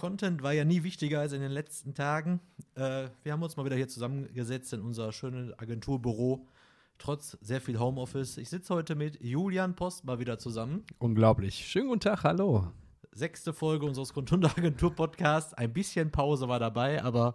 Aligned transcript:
Content 0.00 0.42
war 0.42 0.54
ja 0.54 0.64
nie 0.64 0.82
wichtiger 0.82 1.20
als 1.20 1.34
in 1.34 1.42
den 1.42 1.50
letzten 1.52 1.92
Tagen. 1.92 2.40
Äh, 2.74 3.10
wir 3.22 3.32
haben 3.32 3.42
uns 3.42 3.58
mal 3.58 3.66
wieder 3.66 3.76
hier 3.76 3.86
zusammengesetzt 3.86 4.72
in 4.72 4.80
unser 4.80 5.12
schönes 5.12 5.52
Agenturbüro, 5.58 6.48
trotz 6.96 7.36
sehr 7.42 7.60
viel 7.60 7.78
Homeoffice. 7.78 8.38
Ich 8.38 8.48
sitze 8.48 8.74
heute 8.74 8.94
mit 8.94 9.22
Julian 9.22 9.76
Post 9.76 10.06
mal 10.06 10.18
wieder 10.18 10.38
zusammen. 10.38 10.84
Unglaublich. 11.00 11.66
Schönen 11.68 11.88
guten 11.88 12.00
Tag, 12.00 12.24
hallo. 12.24 12.72
Sechste 13.12 13.52
Folge 13.52 13.84
unseres 13.84 14.14
Grundhunde 14.14 14.48
Agentur 14.56 14.94
Podcasts. 14.94 15.52
Ein 15.52 15.74
bisschen 15.74 16.10
Pause 16.10 16.48
war 16.48 16.58
dabei, 16.58 17.04
aber 17.04 17.34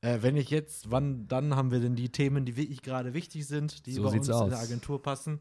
äh, 0.00 0.18
wenn 0.20 0.36
ich 0.36 0.50
jetzt, 0.50 0.92
wann 0.92 1.26
dann 1.26 1.56
haben 1.56 1.72
wir 1.72 1.80
denn 1.80 1.96
die 1.96 2.10
Themen, 2.10 2.44
die 2.44 2.56
wirklich 2.56 2.82
gerade 2.82 3.12
wichtig 3.12 3.44
sind, 3.48 3.86
die 3.86 3.94
So 3.94 4.04
bei 4.04 4.10
uns 4.10 4.28
in 4.28 4.34
aus. 4.34 4.50
der 4.50 4.60
Agentur 4.60 5.02
passen. 5.02 5.40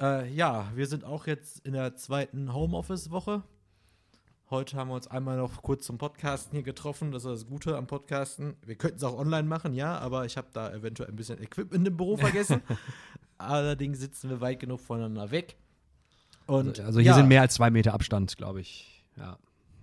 Äh, 0.00 0.32
ja, 0.32 0.70
wir 0.76 0.86
sind 0.86 1.02
auch 1.02 1.26
jetzt 1.26 1.66
in 1.66 1.72
der 1.72 1.96
zweiten 1.96 2.54
Homeoffice-Woche. 2.54 3.42
Heute 4.50 4.76
haben 4.76 4.88
wir 4.88 4.94
uns 4.94 5.06
einmal 5.06 5.36
noch 5.36 5.62
kurz 5.62 5.86
zum 5.86 5.96
Podcasten 5.96 6.56
hier 6.56 6.64
getroffen. 6.64 7.12
Das 7.12 7.24
ist 7.24 7.30
das 7.30 7.46
Gute 7.46 7.76
am 7.76 7.86
Podcasten. 7.86 8.56
Wir 8.66 8.74
könnten 8.74 8.96
es 8.96 9.04
auch 9.04 9.16
online 9.16 9.44
machen, 9.44 9.74
ja, 9.74 9.96
aber 9.98 10.24
ich 10.24 10.36
habe 10.36 10.48
da 10.52 10.72
eventuell 10.74 11.08
ein 11.08 11.14
bisschen 11.14 11.40
Equipment 11.40 11.86
im 11.86 11.96
Büro 11.96 12.16
vergessen. 12.16 12.60
Allerdings 13.38 14.00
sitzen 14.00 14.28
wir 14.28 14.40
weit 14.40 14.58
genug 14.58 14.80
voneinander 14.80 15.30
weg. 15.30 15.54
Und 16.46 16.80
also 16.80 16.98
hier 16.98 17.12
ja, 17.12 17.14
sind 17.14 17.28
mehr 17.28 17.42
als 17.42 17.54
zwei 17.54 17.70
Meter 17.70 17.94
Abstand, 17.94 18.36
glaube 18.38 18.60
ich. 18.60 19.04
Ja. 19.16 19.38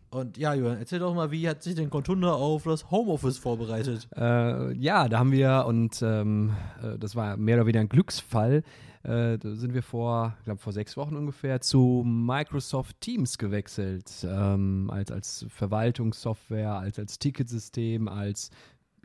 Und 0.10 0.36
ja, 0.36 0.54
Johann, 0.54 0.80
erzähl 0.80 1.00
doch 1.00 1.16
mal, 1.16 1.32
wie 1.32 1.48
hat 1.48 1.64
sich 1.64 1.76
denn 1.76 1.90
Contunder 1.90 2.36
auf 2.36 2.64
das 2.64 2.92
Homeoffice 2.92 3.38
vorbereitet? 3.38 4.10
Äh, 4.18 4.74
ja, 4.74 5.08
da 5.08 5.20
haben 5.20 5.32
wir, 5.32 5.64
und 5.66 6.02
ähm, 6.02 6.58
äh, 6.84 7.00
das 7.00 7.16
war 7.16 7.38
mehr 7.38 7.56
oder 7.56 7.68
weniger 7.68 7.80
ein 7.80 7.90
Glücksfall, 7.90 8.64
äh, 9.08 9.38
sind 9.42 9.74
wir 9.74 9.84
vor, 9.84 10.36
ich 10.40 10.46
glaube 10.46 10.60
vor 10.60 10.74
sechs 10.74 10.98
Wochen 10.98 11.16
ungefähr, 11.16 11.62
zu 11.62 12.04
Microsoft 12.06 13.00
Teams 13.00 13.38
gewechselt. 13.38 14.28
Ähm, 14.30 14.90
als, 14.92 15.12
als 15.12 15.46
Verwaltungssoftware, 15.50 16.74
als, 16.74 17.00
als 17.00 17.18
Ticketsystem, 17.18 18.08
als 18.08 18.52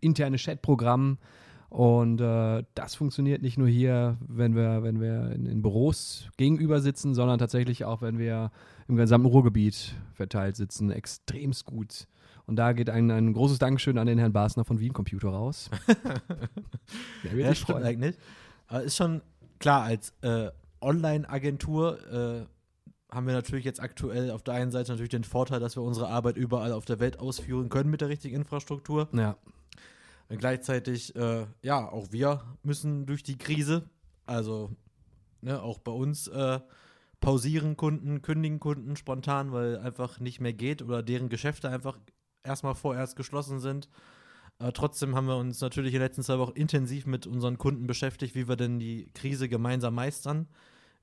interne 0.01 0.39
Chatprogramm. 0.39 1.19
Und 1.69 2.21
äh, 2.21 2.65
das 2.75 2.97
funktioniert 2.97 3.43
nicht 3.43 3.57
nur 3.57 3.69
hier, 3.69 4.19
wenn 4.27 4.55
wir, 4.55 4.83
wenn 4.83 5.01
wir 5.01 5.31
in, 5.31 5.47
in 5.47 5.63
Büros 5.63 6.29
gegenüber 6.37 6.81
sitzen, 6.81 7.15
sondern 7.15 7.39
tatsächlich 7.39 7.85
auch, 7.85 8.03
wenn 8.03 8.19
wir 8.19 8.51
im 8.89 8.97
gesamten 8.97 9.29
Ruhrgebiet 9.29 9.95
verteilt 10.15 10.57
sitzen, 10.57 10.91
extremst 10.91 11.65
gut. 11.65 12.09
Und 12.47 12.57
da 12.57 12.73
geht 12.73 12.91
ein, 12.91 13.11
ein 13.11 13.33
großes 13.33 13.59
Dankeschön 13.59 13.99
an 13.99 14.09
den 14.09 14.19
Herrn 14.19 14.33
Basner 14.33 14.65
von 14.65 14.81
Wien 14.81 14.93
Computer 14.93 15.29
raus. 15.29 15.71
Ja, 17.23 17.49
sich 17.49 17.61
stimmt 17.61 17.85
eigentlich. 17.85 18.17
Aber 18.67 18.83
ist 18.83 18.97
schon 18.97 19.23
klar, 19.63 19.85
als 19.85 20.13
äh, 20.21 20.51
Online-Agentur 20.83 21.99
äh, 22.13 23.15
haben 23.15 23.27
wir 23.27 23.35
natürlich 23.35 23.65
jetzt 23.65 23.81
aktuell 23.81 24.31
auf 24.31 24.43
der 24.43 24.55
einen 24.55 24.71
Seite 24.71 24.91
natürlich 24.91 25.11
den 25.11 25.25
Vorteil, 25.25 25.61
dass 25.61 25.77
wir 25.77 25.83
unsere 25.83 26.09
Arbeit 26.09 26.37
überall 26.37 26.73
auf 26.73 26.85
der 26.85 27.01
Welt 27.01 27.19
ausführen 27.19 27.69
können 27.69 27.89
mit 27.91 28.01
der 28.01 28.09
richtigen 28.09 28.37
Infrastruktur. 28.37 29.09
Ja, 29.13 29.37
Und 30.29 30.39
gleichzeitig, 30.39 31.15
äh, 31.15 31.47
ja, 31.63 31.89
auch 31.89 32.09
wir 32.11 32.43
müssen 32.63 33.07
durch 33.07 33.23
die 33.23 33.39
Krise, 33.39 33.85
also 34.27 34.71
ne, 35.41 35.63
auch 35.63 35.79
bei 35.79 35.93
uns 35.93 36.27
äh, 36.29 36.59
pausieren 37.21 37.77
Kunden, 37.77 38.21
kündigen 38.21 38.59
Kunden 38.59 38.97
spontan, 38.97 39.53
weil 39.53 39.79
einfach 39.79 40.19
nicht 40.19 40.41
mehr 40.41 40.53
geht 40.53 40.83
oder 40.83 41.03
deren 41.03 41.29
Geschäfte 41.29 41.69
einfach 41.69 41.99
erstmal 42.43 42.75
vorerst 42.75 43.15
geschlossen 43.15 43.61
sind. 43.61 43.89
Aber 44.59 44.73
trotzdem 44.73 45.17
haben 45.17 45.27
wir 45.27 45.37
uns 45.37 45.61
natürlich 45.61 45.93
in 45.93 46.01
den 46.01 46.07
letzten 46.07 46.23
zwei 46.23 46.39
Wochen 46.39 46.53
intensiv 46.53 47.07
mit 47.07 47.27
unseren 47.27 47.59
Kunden 47.59 47.87
beschäftigt, 47.87 48.35
wie 48.35 48.49
wir 48.49 48.57
denn 48.57 48.79
die 48.79 49.11
Krise 49.15 49.49
gemeinsam 49.49 49.95
meistern, 49.95 50.47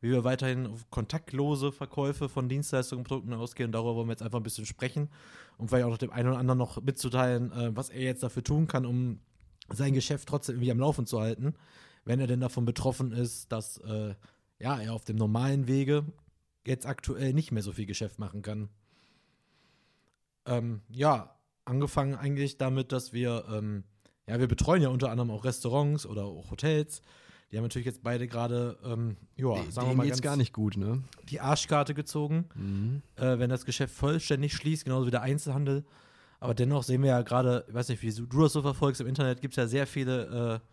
wie 0.01 0.11
wir 0.11 0.23
weiterhin 0.23 0.67
auf 0.67 0.89
kontaktlose 0.89 1.71
Verkäufe 1.71 2.29
von 2.29 2.47
Dienstleistungen 2.47 3.01
und 3.01 3.07
Produkten 3.07 3.33
ausgehen. 3.33 3.71
Darüber 3.71 3.95
wollen 3.95 4.07
wir 4.07 4.13
jetzt 4.13 4.23
einfach 4.23 4.39
ein 4.39 4.43
bisschen 4.43 4.65
sprechen 4.65 5.09
und 5.57 5.67
vielleicht 5.67 5.85
auch 5.85 5.89
noch 5.89 5.97
dem 5.97 6.11
einen 6.11 6.29
oder 6.29 6.37
anderen 6.37 6.57
noch 6.57 6.81
mitzuteilen, 6.81 7.51
äh, 7.51 7.75
was 7.75 7.89
er 7.89 8.01
jetzt 8.01 8.23
dafür 8.23 8.43
tun 8.43 8.67
kann, 8.67 8.85
um 8.85 9.19
sein 9.69 9.93
Geschäft 9.93 10.27
trotzdem 10.27 10.55
irgendwie 10.55 10.71
am 10.71 10.79
Laufen 10.79 11.05
zu 11.05 11.19
halten, 11.19 11.53
wenn 12.05 12.19
er 12.19 12.27
denn 12.27 12.39
davon 12.39 12.65
betroffen 12.65 13.11
ist, 13.11 13.51
dass 13.51 13.77
äh, 13.79 14.15
ja, 14.59 14.79
er 14.79 14.93
auf 14.93 15.05
dem 15.05 15.17
normalen 15.17 15.67
Wege 15.67 16.05
jetzt 16.65 16.85
aktuell 16.85 17.33
nicht 17.33 17.51
mehr 17.51 17.63
so 17.63 17.71
viel 17.71 17.85
Geschäft 17.85 18.19
machen 18.19 18.41
kann. 18.41 18.69
Ähm, 20.45 20.81
ja, 20.89 21.35
angefangen 21.69 22.15
eigentlich 22.15 22.57
damit, 22.57 22.91
dass 22.91 23.13
wir, 23.13 23.45
ähm, 23.51 23.83
ja, 24.27 24.39
wir 24.39 24.47
betreuen 24.47 24.81
ja 24.81 24.89
unter 24.89 25.11
anderem 25.11 25.31
auch 25.31 25.45
Restaurants 25.45 26.05
oder 26.05 26.25
auch 26.25 26.51
Hotels. 26.51 27.01
Die 27.51 27.57
haben 27.57 27.63
natürlich 27.63 27.87
jetzt 27.87 28.03
beide 28.03 28.27
gerade, 28.27 28.77
ähm, 28.83 29.17
ja, 29.35 29.55
sagen 29.71 29.89
wir 29.89 29.95
mal, 29.95 30.03
geht's 30.03 30.17
ganz 30.17 30.33
gar 30.33 30.37
nicht 30.37 30.53
gut, 30.53 30.77
ne? 30.77 31.01
die 31.29 31.39
Arschkarte 31.39 31.93
gezogen 31.95 32.45
Mhm. 32.55 33.01
äh, 33.15 33.39
wenn 33.39 33.49
das 33.49 33.65
Geschäft 33.65 33.93
vollständig 33.95 34.53
schließt, 34.53 34.85
genauso 34.85 35.07
wie 35.07 35.11
der 35.11 35.23
Einzelhandel. 35.23 35.83
Aber 36.39 36.53
dennoch 36.53 36.83
sehen 36.83 37.01
wir 37.01 37.09
ja 37.09 37.21
gerade, 37.21 37.65
ich 37.67 37.73
weiß 37.73 37.89
nicht, 37.89 38.01
wie 38.03 38.11
du 38.13 38.41
das 38.41 38.53
so 38.53 38.61
verfolgst, 38.61 39.01
im 39.01 39.07
Internet 39.07 39.41
gibt 39.41 39.53
es 39.53 39.57
ja 39.57 39.67
sehr 39.67 39.87
viele 39.87 40.61
äh, 40.61 40.65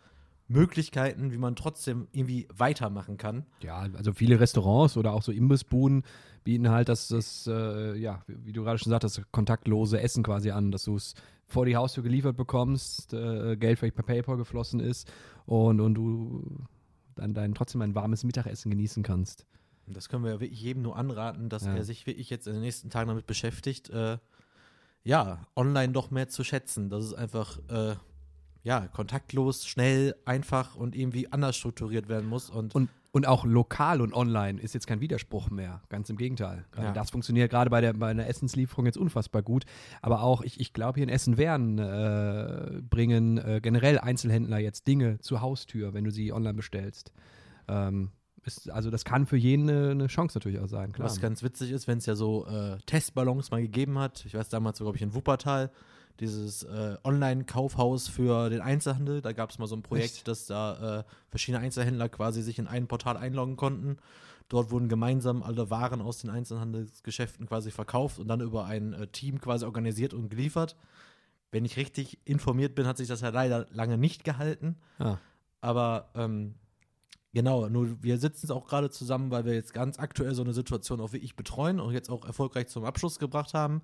Möglichkeiten, 0.48 1.32
wie 1.32 1.38
man 1.38 1.56
trotzdem 1.56 2.08
irgendwie 2.12 2.46
weitermachen 2.54 3.16
kann. 3.16 3.46
Ja, 3.62 3.88
also 3.96 4.12
viele 4.12 4.38
Restaurants 4.38 4.96
oder 4.96 5.12
auch 5.12 5.22
so 5.22 5.32
Imbissbuden 5.32 6.04
bieten 6.46 6.70
halt 6.70 6.88
das, 6.88 7.08
das 7.08 7.46
äh, 7.46 7.94
ja, 7.98 8.22
wie 8.28 8.52
du 8.52 8.62
gerade 8.62 8.78
schon 8.78 8.90
sagtest, 8.90 9.18
das 9.18 9.24
kontaktlose 9.32 10.00
Essen 10.00 10.22
quasi 10.22 10.50
an, 10.52 10.70
dass 10.70 10.84
du 10.84 10.96
es 10.96 11.14
vor 11.46 11.66
die 11.66 11.76
Haustür 11.76 12.02
geliefert 12.02 12.36
bekommst, 12.36 13.12
äh, 13.12 13.56
Geld 13.56 13.78
vielleicht 13.78 13.96
per 13.96 14.04
PayPal 14.04 14.36
geflossen 14.38 14.80
ist 14.80 15.10
und, 15.44 15.80
und 15.80 15.94
du 15.94 16.64
dann 17.16 17.34
dein, 17.34 17.54
trotzdem 17.54 17.82
ein 17.82 17.94
warmes 17.94 18.24
Mittagessen 18.24 18.70
genießen 18.70 19.02
kannst. 19.02 19.44
Das 19.88 20.08
können 20.08 20.24
wir 20.24 20.32
ja 20.32 20.40
wirklich 20.40 20.60
jedem 20.60 20.82
nur 20.82 20.96
anraten, 20.96 21.48
dass 21.48 21.64
Ja. 21.64 21.74
er 21.74 21.84
sich 21.84 22.06
wirklich 22.06 22.30
jetzt 22.30 22.46
in 22.46 22.54
den 22.54 22.62
nächsten 22.62 22.90
Tagen 22.90 23.08
damit 23.08 23.26
beschäftigt, 23.26 23.90
äh, 23.90 24.18
ja, 25.04 25.46
online 25.54 25.92
doch 25.92 26.10
mehr 26.10 26.28
zu 26.28 26.42
schätzen. 26.44 26.90
Das 26.90 27.04
ist 27.04 27.14
einfach, 27.14 27.58
äh, 27.68 27.94
ja, 28.64 28.88
kontaktlos, 28.88 29.66
schnell, 29.66 30.16
einfach 30.24 30.74
und 30.74 30.96
irgendwie 30.96 31.30
anders 31.32 31.56
strukturiert 31.56 32.08
werden 32.08 32.28
muss. 32.28 32.50
Und, 32.50 32.74
Und, 32.74 32.90
und 33.16 33.27
auch 33.27 33.47
lokal 33.47 34.03
und 34.03 34.12
online 34.12 34.60
ist 34.60 34.75
jetzt 34.75 34.87
kein 34.87 35.00
Widerspruch 35.00 35.49
mehr. 35.49 35.81
Ganz 35.88 36.10
im 36.10 36.19
Gegenteil. 36.19 36.66
Gerade 36.71 36.88
Ja. 36.88 36.93
Das 36.93 37.09
funktioniert 37.09 37.50
gerade 37.50 37.71
bei 37.71 37.81
der, 37.81 37.94
bei 37.94 38.09
einer 38.09 38.27
Essenslieferung 38.27 38.84
jetzt 38.84 38.99
unfassbar 38.99 39.41
gut. 39.41 39.65
Aber 40.03 40.21
auch, 40.21 40.43
ich, 40.43 40.60
ich 40.60 40.75
glaube, 40.75 40.97
hier 40.97 41.04
in 41.04 41.09
Essen-Werden 41.09 41.78
äh, 41.78 42.82
bringen 42.82 43.38
äh, 43.38 43.60
generell 43.62 43.99
Einzelhändler 43.99 44.59
jetzt 44.59 44.87
Dinge 44.87 45.19
zur 45.21 45.41
Haustür, 45.41 45.94
wenn 45.94 46.05
du 46.05 46.10
sie 46.10 46.31
online 46.31 46.53
bestellst. 46.53 47.10
Ähm, 47.69 48.10
ist, 48.44 48.69
also 48.71 48.91
das 48.91 49.06
kann 49.06 49.25
für 49.25 49.38
jeden 49.38 49.71
eine, 49.71 49.93
eine 49.93 50.06
Chance 50.09 50.37
natürlich 50.37 50.60
auch 50.60 50.69
sein, 50.69 50.93
klar. 50.93 51.06
Was 51.06 51.19
ganz 51.19 51.43
witzig 51.43 51.71
ist, 51.71 51.88
wenn 51.88 51.97
es 51.97 52.05
ja 52.05 52.16
so 52.16 52.47
äh, 52.47 52.76
Testballons 52.84 53.50
mal 53.50 53.62
gegeben 53.62 53.99
hat. 53.99 54.26
Ich 54.26 54.34
weiß 54.34 54.50
damals, 54.50 54.76
glaube 54.76 54.97
ich, 54.97 55.03
in 55.03 55.15
Wuppertal, 55.15 55.71
dieses 56.21 56.62
äh, 56.62 56.97
Online-Kaufhaus 57.04 58.09
für 58.09 58.50
den 58.50 58.60
Einzelhandel. 58.60 59.22
Da 59.22 59.32
gab 59.32 59.50
es 59.50 59.59
mal 59.59 59.66
so 59.66 59.77
ein 59.77 59.82
Projekt, 59.82 60.15
Echt? 60.15 60.28
dass 60.28 60.47
da 60.47 61.00
äh, 61.00 61.04
verschiedene 61.28 61.62
Einzelhändler 61.62 62.09
quasi 62.09 62.43
sich 62.43 62.59
in 62.59 62.66
ein 62.66 62.87
Portal 62.87 63.16
einloggen 63.16 63.56
konnten. 63.56 63.99
Dort 64.49 64.71
wurden 64.71 64.88
gemeinsam 64.88 65.43
alle 65.43 65.71
Waren 65.71 66.00
aus 66.00 66.19
den 66.19 66.31
Einzelhandelsgeschäften 66.31 67.47
quasi 67.47 67.71
verkauft 67.71 68.19
und 68.19 68.28
dann 68.28 68.41
über 68.41 68.65
ein 68.66 68.93
äh, 68.93 69.06
Team 69.09 69.41
quasi 69.41 69.65
organisiert 69.65 70.15
und 70.15 70.28
geliefert. 70.28 70.76
Wenn 71.50 71.65
ich 71.65 71.76
richtig 71.76 72.19
informiert 72.25 72.75
bin, 72.75 72.87
hat 72.87 72.97
sich 72.97 73.09
das 73.09 73.21
ja 73.21 73.31
leider 73.31 73.66
lange 73.71 73.99
nicht 73.99 74.25
gehalten. 74.25 74.76
Ah. 74.99 75.19
Aber 75.60 76.10
ähm, 76.15 76.55
genau, 77.32 77.69
nur 77.69 78.03
wir 78.03 78.19
sitzen 78.19 78.50
auch 78.53 78.66
gerade 78.66 78.91
zusammen, 78.91 79.31
weil 79.31 79.44
wir 79.44 79.55
jetzt 79.55 79.75
ganz 79.75 79.99
aktuell 79.99 80.34
so 80.34 80.43
eine 80.43 80.53
Situation 80.53 81.00
auch 81.00 81.12
wirklich 81.12 81.34
betreuen 81.34 81.81
und 81.81 81.93
jetzt 81.93 82.10
auch 82.10 82.25
erfolgreich 82.25 82.69
zum 82.69 82.84
Abschluss 82.84 83.19
gebracht 83.19 83.53
haben. 83.53 83.82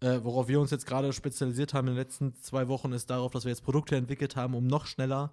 Äh, 0.00 0.20
worauf 0.22 0.48
wir 0.48 0.60
uns 0.60 0.70
jetzt 0.70 0.86
gerade 0.86 1.12
spezialisiert 1.12 1.72
haben 1.72 1.88
in 1.88 1.94
den 1.94 2.02
letzten 2.02 2.34
zwei 2.34 2.68
Wochen, 2.68 2.92
ist 2.92 3.08
darauf, 3.08 3.32
dass 3.32 3.44
wir 3.44 3.50
jetzt 3.50 3.64
Produkte 3.64 3.96
entwickelt 3.96 4.36
haben, 4.36 4.54
um 4.54 4.66
noch 4.66 4.86
schneller 4.86 5.32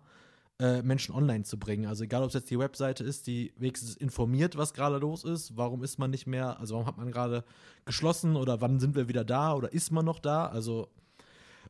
äh, 0.60 0.82
Menschen 0.82 1.14
online 1.14 1.44
zu 1.44 1.58
bringen. 1.58 1.86
Also 1.86 2.04
egal, 2.04 2.24
ob 2.24 2.30
es 2.30 2.36
jetzt 2.36 2.50
die 2.50 2.60
Webseite 2.60 3.04
ist, 3.04 3.28
die 3.28 3.54
wenigstens 3.58 3.96
informiert, 3.96 4.56
was 4.56 4.74
gerade 4.74 4.98
los 4.98 5.24
ist, 5.24 5.58
warum 5.58 5.84
ist 5.84 6.00
man 6.00 6.12
nicht 6.12 6.28
mehr, 6.28 6.60
also 6.60 6.76
warum 6.76 6.88
hat 6.88 6.98
man 6.98 7.12
gerade 7.12 7.44
geschlossen 7.86 8.36
oder 8.36 8.62
wann 8.62 8.80
sind 8.80 8.96
wir 8.96 9.08
wieder 9.08 9.26
da 9.26 9.54
oder 9.54 9.74
ist 9.74 9.92
man 9.92 10.06
noch 10.06 10.20
da, 10.20 10.46
also 10.46 10.88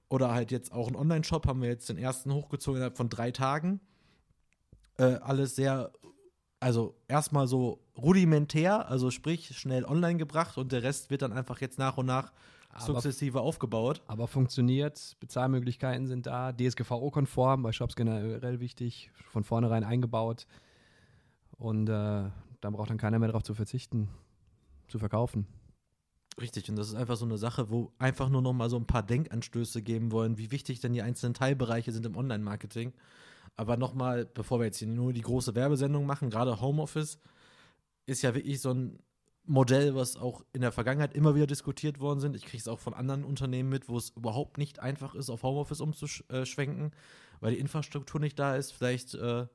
oder 0.09 0.31
halt 0.31 0.51
jetzt 0.51 0.71
auch 0.71 0.87
ein 0.87 0.95
Online-Shop, 0.95 1.47
haben 1.47 1.61
wir 1.61 1.69
jetzt 1.69 1.89
den 1.89 1.97
ersten 1.97 2.31
hochgezogen 2.31 2.77
innerhalb 2.77 2.97
von 2.97 3.09
drei 3.09 3.31
Tagen. 3.31 3.79
Äh, 4.97 5.15
alles 5.15 5.55
sehr, 5.55 5.91
also 6.59 6.95
erstmal 7.07 7.47
so 7.47 7.79
rudimentär, 7.97 8.89
also 8.89 9.09
sprich 9.09 9.57
schnell 9.57 9.85
online 9.85 10.17
gebracht 10.17 10.57
und 10.57 10.71
der 10.71 10.83
Rest 10.83 11.09
wird 11.09 11.23
dann 11.23 11.33
einfach 11.33 11.61
jetzt 11.61 11.79
nach 11.79 11.97
und 11.97 12.05
nach 12.05 12.31
Aber- 12.73 12.85
sukzessive 12.85 13.41
aufgebaut. 13.41 14.01
Aber 14.07 14.27
funktioniert, 14.27 15.15
Bezahlmöglichkeiten 15.19 16.07
sind 16.07 16.25
da, 16.25 16.51
DSGVO-konform, 16.51 17.63
bei 17.63 17.71
Shops 17.71 17.95
generell 17.95 18.59
wichtig, 18.59 19.11
von 19.29 19.43
vornherein 19.43 19.83
eingebaut. 19.83 20.47
Und 21.57 21.87
äh, 21.87 21.91
da 22.61 22.69
braucht 22.69 22.89
dann 22.89 22.97
keiner 22.97 23.19
mehr 23.19 23.27
darauf 23.27 23.43
zu 23.43 23.53
verzichten, 23.53 24.09
zu 24.87 24.99
verkaufen. 24.99 25.47
Richtig, 26.41 26.67
und 26.69 26.75
das 26.75 26.87
ist 26.87 26.95
einfach 26.95 27.15
so 27.15 27.25
eine 27.25 27.37
Sache, 27.37 27.69
wo 27.69 27.91
einfach 27.99 28.29
nur 28.29 28.41
noch 28.41 28.53
mal 28.53 28.69
so 28.69 28.77
ein 28.77 28.87
paar 28.87 29.03
Denkanstöße 29.03 29.83
geben 29.83 30.11
wollen, 30.11 30.37
wie 30.37 30.51
wichtig 30.51 30.79
denn 30.79 30.93
die 30.93 31.03
einzelnen 31.03 31.35
Teilbereiche 31.35 31.91
sind 31.91 32.05
im 32.05 32.17
Online-Marketing. 32.17 32.93
Aber 33.55 33.77
noch 33.77 33.93
mal, 33.93 34.25
bevor 34.25 34.59
wir 34.59 34.65
jetzt 34.65 34.79
hier 34.79 34.87
nur 34.87 35.13
die 35.13 35.21
große 35.21 35.53
Werbesendung 35.53 36.07
machen, 36.07 36.31
gerade 36.31 36.59
Homeoffice 36.59 37.19
ist 38.07 38.23
ja 38.23 38.33
wirklich 38.33 38.61
so 38.61 38.71
ein 38.71 38.99
Modell, 39.45 39.95
was 39.95 40.15
auch 40.15 40.43
in 40.53 40.61
der 40.61 40.71
Vergangenheit 40.71 41.13
immer 41.13 41.35
wieder 41.35 41.47
diskutiert 41.47 41.99
worden 41.99 42.19
sind. 42.19 42.35
Ich 42.35 42.45
kriege 42.45 42.61
es 42.61 42.67
auch 42.67 42.79
von 42.79 42.93
anderen 42.93 43.23
Unternehmen 43.25 43.69
mit, 43.69 43.89
wo 43.89 43.97
es 43.97 44.11
überhaupt 44.11 44.57
nicht 44.57 44.79
einfach 44.79 45.15
ist, 45.15 45.29
auf 45.29 45.43
Homeoffice 45.43 45.81
umzuschwenken, 45.81 46.91
weil 47.41 47.53
die 47.53 47.59
Infrastruktur 47.59 48.21
nicht 48.21 48.39
da 48.39 48.55
ist. 48.55 48.71
Vielleicht, 48.71 49.15
äh, 49.15 49.45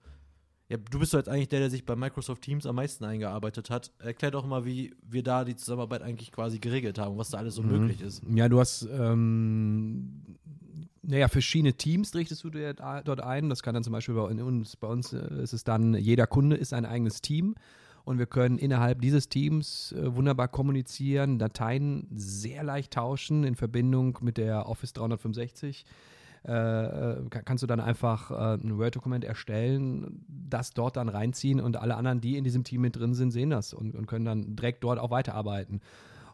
ja, 0.69 0.77
du 0.77 0.99
bist 0.99 1.15
doch 1.15 1.19
jetzt 1.19 1.31
eigentlich 1.31 1.49
der, 1.49 1.61
der 1.61 1.71
sich 1.71 1.87
bei 1.87 1.97
Microsoft 1.97 2.43
Teams 2.43 2.67
am 2.67 2.77
meisten 2.77 3.05
eingearbeitet 3.05 3.71
hat. 3.71 3.93
Erklär 3.99 4.31
doch 4.31 4.45
mal, 4.45 4.67
wie 4.67 4.95
wir 5.03 5.23
da 5.23 5.45
die 5.45 5.57
Zusammenarbeit 5.57 6.03
eigentlich 6.03 6.33
quasi 6.33 6.59
geregelt 6.59 6.99
haben, 6.99 7.17
was 7.17 7.31
da 7.31 7.39
alles 7.39 7.55
so 7.55 7.63
mhm. 7.63 7.71
möglich 7.71 8.03
ist. 8.03 8.23
Ja, 8.29 8.51
du 8.51 8.61
hast 8.61 8.87
ähm, 8.93 10.37
naja, 11.01 11.29
verschiedene 11.29 11.73
Teams 11.73 12.15
richtest 12.15 12.45
du 12.45 12.51
dir 12.51 12.75
dort 12.75 13.23
ein. 13.23 13.49
Das 13.49 13.63
kann 13.63 13.73
dann 13.73 13.83
zum 13.83 13.95
Beispiel 13.95 14.15
bei 14.15 14.21
uns, 14.21 14.77
bei 14.77 14.89
uns 14.89 15.15
äh, 15.15 15.43
ist 15.43 15.55
es 15.55 15.65
dann, 15.65 15.95
jeder 15.95 16.27
Kunde 16.27 16.57
ist 16.57 16.75
ein 16.75 16.85
eigenes 16.85 17.23
Team 17.23 17.55
und 18.09 18.19
wir 18.19 18.27
können 18.27 18.57
innerhalb 18.57 19.03
dieses 19.03 19.29
Teams 19.29 19.93
äh, 19.93 20.17
wunderbar 20.17 20.49
kommunizieren, 20.49 21.39
Dateien 21.39 22.07
sehr 22.11 22.65
leicht 22.65 22.95
tauschen 22.95 23.45
in 23.45 23.55
Verbindung 23.55 24.19
mit 24.23 24.39
der 24.39 24.67
Office 24.67 24.95
365. 24.95 25.85
Äh, 26.47 26.53
äh 26.53 27.29
kannst 27.29 27.63
du 27.63 27.67
dann 27.67 27.81
einfach 27.81 28.31
ein 28.31 28.79
Word-Dokument 28.79 29.25
erstellen, 29.25 30.25
das 30.27 30.71
dort 30.71 30.97
dann 30.97 31.11
reinziehen 31.11 31.61
und 31.61 31.77
alle 31.77 31.97
anderen, 31.97 32.23
die 32.23 32.39
in 32.39 32.45
diesem 32.45 32.65
Team 32.65 32.81
mit 32.81 32.97
drin 32.97 33.13
sind, 33.13 33.31
sehen 33.31 33.51
das 33.51 33.75
und, 33.75 33.95
und 33.95 34.07
können 34.07 34.25
dann 34.25 34.57
direkt 34.57 34.83
dort 34.85 34.99
auch 34.99 35.11
weiterarbeiten. 35.11 35.83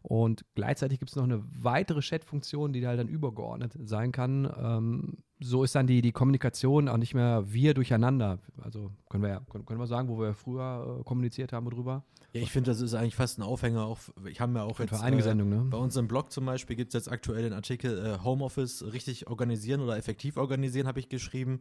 Und 0.07 0.45
gleichzeitig 0.55 0.99
gibt 0.99 1.11
es 1.11 1.17
noch 1.17 1.25
eine 1.25 1.43
weitere 1.59 2.01
Chat-Funktion, 2.01 2.75
die 2.75 2.87
halt 2.87 3.01
dann 3.01 3.09
übergeordnet 3.09 3.75
sein 3.85 4.13
kann. 4.13 4.53
Ähm, 4.55 5.17
so 5.41 5.65
ist 5.65 5.75
dann 5.75 5.87
die, 5.87 6.03
die 6.03 6.13
Kommunikation 6.13 6.91
auch 6.91 6.99
nicht 6.99 7.15
mehr 7.15 7.45
wir 7.47 7.73
durcheinander. 7.73 8.39
Also 8.61 8.91
können 9.09 9.23
wir 9.23 9.31
ja, 9.31 9.41
können, 9.51 9.65
können 9.65 9.81
wir 9.81 9.87
sagen, 9.87 10.11
wo 10.11 10.21
wir 10.21 10.35
früher 10.35 10.99
äh, 11.01 11.05
kommuniziert 11.05 11.55
haben 11.55 11.71
drüber. 11.71 12.05
Ja, 12.35 12.43
ich 12.43 12.53
finde, 12.53 12.71
das 12.71 12.83
ist 12.83 12.93
eigentlich 12.93 13.17
fast 13.17 13.39
ein 13.39 13.43
Aufhänger. 13.43 13.87
Auch, 13.87 13.99
ich 14.27 14.43
habe 14.43 14.53
ja 14.53 14.65
auch 14.65 14.79
jetzt, 14.79 14.93
einige 14.93 15.23
äh, 15.23 15.25
Sendungen, 15.25 15.65
ne? 15.65 15.71
bei 15.71 15.79
uns 15.79 15.97
im 15.97 16.07
Blog 16.07 16.31
zum 16.31 16.45
Beispiel 16.45 16.77
gibt 16.77 16.89
es 16.89 16.95
jetzt 16.95 17.11
aktuell 17.11 17.43
den 17.43 17.55
Artikel 17.55 17.99
äh, 17.99 18.23
Homeoffice 18.23 18.85
richtig 18.93 19.27
organisieren 19.29 19.81
oder 19.81 19.97
effektiv 19.97 20.37
organisieren, 20.37 20.87
habe 20.87 21.01
ich 21.01 21.09
geschrieben. 21.09 21.61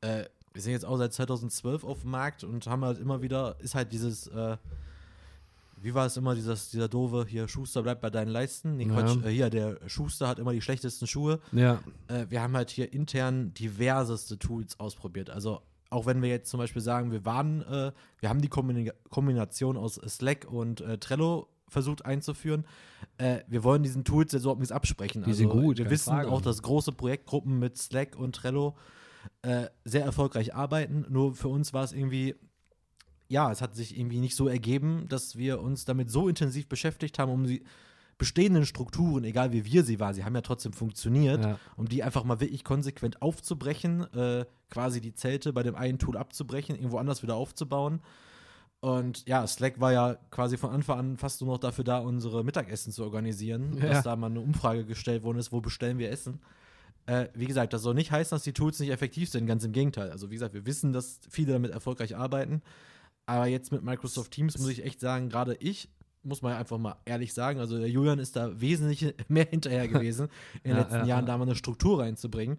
Äh, 0.00 0.24
wir 0.52 0.62
sind 0.62 0.72
jetzt 0.72 0.84
auch 0.84 0.96
seit 0.96 1.12
2012 1.12 1.84
auf 1.84 2.00
dem 2.00 2.10
Markt 2.10 2.42
und 2.42 2.66
haben 2.66 2.84
halt 2.84 2.98
immer 2.98 3.22
wieder, 3.22 3.54
ist 3.60 3.76
halt 3.76 3.92
dieses 3.92 4.26
äh, 4.26 4.56
wie 5.82 5.94
war 5.94 6.06
es 6.06 6.16
immer, 6.16 6.34
dieses, 6.34 6.70
dieser 6.70 6.88
doofe, 6.88 7.26
hier, 7.28 7.48
Schuster 7.48 7.82
bleibt 7.82 8.00
bei 8.00 8.10
deinen 8.10 8.28
Leisten. 8.28 8.76
Nee, 8.76 8.86
Quatsch, 8.86 9.16
ja. 9.22 9.28
äh, 9.28 9.30
hier, 9.30 9.50
der 9.50 9.78
Schuster 9.86 10.28
hat 10.28 10.38
immer 10.38 10.52
die 10.52 10.60
schlechtesten 10.60 11.06
Schuhe. 11.06 11.40
Ja. 11.52 11.80
Äh, 12.08 12.26
wir 12.28 12.42
haben 12.42 12.56
halt 12.56 12.70
hier 12.70 12.92
intern 12.92 13.54
diverseste 13.54 14.38
Tools 14.38 14.78
ausprobiert. 14.80 15.30
Also 15.30 15.62
auch 15.90 16.06
wenn 16.06 16.22
wir 16.22 16.28
jetzt 16.28 16.50
zum 16.50 16.58
Beispiel 16.58 16.82
sagen, 16.82 17.10
wir 17.10 17.24
waren, 17.24 17.62
äh, 17.62 17.92
wir 18.20 18.28
haben 18.28 18.40
die 18.40 18.48
Kombina 18.48 18.92
Kombination 19.10 19.76
aus 19.76 19.94
Slack 19.94 20.46
und 20.50 20.80
äh, 20.80 20.98
Trello 20.98 21.48
versucht 21.68 22.04
einzuführen. 22.04 22.66
Äh, 23.18 23.40
wir 23.46 23.64
wollen 23.64 23.82
diesen 23.82 24.04
Tools 24.04 24.32
jetzt 24.32 24.42
überhaupt 24.42 24.60
nichts 24.60 24.72
absprechen. 24.72 25.22
Die 25.24 25.32
sind 25.32 25.50
also, 25.50 25.60
gut. 25.60 25.78
Wir 25.78 25.90
wissen 25.90 26.10
Frage. 26.10 26.30
auch, 26.30 26.40
dass 26.40 26.62
große 26.62 26.92
Projektgruppen 26.92 27.58
mit 27.58 27.76
Slack 27.76 28.16
und 28.16 28.34
Trello 28.34 28.76
äh, 29.42 29.66
sehr 29.84 30.04
erfolgreich 30.04 30.54
arbeiten. 30.54 31.06
Nur 31.08 31.34
für 31.34 31.48
uns 31.48 31.72
war 31.72 31.84
es 31.84 31.92
irgendwie 31.92 32.34
ja, 33.28 33.52
es 33.52 33.60
hat 33.60 33.76
sich 33.76 33.98
irgendwie 33.98 34.20
nicht 34.20 34.34
so 34.34 34.48
ergeben, 34.48 35.06
dass 35.08 35.36
wir 35.36 35.60
uns 35.60 35.84
damit 35.84 36.10
so 36.10 36.28
intensiv 36.28 36.68
beschäftigt 36.68 37.18
haben, 37.18 37.30
um 37.30 37.46
die 37.46 37.62
bestehenden 38.16 38.66
Strukturen, 38.66 39.22
egal 39.24 39.52
wie 39.52 39.64
wir 39.64 39.84
sie 39.84 40.00
waren, 40.00 40.14
sie 40.14 40.24
haben 40.24 40.34
ja 40.34 40.40
trotzdem 40.40 40.72
funktioniert, 40.72 41.44
ja. 41.44 41.58
um 41.76 41.88
die 41.88 42.02
einfach 42.02 42.24
mal 42.24 42.40
wirklich 42.40 42.64
konsequent 42.64 43.22
aufzubrechen, 43.22 44.12
äh, 44.12 44.44
quasi 44.70 45.00
die 45.00 45.14
Zelte 45.14 45.52
bei 45.52 45.62
dem 45.62 45.76
einen 45.76 45.98
Tool 45.98 46.16
abzubrechen, 46.16 46.74
irgendwo 46.74 46.98
anders 46.98 47.22
wieder 47.22 47.36
aufzubauen. 47.36 48.00
Und 48.80 49.26
ja, 49.26 49.46
Slack 49.46 49.80
war 49.80 49.92
ja 49.92 50.14
quasi 50.30 50.56
von 50.56 50.70
Anfang 50.70 50.98
an 50.98 51.16
fast 51.16 51.40
nur 51.40 51.52
noch 51.52 51.58
dafür 51.58 51.84
da, 51.84 51.98
unsere 51.98 52.44
Mittagessen 52.44 52.92
zu 52.92 53.04
organisieren, 53.04 53.76
ja. 53.76 53.88
dass 53.88 54.04
da 54.04 54.16
mal 54.16 54.30
eine 54.30 54.40
Umfrage 54.40 54.84
gestellt 54.84 55.22
worden 55.22 55.38
ist, 55.38 55.52
wo 55.52 55.60
bestellen 55.60 55.98
wir 55.98 56.10
Essen. 56.10 56.40
Äh, 57.06 57.28
wie 57.34 57.46
gesagt, 57.46 57.72
das 57.72 57.82
soll 57.82 57.94
nicht 57.94 58.10
heißen, 58.10 58.34
dass 58.34 58.42
die 58.42 58.52
Tools 58.52 58.78
nicht 58.80 58.90
effektiv 58.90 59.30
sind, 59.30 59.46
ganz 59.46 59.64
im 59.64 59.72
Gegenteil. 59.72 60.10
Also 60.10 60.30
wie 60.30 60.34
gesagt, 60.34 60.54
wir 60.54 60.66
wissen, 60.66 60.92
dass 60.92 61.20
viele 61.30 61.54
damit 61.54 61.70
erfolgreich 61.70 62.16
arbeiten. 62.16 62.62
Aber 63.28 63.46
jetzt 63.46 63.72
mit 63.72 63.82
Microsoft 63.82 64.30
Teams 64.30 64.58
muss 64.58 64.70
ich 64.70 64.82
echt 64.82 65.00
sagen, 65.00 65.28
gerade 65.28 65.54
ich, 65.60 65.90
muss 66.22 66.40
man 66.40 66.54
einfach 66.54 66.78
mal 66.78 66.96
ehrlich 67.04 67.34
sagen, 67.34 67.60
also 67.60 67.76
der 67.76 67.90
Julian 67.90 68.18
ist 68.18 68.36
da 68.36 68.58
wesentlich 68.58 69.14
mehr 69.28 69.44
hinterher 69.44 69.86
gewesen, 69.86 70.28
in 70.62 70.70
den 70.70 70.76
ja, 70.76 70.78
letzten 70.78 70.94
ja, 70.94 71.04
Jahren 71.04 71.26
ja. 71.26 71.32
da 71.32 71.36
mal 71.36 71.44
eine 71.44 71.54
Struktur 71.54 72.00
reinzubringen. 72.00 72.58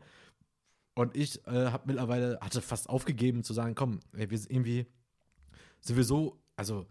Und 0.93 1.17
ich 1.17 1.43
äh, 1.47 1.71
habe 1.71 1.85
mittlerweile, 1.87 2.37
hatte 2.39 2.61
fast 2.61 2.87
aufgegeben 2.87 3.43
zu 3.43 3.53
sagen, 3.53 3.73
komm, 3.73 3.99
ey, 4.15 4.29
wir 4.29 4.37
sind 4.37 4.51
irgendwie, 4.51 4.85
sind 5.81 5.97
wir 5.97 6.03
so, 6.03 6.39
also, 6.55 6.85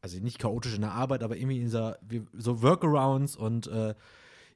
also 0.00 0.18
nicht 0.18 0.40
chaotisch 0.40 0.74
in 0.74 0.80
der 0.80 0.92
Arbeit, 0.92 1.22
aber 1.22 1.36
irgendwie 1.36 1.58
in 1.58 1.66
dieser, 1.66 2.00
wir, 2.02 2.26
so 2.32 2.62
Workarounds 2.62 3.36
und 3.36 3.68
äh, 3.68 3.94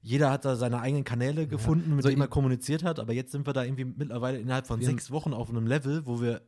jeder 0.02 0.32
hat 0.32 0.44
da 0.44 0.56
seine 0.56 0.80
eigenen 0.80 1.04
Kanäle 1.04 1.46
gefunden, 1.46 1.94
mit 1.94 2.02
so 2.02 2.08
denen 2.08 2.22
er 2.22 2.28
kommuniziert 2.28 2.82
hat, 2.82 2.98
aber 2.98 3.12
jetzt 3.12 3.30
sind 3.30 3.46
wir 3.46 3.52
da 3.52 3.62
irgendwie 3.62 3.84
mittlerweile 3.84 4.38
innerhalb 4.38 4.66
von 4.66 4.82
sechs 4.82 5.12
Wochen 5.12 5.32
auf 5.32 5.48
einem 5.48 5.68
Level, 5.68 6.06
wo 6.06 6.20
wir 6.20 6.42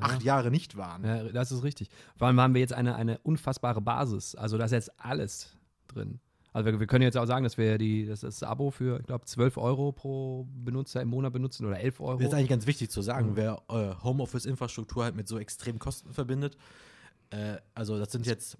acht 0.00 0.22
Jahre 0.22 0.50
nicht 0.50 0.76
waren. 0.76 1.04
Ja, 1.04 1.24
das 1.24 1.52
ist 1.52 1.62
richtig. 1.62 1.88
Vor 2.16 2.26
allem 2.26 2.40
haben 2.40 2.54
wir 2.54 2.60
jetzt 2.60 2.72
eine, 2.72 2.96
eine 2.96 3.18
unfassbare 3.18 3.80
Basis. 3.80 4.34
Also 4.34 4.58
da 4.58 4.64
ist 4.64 4.72
jetzt 4.72 5.00
alles 5.00 5.56
drin. 5.88 6.20
Also 6.52 6.72
wir, 6.72 6.80
wir, 6.80 6.86
können 6.86 7.02
jetzt 7.02 7.18
auch 7.18 7.26
sagen, 7.26 7.44
dass 7.44 7.58
wir 7.58 7.76
die, 7.76 8.06
das, 8.06 8.20
das 8.20 8.42
Abo 8.42 8.70
für, 8.70 8.98
ich 9.00 9.06
glaube, 9.06 9.26
12 9.26 9.58
Euro 9.58 9.92
pro 9.92 10.46
Benutzer 10.50 11.02
im 11.02 11.08
Monat 11.08 11.34
benutzen 11.34 11.66
oder 11.66 11.78
11 11.78 12.00
Euro. 12.00 12.16
Das 12.18 12.28
ist 12.28 12.34
eigentlich 12.34 12.48
ganz 12.48 12.66
wichtig 12.66 12.90
zu 12.90 13.02
sagen, 13.02 13.32
mhm. 13.32 13.36
wer 13.36 13.62
äh, 13.68 13.94
Homeoffice-Infrastruktur 14.02 15.04
halt 15.04 15.16
mit 15.16 15.28
so 15.28 15.38
extremen 15.38 15.78
Kosten 15.78 16.14
verbindet. 16.14 16.56
Äh, 17.28 17.56
also 17.74 17.98
das 17.98 18.10
sind 18.10 18.26
jetzt, 18.26 18.56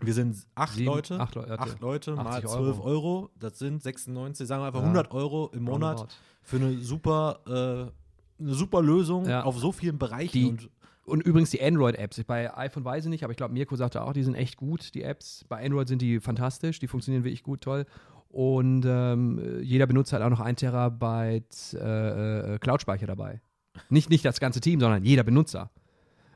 wir 0.00 0.14
sind 0.14 0.36
acht 0.54 0.74
Sieben, 0.74 0.86
Leute, 0.86 1.18
acht, 1.18 1.34
Le 1.34 1.58
acht 1.58 1.80
Leute 1.80 2.14
mal 2.14 2.40
12 2.40 2.54
Euro. 2.54 2.82
Euro. 2.84 3.30
das 3.40 3.58
sind 3.58 3.82
96, 3.82 4.46
sagen 4.46 4.62
wir 4.62 4.66
einfach 4.68 4.80
ja. 4.80 4.86
100 4.86 5.10
Euro 5.10 5.50
im 5.52 5.64
Monat 5.64 6.16
für 6.42 6.56
eine 6.56 6.78
super 6.78 7.90
äh, 7.90 8.01
eine 8.42 8.54
super 8.54 8.82
Lösung 8.82 9.26
ja. 9.26 9.42
auf 9.44 9.58
so 9.58 9.72
vielen 9.72 9.98
Bereichen. 9.98 10.32
Die, 10.32 10.46
und, 10.46 10.70
und, 11.04 11.22
übrigens 11.22 11.50
die 11.50 11.62
Android-Apps. 11.62 12.22
Bei 12.24 12.56
iPhone 12.56 12.84
weiß 12.84 13.04
ich 13.04 13.10
nicht, 13.10 13.24
aber 13.24 13.32
ich 13.32 13.36
glaube, 13.36 13.54
Mirko 13.54 13.76
sagte 13.76 14.02
auch, 14.02 14.12
die 14.12 14.22
sind 14.22 14.34
echt 14.34 14.56
gut, 14.56 14.94
die 14.94 15.02
Apps. 15.02 15.44
Bei 15.48 15.64
Android 15.64 15.88
sind 15.88 16.02
die 16.02 16.20
fantastisch, 16.20 16.78
die 16.78 16.88
funktionieren 16.88 17.24
wirklich 17.24 17.42
gut, 17.42 17.60
toll. 17.60 17.86
Und 18.28 18.84
ähm, 18.86 19.60
jeder 19.62 19.86
benutzt 19.86 20.12
halt 20.12 20.22
auch 20.22 20.30
noch 20.30 20.40
ein 20.40 20.56
Terabyte 20.56 21.74
äh, 21.74 22.54
äh, 22.54 22.58
Cloud-Speicher 22.58 23.06
dabei. 23.06 23.42
Nicht, 23.90 24.10
nicht 24.10 24.24
das 24.24 24.40
ganze 24.40 24.60
Team, 24.60 24.80
sondern 24.80 25.04
jeder 25.04 25.22
Benutzer. 25.22 25.70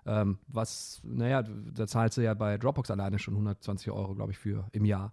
Ähm, 0.05 0.39
was, 0.47 1.01
naja, 1.05 1.43
da 1.43 1.87
zahlst 1.87 2.19
du 2.19 2.23
ja 2.23 2.35
bei 2.35 2.59
Dropbox 2.59 2.91
alleine 2.91 3.19
schon 3.19 3.35
120 3.35 3.91
Euro, 3.91 4.15
glaube 4.15 4.33
ich, 4.33 4.39
für 4.39 4.69
im 4.73 4.85
Jahr. 4.85 5.13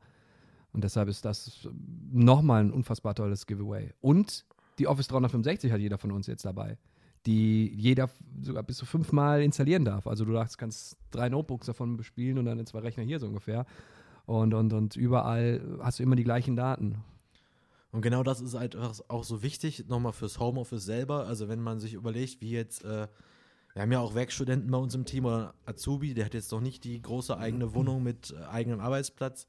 Und 0.74 0.84
deshalb 0.84 1.08
ist 1.08 1.24
das 1.24 1.70
nochmal 2.12 2.64
ein 2.64 2.72
unfassbar 2.72 3.16
tolles 3.16 3.48
Giveaway. 3.48 3.94
Und 4.02 4.46
die 4.80 4.88
Office 4.88 5.08
365 5.08 5.72
hat 5.72 5.80
jeder 5.80 5.98
von 5.98 6.12
uns 6.12 6.28
jetzt 6.28 6.46
dabei, 6.46 6.78
die 7.26 7.74
jeder 7.76 8.10
sogar 8.42 8.64
bis 8.64 8.78
zu 8.78 8.86
fünfmal 8.86 9.42
installieren 9.42 9.86
darf. 9.86 10.08
Also 10.08 10.26
du 10.26 10.34
kannst 10.58 10.98
drei 11.12 11.30
Notebooks 11.30 11.68
davon 11.68 11.98
bespielen 11.98 12.38
und 12.38 12.46
dann 12.46 12.60
in 12.60 12.66
zwei 12.66 12.80
Rechner 12.80 13.04
hier 13.04 13.20
so 13.20 13.28
ungefähr. 13.28 13.66
Und, 14.26 14.54
und, 14.54 14.74
und 14.74 14.96
überall 14.96 15.62
hast 15.82 16.00
du 16.00 16.04
immer 16.04 16.16
die 16.16 16.24
gleichen 16.24 16.56
Daten. 16.56 17.04
Und 17.92 18.02
genau 18.02 18.24
das 18.24 18.42
ist 18.42 18.56
halt 18.56 18.76
auch 18.76 19.24
so 19.24 19.44
wichtig, 19.44 19.88
nochmal 19.88 20.14
fürs 20.14 20.40
Homeoffice 20.40 20.84
selber. 20.84 21.28
Also 21.28 21.48
wenn 21.48 21.62
man 21.62 21.80
sich 21.80 21.94
überlegt, 21.94 22.42
wie 22.42 22.50
jetzt, 22.50 22.84
äh, 22.84 23.08
wir 23.74 23.82
haben 23.82 23.92
ja 23.92 24.00
auch 24.00 24.16
Werkstudenten 24.16 24.72
bei 24.72 24.78
uns 24.80 24.96
im 24.96 25.06
Team 25.06 25.26
oder 25.26 25.54
Azubi, 25.66 26.16
der 26.16 26.26
hat 26.26 26.34
jetzt 26.34 26.52
noch 26.52 26.62
nicht 26.62 26.84
die 26.86 27.00
große 27.00 27.38
eigene 27.38 27.76
Wohnung 27.76 28.02
mit 28.02 28.32
äh, 28.36 28.44
eigenem 28.46 28.80
Arbeitsplatz. 28.80 29.48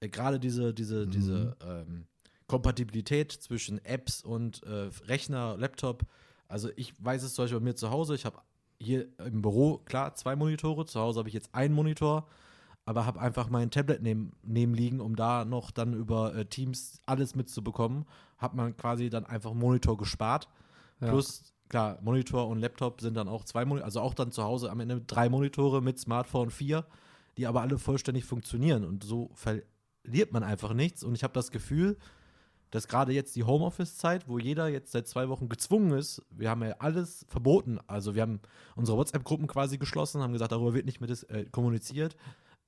Äh, 0.00 0.08
Gerade 0.08 0.40
diese, 0.40 0.72
diese, 0.72 1.04
mhm. 1.04 1.10
diese 1.10 1.56
ähm, 1.62 2.06
Kompatibilität 2.52 3.32
zwischen 3.32 3.82
Apps 3.82 4.22
und 4.22 4.62
äh, 4.64 4.90
Rechner, 5.06 5.56
Laptop. 5.56 6.02
Also 6.48 6.68
ich 6.76 6.92
weiß 7.02 7.22
es 7.22 7.32
zum 7.32 7.44
Beispiel 7.44 7.60
bei 7.60 7.64
mir 7.64 7.76
zu 7.76 7.90
Hause, 7.90 8.14
ich 8.14 8.26
habe 8.26 8.42
hier 8.78 9.06
im 9.24 9.40
Büro, 9.40 9.78
klar, 9.78 10.14
zwei 10.16 10.36
Monitore, 10.36 10.84
zu 10.84 11.00
Hause 11.00 11.20
habe 11.20 11.30
ich 11.30 11.34
jetzt 11.34 11.54
einen 11.54 11.74
Monitor, 11.74 12.28
aber 12.84 13.06
habe 13.06 13.22
einfach 13.22 13.48
mein 13.48 13.70
Tablet 13.70 14.02
neben, 14.02 14.32
neben 14.42 14.74
liegen, 14.74 15.00
um 15.00 15.16
da 15.16 15.46
noch 15.46 15.70
dann 15.70 15.94
über 15.94 16.34
äh, 16.34 16.44
Teams 16.44 17.00
alles 17.06 17.34
mitzubekommen. 17.34 18.04
Hat 18.36 18.54
man 18.54 18.76
quasi 18.76 19.08
dann 19.08 19.24
einfach 19.24 19.52
einen 19.52 19.60
Monitor 19.60 19.96
gespart. 19.96 20.50
Ja. 21.00 21.08
Plus, 21.08 21.54
klar, 21.70 22.00
Monitor 22.02 22.48
und 22.48 22.58
Laptop 22.58 23.00
sind 23.00 23.14
dann 23.16 23.28
auch 23.28 23.44
zwei 23.44 23.64
Monitore, 23.64 23.86
also 23.86 24.02
auch 24.02 24.12
dann 24.12 24.30
zu 24.30 24.42
Hause 24.42 24.70
am 24.70 24.80
Ende 24.80 25.00
drei 25.00 25.30
Monitore 25.30 25.80
mit 25.80 25.98
Smartphone 25.98 26.50
vier, 26.50 26.84
die 27.38 27.46
aber 27.46 27.62
alle 27.62 27.78
vollständig 27.78 28.26
funktionieren. 28.26 28.84
Und 28.84 29.04
so 29.04 29.30
verliert 29.32 30.32
man 30.32 30.42
einfach 30.42 30.74
nichts. 30.74 31.02
Und 31.02 31.14
ich 31.14 31.24
habe 31.24 31.32
das 31.32 31.50
Gefühl, 31.50 31.96
dass 32.72 32.88
gerade 32.88 33.12
jetzt 33.12 33.36
die 33.36 33.44
Homeoffice-Zeit, 33.44 34.28
wo 34.28 34.38
jeder 34.38 34.66
jetzt 34.66 34.92
seit 34.92 35.06
zwei 35.06 35.28
Wochen 35.28 35.48
gezwungen 35.50 35.92
ist, 35.92 36.22
wir 36.30 36.48
haben 36.48 36.64
ja 36.64 36.74
alles 36.78 37.24
verboten. 37.28 37.78
Also 37.86 38.14
wir 38.14 38.22
haben 38.22 38.40
unsere 38.74 38.96
WhatsApp-Gruppen 38.96 39.46
quasi 39.46 39.76
geschlossen, 39.76 40.22
haben 40.22 40.32
gesagt, 40.32 40.52
darüber 40.52 40.72
wird 40.72 40.86
nicht 40.86 41.00
mehr 41.00 41.10
äh, 41.28 41.44
kommuniziert. 41.44 42.16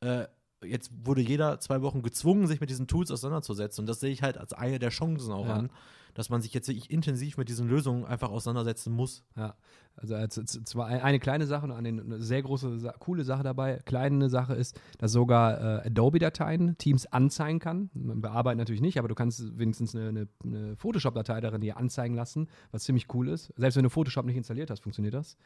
Äh, 0.01 0.27
jetzt 0.67 0.91
wurde 1.05 1.21
jeder 1.21 1.61
zwei 1.61 1.83
Wochen 1.83 2.03
gezwungen, 2.03 2.47
sich 2.47 2.61
mit 2.61 2.71
diesen 2.71 2.87
Tools 2.87 3.11
auseinanderzusetzen. 3.11 3.83
Und 3.83 3.87
das 3.89 4.01
sehe 4.01 4.11
ich 4.11 4.23
halt 4.23 4.39
als 4.39 4.53
eine 4.53 4.79
der 4.79 4.91
Chancen 4.91 5.33
auch 5.33 5.47
Ja. 5.47 5.55
an, 5.55 5.71
dass 6.15 6.31
man 6.31 6.41
sich 6.43 6.55
jetzt 6.55 6.69
wirklich 6.69 6.91
intensiv 6.93 7.37
mit 7.39 7.49
diesen 7.49 7.69
Lösungen 7.69 8.05
einfach 8.05 8.31
auseinandersetzen 8.31 8.93
muss. 8.93 9.25
Ja, 9.37 9.57
also 9.97 10.15
zwar 10.29 10.87
ein- 10.87 11.01
eine 11.01 11.19
kleine 11.19 11.45
Sache 11.47 11.65
und 11.67 11.73
eine, 11.73 12.21
sehr 12.23 12.41
große, 12.41 12.93
coole 13.01 13.25
Sache 13.25 13.43
dabei. 13.43 13.81
Kleine 13.85 14.31
Sache 14.31 14.55
ist, 14.55 14.81
dass 14.99 15.11
sogar 15.11 15.83
äh, 15.85 15.87
Adobe-Dateien 15.89 16.79
Teams 16.79 17.07
anzeigen 17.07 17.59
kann. 17.59 17.91
Man 17.95 18.21
bearbeitet 18.21 18.59
natürlich 18.59 18.81
nicht, 18.81 18.97
aber 18.99 19.09
du 19.09 19.17
kannst 19.17 19.59
wenigstens 19.59 19.97
eine, 19.97 20.09
eine, 20.09 20.29
eine 20.45 20.77
Photoshop-Datei 20.77 21.41
darin 21.41 21.61
dir 21.61 21.77
anzeigen 21.79 22.15
lassen, 22.15 22.49
was 22.71 22.85
ziemlich 22.85 23.13
cool 23.13 23.29
ist. 23.29 23.53
Selbst 23.57 23.75
wenn 23.75 23.83
du 23.85 23.91
Photoshop 23.91 24.25
nicht 24.25 24.37
installiert 24.37 24.71
hast, 24.71 24.85
funktioniert 24.85 25.15
das. 25.15 25.37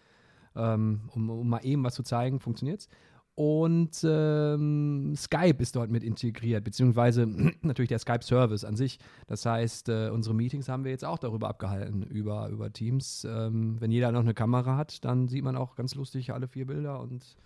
Ähm, 0.55 1.03
um, 1.15 1.31
um 1.31 1.49
mal 1.49 1.61
eben 1.65 1.83
was 1.85 1.95
zu 1.95 2.03
zeigen, 2.03 2.41
funktioniert's. 2.41 2.89
Und 3.39 4.01
ähm, 4.03 5.15
Skype 5.17 5.59
ist 5.63 5.77
dort 5.77 5.93
mit 5.93 6.03
integriert, 6.03 6.65
beziehungsweise 6.65 7.25
natürlich 7.63 7.89
der 7.89 8.01
Skype-Service 8.01 8.65
an 8.65 8.75
sich. 8.75 8.99
Das 9.29 9.47
heißt, 9.47 9.91
äh, 9.91 10.11
unsere 10.13 10.35
Meetings 10.35 10.69
haben 10.69 10.83
wir 10.83 10.91
jetzt 10.91 11.05
auch 11.05 11.19
darüber 11.19 11.49
abgehalten, 11.49 12.03
über, 12.03 12.49
über 12.49 12.73
Teams. 12.73 13.25
Ähm, 13.31 13.77
wenn 13.79 13.93
jeder 13.93 14.11
noch 14.11 14.23
eine 14.23 14.35
Kamera 14.35 14.77
hat, 14.77 15.05
dann 15.05 15.29
sieht 15.29 15.45
man 15.45 15.55
auch 15.55 15.77
ganz 15.77 15.95
lustig 15.95 16.33
alle 16.33 16.49
vier 16.49 16.67
Bilder 16.67 16.99
und 17.01 17.37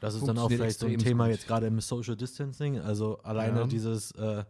Das 0.00 0.14
ist 0.14 0.28
dann 0.28 0.36
auch 0.36 0.50
vielleicht 0.50 0.78
so 0.78 0.86
ein 0.86 0.98
Thema 0.98 1.24
gut. 1.24 1.32
jetzt 1.36 1.46
gerade 1.46 1.68
im 1.68 1.80
Social 1.80 2.16
Distancing. 2.16 2.78
Also 2.78 3.16
alleine 3.22 3.60
Ja. 3.60 3.66
dieses, 3.66 4.10
äh, 4.12 4.44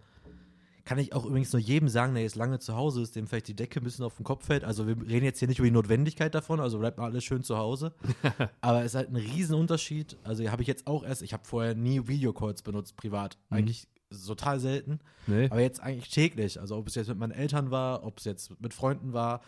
kann 0.85 0.99
ich 0.99 1.13
auch 1.13 1.25
übrigens 1.25 1.53
nur 1.53 1.61
jedem 1.61 1.89
sagen, 1.89 2.15
der 2.15 2.23
jetzt 2.23 2.37
lange 2.37 2.59
zu 2.59 2.75
Hause 2.75 3.03
ist, 3.03 3.17
dem 3.17 3.27
vielleicht 3.27 3.49
die 3.49 3.55
Decke 3.55 3.81
ein 3.81 3.85
bisschen 3.85 4.05
auf 4.05 4.17
den 4.17 4.25
Kopf 4.25 4.47
fällt. 4.47 4.65
Also 4.65 4.87
wir 4.87 4.97
reden 4.97 5.25
jetzt 5.25 5.39
hier 5.39 5.49
nicht 5.49 5.59
über 5.59 5.67
die 5.67 5.73
Notwendigkeit 5.73 6.35
davon, 6.35 6.61
also 6.61 6.79
bleibt 6.79 6.99
mal 6.99 7.05
alles 7.05 7.25
schön 7.25 7.43
zu 7.43 7.57
Hause. 7.57 7.93
Aber 8.61 8.81
es 8.81 8.87
ist 8.87 8.95
halt 8.95 9.11
ein 9.11 9.17
Riesenunterschied. 9.17 10.17
Also 10.25 10.49
habe 10.51 10.63
ich 10.63 10.69
jetzt 10.69 10.87
auch 10.87 11.05
erst, 11.05 11.23
ich 11.23 11.33
habe 11.33 11.45
vorher 11.45 11.75
nie 11.75 12.07
Videocalls 12.09 12.63
benutzt, 12.63 12.97
privat. 12.97 13.39
Mhm. 13.51 13.57
Eigentlich 13.57 13.89
total 14.27 14.59
selten. 14.61 15.01
nee. 15.27 15.47
Aber 15.51 15.61
jetzt 15.61 15.81
eigentlich 15.81 16.11
täglich. 16.11 16.61
Also 16.61 16.77
ob 16.77 16.89
es 16.89 16.95
jetzt 16.95 17.09
mit 17.09 17.19
meinen 17.19 17.33
Eltern 17.33 17.71
war, 17.71 18.05
ob 18.05 18.19
es 18.19 18.25
jetzt 18.25 18.61
mit 18.61 18.75
Freunden 18.75 19.13
war, 19.13 19.41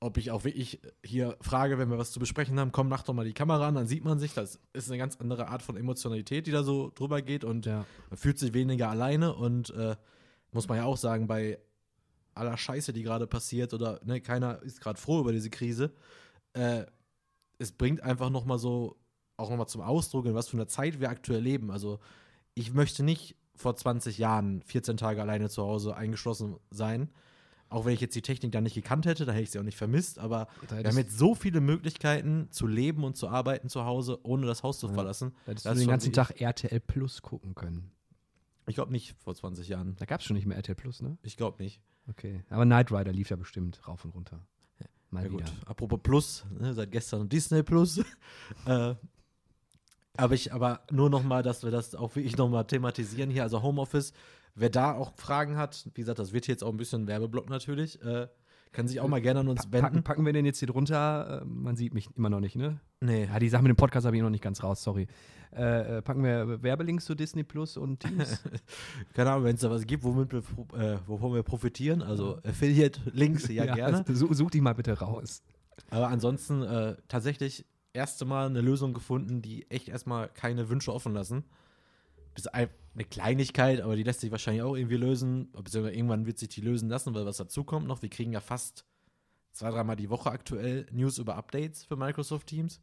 ob 0.00 0.16
ich 0.16 0.30
auch 0.30 0.44
wirklich 0.44 0.80
hier 1.04 1.36
frage, 1.40 1.78
wenn 1.78 1.90
wir 1.90 1.98
was 1.98 2.12
zu 2.12 2.20
besprechen 2.20 2.58
haben, 2.58 2.72
komm, 2.72 2.88
mach 2.88 3.02
doch 3.02 3.14
mal 3.14 3.24
die 3.24 3.32
Kamera 3.32 3.66
an, 3.66 3.74
dann 3.74 3.86
sieht 3.86 4.04
man 4.04 4.18
sich. 4.18 4.32
Das 4.32 4.60
ist 4.72 4.90
eine 4.90 4.98
ganz 4.98 5.16
andere 5.16 5.48
Art 5.48 5.62
von 5.62 5.76
Emotionalität, 5.76 6.46
die 6.46 6.52
da 6.52 6.62
so 6.62 6.92
drüber 6.94 7.20
geht 7.20 7.44
und 7.44 7.66
ja. 7.66 7.84
man 8.10 8.16
fühlt 8.16 8.38
sich 8.38 8.54
weniger 8.54 8.90
alleine 8.90 9.34
und 9.34 9.70
äh, 9.70 9.96
muss 10.52 10.68
man 10.68 10.78
ja 10.78 10.84
auch 10.84 10.96
sagen, 10.96 11.26
bei 11.26 11.58
aller 12.34 12.56
Scheiße, 12.56 12.92
die 12.92 13.02
gerade 13.02 13.26
passiert 13.26 13.74
oder 13.74 14.00
ne, 14.04 14.20
keiner 14.20 14.62
ist 14.62 14.80
gerade 14.80 14.98
froh 15.00 15.20
über 15.20 15.32
diese 15.32 15.50
Krise, 15.50 15.92
äh, 16.52 16.84
es 17.58 17.72
bringt 17.72 18.02
einfach 18.02 18.30
noch 18.30 18.44
mal 18.44 18.58
so 18.58 18.96
auch 19.36 19.50
noch 19.50 19.56
mal 19.56 19.66
zum 19.66 19.82
Ausdruck, 19.82 20.26
in 20.26 20.34
was 20.34 20.48
für 20.48 20.56
einer 20.56 20.68
Zeit 20.68 21.00
wir 21.00 21.10
aktuell 21.10 21.40
leben. 21.40 21.70
Also 21.70 22.00
ich 22.54 22.72
möchte 22.74 23.02
nicht 23.04 23.36
vor 23.54 23.76
20 23.76 24.18
Jahren 24.18 24.62
14 24.62 24.96
Tage 24.96 25.20
alleine 25.20 25.48
zu 25.48 25.62
Hause 25.62 25.96
eingeschlossen 25.96 26.56
sein. 26.70 27.10
Auch 27.68 27.84
wenn 27.84 27.92
ich 27.92 28.00
jetzt 28.00 28.14
die 28.16 28.22
Technik 28.22 28.50
da 28.52 28.60
nicht 28.60 28.74
gekannt 28.74 29.04
hätte, 29.06 29.26
da 29.26 29.32
hätte 29.32 29.42
ich 29.42 29.50
sie 29.50 29.58
auch 29.58 29.64
nicht 29.64 29.76
vermisst, 29.76 30.18
aber 30.18 30.48
wir 30.70 30.78
haben 30.88 30.96
jetzt 30.96 31.18
so 31.18 31.34
viele 31.34 31.60
Möglichkeiten 31.60 32.48
zu 32.50 32.66
leben 32.66 33.04
und 33.04 33.16
zu 33.16 33.28
arbeiten 33.28 33.68
zu 33.68 33.84
Hause, 33.84 34.18
ohne 34.22 34.46
das 34.46 34.62
Haus 34.62 34.78
zu 34.78 34.86
Ja. 34.88 34.94
verlassen. 34.94 35.34
da 35.44 35.50
hättest 35.52 35.66
du 35.66 35.74
den 35.74 35.88
ganzen 35.88 36.12
Tag 36.12 36.40
RTL 36.40 36.80
Plus 36.80 37.20
gucken 37.20 37.54
können. 37.54 37.90
Ich 38.68 38.74
glaube 38.74 38.92
nicht 38.92 39.16
vor 39.18 39.34
20 39.34 39.68
Jahren. 39.68 39.96
Da 39.96 40.04
gab 40.04 40.20
es 40.20 40.26
schon 40.26 40.36
nicht 40.36 40.46
mehr 40.46 40.56
RTL 40.56 40.74
Plus, 40.74 41.02
ne? 41.02 41.18
Ich 41.22 41.36
glaube 41.36 41.62
nicht. 41.62 41.80
Okay. 42.08 42.44
Aber 42.50 42.64
Knight 42.64 42.92
Rider 42.92 43.12
lief 43.12 43.30
ja 43.30 43.36
bestimmt 43.36 43.86
rauf 43.86 44.04
und 44.04 44.14
runter. 44.14 44.40
Mal 45.10 45.24
Ja 45.24 45.32
wieder. 45.32 45.44
gut, 45.44 45.52
apropos 45.66 46.00
Plus, 46.02 46.44
ne, 46.50 46.74
seit 46.74 46.90
gestern 46.90 47.28
Disney 47.28 47.62
Plus. 47.62 47.98
äh, 48.66 48.94
aber 50.16 50.34
ich, 50.34 50.52
aber 50.52 50.82
nur 50.90 51.08
noch 51.08 51.22
mal, 51.22 51.42
dass 51.42 51.62
wir 51.62 51.70
das 51.70 51.94
auch 51.94 52.14
wirklich 52.14 52.36
noch 52.36 52.48
mal 52.48 52.64
thematisieren 52.64 53.30
hier, 53.30 53.42
also 53.42 53.62
Homeoffice. 53.62 54.12
Wer 54.54 54.70
da 54.70 54.92
auch 54.92 55.14
Fragen 55.16 55.56
hat, 55.56 55.88
wie 55.94 56.00
gesagt, 56.00 56.18
das 56.18 56.32
wird 56.32 56.44
hier 56.44 56.54
jetzt 56.54 56.64
auch 56.64 56.70
ein 56.72 56.76
bisschen 56.76 57.06
Werbeblock 57.06 57.48
natürlich, 57.48 58.02
äh, 58.02 58.28
kann 58.72 58.86
sich 58.88 59.00
auch 59.00 59.08
mal 59.08 59.20
gerne 59.20 59.40
an 59.40 59.48
uns 59.48 59.66
Pa 59.66 59.72
wenden. 59.72 59.82
packen, 59.82 60.02
packen 60.02 60.26
wir 60.26 60.32
den 60.32 60.44
jetzt 60.46 60.58
hier 60.58 60.68
drunter? 60.68 61.42
Äh, 61.42 61.44
man 61.44 61.76
sieht 61.76 61.94
mich 61.94 62.08
immer 62.16 62.30
noch 62.30 62.40
nicht, 62.40 62.56
ne? 62.56 62.80
Nee, 63.00 63.24
Ja, 63.26 63.38
die 63.38 63.48
Sache 63.48 63.62
mit 63.62 63.70
dem 63.70 63.76
Podcast 63.76 64.06
habe 64.06 64.16
ich 64.16 64.22
noch 64.22 64.30
nicht 64.30 64.42
ganz 64.42 64.62
raus, 64.62 64.82
sorry. 64.82 65.06
Äh, 65.56 65.98
äh, 65.98 66.02
packen 66.02 66.22
wir 66.24 66.62
Werbelinks 66.62 67.04
zu 67.06 67.14
Disney 67.14 67.42
Plus 67.42 67.76
und 67.76 68.00
Teams? 68.00 68.42
keine 69.14 69.30
Ahnung, 69.32 69.44
wenn 69.44 69.54
es 69.54 69.62
da 69.62 69.70
was 69.70 69.86
gibt, 69.86 70.04
womit 70.04 70.32
wir, 70.32 70.42
äh, 70.78 70.98
wovon 71.06 71.32
wir 71.34 71.42
profitieren, 71.42 72.02
also 72.02 72.38
Affiliate-Links, 72.44 73.48
ja, 73.48 73.64
gerne. 73.74 74.04
also 74.06 74.32
such, 74.34 74.50
die 74.50 74.60
mal 74.60 74.74
bitte 74.74 74.98
raus. 74.98 75.42
Aber 75.90 76.08
ansonsten 76.08 76.62
äh, 76.62 76.96
tatsächlich 77.08 77.64
erste 77.94 78.24
Mal 78.26 78.46
eine 78.48 78.60
Lösung 78.60 78.92
gefunden, 78.92 79.40
die 79.40 79.70
echt 79.70 79.88
erstmal 79.88 80.28
keine 80.28 80.68
Wünsche 80.68 80.92
offen 80.92 81.14
lassen. 81.14 81.44
Ein- 82.52 82.68
eine 82.98 83.06
Kleinigkeit, 83.08 83.80
aber 83.80 83.96
die 83.96 84.02
lässt 84.02 84.20
sich 84.20 84.30
wahrscheinlich 84.30 84.62
auch 84.62 84.74
irgendwie 84.76 84.96
lösen. 84.96 85.50
Beziehungsweise 85.52 85.94
irgendwann 85.96 86.26
wird 86.26 86.38
sich 86.38 86.48
die 86.48 86.60
lösen 86.60 86.88
lassen, 86.88 87.14
weil 87.14 87.24
was 87.26 87.36
dazu 87.36 87.64
kommt 87.64 87.86
noch, 87.86 88.02
wir 88.02 88.08
kriegen 88.10 88.32
ja 88.32 88.40
fast 88.40 88.84
zwei, 89.52 89.70
dreimal 89.70 89.96
die 89.96 90.10
Woche 90.10 90.30
aktuell 90.30 90.86
News 90.92 91.18
über 91.18 91.36
Updates 91.36 91.84
für 91.84 91.96
Microsoft 91.96 92.48
Teams. 92.48 92.80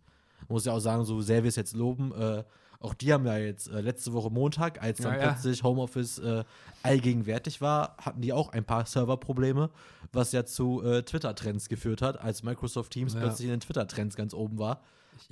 Muss 0.47 0.65
ja 0.65 0.73
auch 0.73 0.79
sagen, 0.79 1.05
so 1.05 1.21
sehr 1.21 1.43
wir 1.43 1.49
es 1.49 1.55
jetzt 1.55 1.75
loben, 1.75 2.13
äh, 2.13 2.43
auch 2.79 2.93
die 2.93 3.11
haben 3.13 3.25
ja 3.25 3.37
jetzt 3.37 3.69
äh, 3.69 3.81
letzte 3.81 4.13
Woche 4.13 4.29
Montag, 4.29 4.81
als 4.81 4.99
dann 4.99 5.13
Ja, 5.13 5.19
ja. 5.19 5.31
plötzlich 5.31 5.63
Homeoffice 5.63 6.19
äh, 6.19 6.43
allgegenwärtig 6.83 7.61
war, 7.61 7.95
hatten 7.97 8.21
die 8.21 8.31
auch 8.33 8.49
ein 8.49 8.65
paar 8.65 8.85
Serverprobleme, 8.85 9.69
was 10.11 10.31
ja 10.33 10.45
zu 10.45 10.83
äh, 10.83 11.01
Twitter-Trends 11.03 11.67
geführt 11.69 12.01
hat, 12.01 12.19
als 12.19 12.43
Microsoft 12.43 12.91
Teams 12.91 13.13
Ja. 13.13 13.21
plötzlich 13.21 13.45
in 13.47 13.51
den 13.51 13.59
Twitter-Trends 13.61 14.15
ganz 14.15 14.33
oben 14.33 14.59
war. 14.59 14.81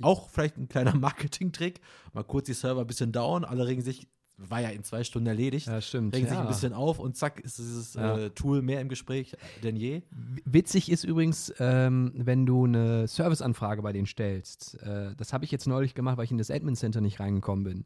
Auch 0.02 0.30
vielleicht 0.30 0.56
ein 0.56 0.68
kleiner 0.68 0.94
Marketing-Trick. 0.96 1.80
Mal 2.12 2.24
kurz 2.24 2.46
die 2.46 2.54
Server 2.54 2.80
ein 2.80 2.86
bisschen 2.86 3.12
down, 3.12 3.44
alle 3.44 3.66
regen 3.66 3.82
sich, 3.82 4.08
war 4.36 4.60
ja 4.60 4.70
in 4.70 4.82
zwei 4.82 5.04
Stunden 5.04 5.28
erledigt, 5.28 5.66
Ja, 5.68 5.80
stimmt. 5.80 6.14
regen 6.14 6.26
ja. 6.26 6.30
sich 6.32 6.38
ein 6.40 6.48
bisschen 6.48 6.72
auf 6.72 6.98
und 6.98 7.16
zack 7.16 7.40
ist 7.40 7.58
dieses 7.58 7.94
Ja. 7.94 8.18
äh, 8.18 8.30
Tool 8.30 8.62
mehr 8.62 8.80
im 8.80 8.88
Gespräch 8.88 9.36
denn 9.62 9.76
je. 9.76 10.02
Witzig 10.44 10.90
ist 10.90 11.04
übrigens, 11.04 11.52
ähm, 11.60 12.12
wenn 12.16 12.44
du 12.44 12.64
eine 12.64 13.06
Serviceanfrage 13.06 13.82
bei 13.82 13.92
denen 13.92 14.06
stellst. 14.06 14.80
Äh, 14.82 15.14
das 15.16 15.32
habe 15.32 15.44
ich 15.44 15.50
jetzt 15.52 15.66
neulich 15.66 15.94
gemacht, 15.94 16.16
weil 16.16 16.24
ich 16.24 16.32
in 16.32 16.38
das 16.38 16.50
Admin 16.50 16.74
Center 16.76 17.00
nicht 17.00 17.20
reingekommen 17.20 17.64
bin. 17.64 17.84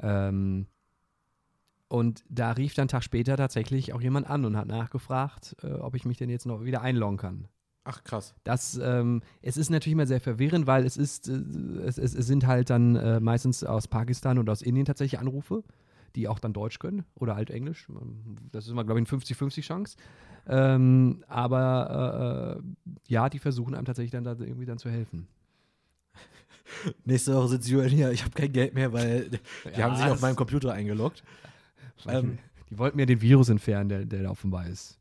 Ähm, 0.00 0.66
und 1.88 2.22
da 2.28 2.52
rief 2.52 2.74
dann 2.74 2.82
einen 2.82 2.88
Tag 2.88 3.02
später 3.02 3.36
tatsächlich 3.36 3.94
auch 3.94 4.02
jemand 4.02 4.28
an 4.28 4.44
und 4.44 4.56
hat 4.56 4.68
nachgefragt, 4.68 5.56
äh, 5.62 5.72
ob 5.72 5.94
ich 5.94 6.04
mich 6.04 6.18
denn 6.18 6.28
jetzt 6.28 6.44
noch 6.44 6.64
wieder 6.64 6.82
einloggen 6.82 7.16
kann. 7.16 7.48
Ach 7.84 8.04
krass. 8.04 8.34
Das, 8.44 8.78
ähm, 8.82 9.22
es 9.40 9.56
ist 9.56 9.70
natürlich 9.70 9.94
immer 9.94 10.06
sehr 10.06 10.20
verwirrend, 10.20 10.66
weil 10.66 10.84
es 10.84 10.98
ist, 10.98 11.28
äh, 11.28 11.32
es, 11.86 11.96
es, 11.96 12.14
es 12.14 12.26
sind 12.26 12.46
halt 12.46 12.68
dann 12.68 12.96
äh, 12.96 13.20
meistens 13.20 13.64
aus 13.64 13.88
Pakistan 13.88 14.38
und 14.38 14.50
aus 14.50 14.60
Indien 14.60 14.84
tatsächlich 14.84 15.18
Anrufe, 15.18 15.64
die 16.16 16.28
auch 16.28 16.38
dann 16.38 16.52
Deutsch 16.52 16.78
können 16.78 17.04
oder 17.14 17.36
halt 17.36 17.50
Englisch. 17.50 17.86
Das 18.52 18.64
ist 18.64 18.70
immer, 18.70 18.84
glaube 18.84 19.00
ich, 19.00 19.12
eine 19.12 19.20
50-50 19.20 19.62
Chance. 19.62 19.96
Ähm, 20.46 21.24
aber 21.28 22.56
äh, 22.56 22.58
äh, 22.58 22.62
ja, 23.06 23.28
die 23.28 23.38
versuchen 23.38 23.74
einem 23.74 23.84
tatsächlich 23.84 24.12
dann 24.12 24.24
da 24.24 24.32
irgendwie 24.32 24.66
dann 24.66 24.78
zu 24.78 24.90
helfen. 24.90 25.28
Nächste 27.04 27.34
Woche 27.34 27.48
sind 27.48 27.64
sie 27.64 27.82
hier, 27.88 28.12
ich 28.12 28.24
habe 28.24 28.34
kein 28.34 28.52
Geld 28.52 28.74
mehr, 28.74 28.92
weil 28.92 29.30
die 29.30 29.38
Ja, 29.78 29.84
haben 29.86 29.96
sich 29.96 30.06
auf 30.06 30.20
meinem 30.20 30.36
Computer 30.36 30.72
eingeloggt. 30.72 31.22
Ähm, 32.06 32.38
die 32.70 32.78
wollten 32.78 32.96
mir 32.96 33.06
den 33.06 33.20
Virus 33.20 33.48
entfernen, 33.48 33.88
der, 33.88 34.04
der 34.04 34.22
da 34.22 34.30
offenbar 34.30 34.68
ist. 34.68 35.00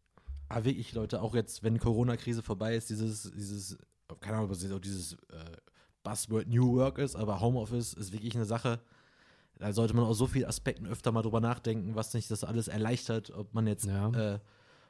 Aber 0.50 0.66
wirklich, 0.66 0.94
Leute, 0.94 1.22
auch 1.22 1.36
jetzt, 1.36 1.62
wenn 1.62 1.78
Corona-Krise 1.78 2.42
vorbei 2.42 2.76
ist, 2.76 2.90
dieses, 2.90 3.32
dieses, 3.36 3.78
keine 4.20 4.38
Ahnung, 4.38 4.50
ob 4.50 4.56
es 4.56 4.72
auch 4.72 4.80
dieses 4.80 5.14
äh, 5.14 5.58
Buzzword 6.04 6.48
New 6.48 6.76
Work 6.76 6.98
ist, 6.98 7.16
aber 7.16 7.40
Homeoffice 7.40 7.94
ist 7.94 8.14
wirklich 8.14 8.36
eine 8.36 8.46
Sache, 8.46 8.80
da 9.60 9.74
sollte 9.74 9.96
man 9.96 10.06
aus 10.06 10.18
so 10.18 10.28
vielen 10.28 10.46
Aspekten 10.48 10.86
öfter 10.88 11.12
mal 11.12 11.22
drüber 11.22 11.40
nachdenken, 11.40 11.96
was 11.96 12.14
nicht 12.14 12.30
das 12.32 12.44
alles 12.44 12.68
erleichtert, 12.68 13.32
ob 13.32 13.54
man 13.54 13.68
jetzt, 13.68 13.86
Ja. 13.86 14.10
äh, 14.36 14.40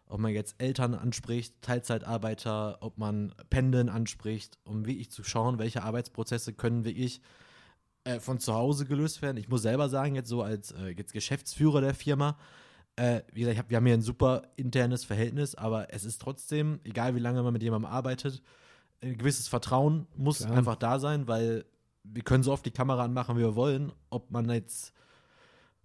ob 0.07 0.19
man 0.19 0.31
jetzt 0.33 0.55
Eltern 0.59 0.93
anspricht, 0.93 1.61
Teilzeitarbeiter, 1.61 2.77
ob 2.81 2.97
man 2.97 3.33
Pendeln 3.49 3.89
anspricht, 3.89 4.57
um 4.63 4.85
wirklich 4.85 5.11
zu 5.11 5.23
schauen, 5.23 5.59
welche 5.59 5.83
Arbeitsprozesse 5.83 6.53
können 6.53 6.85
wirklich 6.85 7.21
äh, 8.05 8.19
von 8.19 8.39
zu 8.39 8.53
Hause 8.53 8.85
gelöst 8.85 9.21
werden. 9.21 9.37
Ich 9.37 9.49
muss 9.49 9.63
selber 9.63 9.89
sagen, 9.89 10.15
jetzt 10.15 10.29
so 10.29 10.41
als 10.41 10.71
äh, 10.71 10.89
jetzt 10.97 11.11
Geschäftsführer 11.13 11.81
der 11.81 11.93
Firma, 11.93 12.37
äh, 12.95 13.21
wie 13.33 13.41
gesagt, 13.41 13.57
hab, 13.59 13.69
wir 13.69 13.77
haben 13.77 13.85
hier 13.85 13.95
ein 13.95 14.01
super 14.01 14.43
internes 14.55 15.03
Verhältnis, 15.03 15.55
aber 15.55 15.93
es 15.93 16.05
ist 16.05 16.21
trotzdem, 16.21 16.79
egal 16.83 17.15
wie 17.15 17.19
lange 17.19 17.43
man 17.43 17.53
mit 17.53 17.61
jemandem 17.63 17.91
arbeitet, 17.91 18.41
ein 19.01 19.17
gewisses 19.17 19.47
Vertrauen 19.47 20.07
muss 20.15 20.39
Klar. 20.39 20.57
einfach 20.57 20.75
da 20.77 20.99
sein, 20.99 21.27
weil 21.27 21.65
wir 22.13 22.23
können 22.23 22.43
so 22.43 22.51
oft 22.51 22.65
die 22.65 22.71
Kamera 22.71 23.03
anmachen, 23.03 23.37
wie 23.37 23.41
wir 23.41 23.55
wollen. 23.55 23.91
Ob 24.09 24.31
man 24.31 24.49
jetzt 24.49 24.93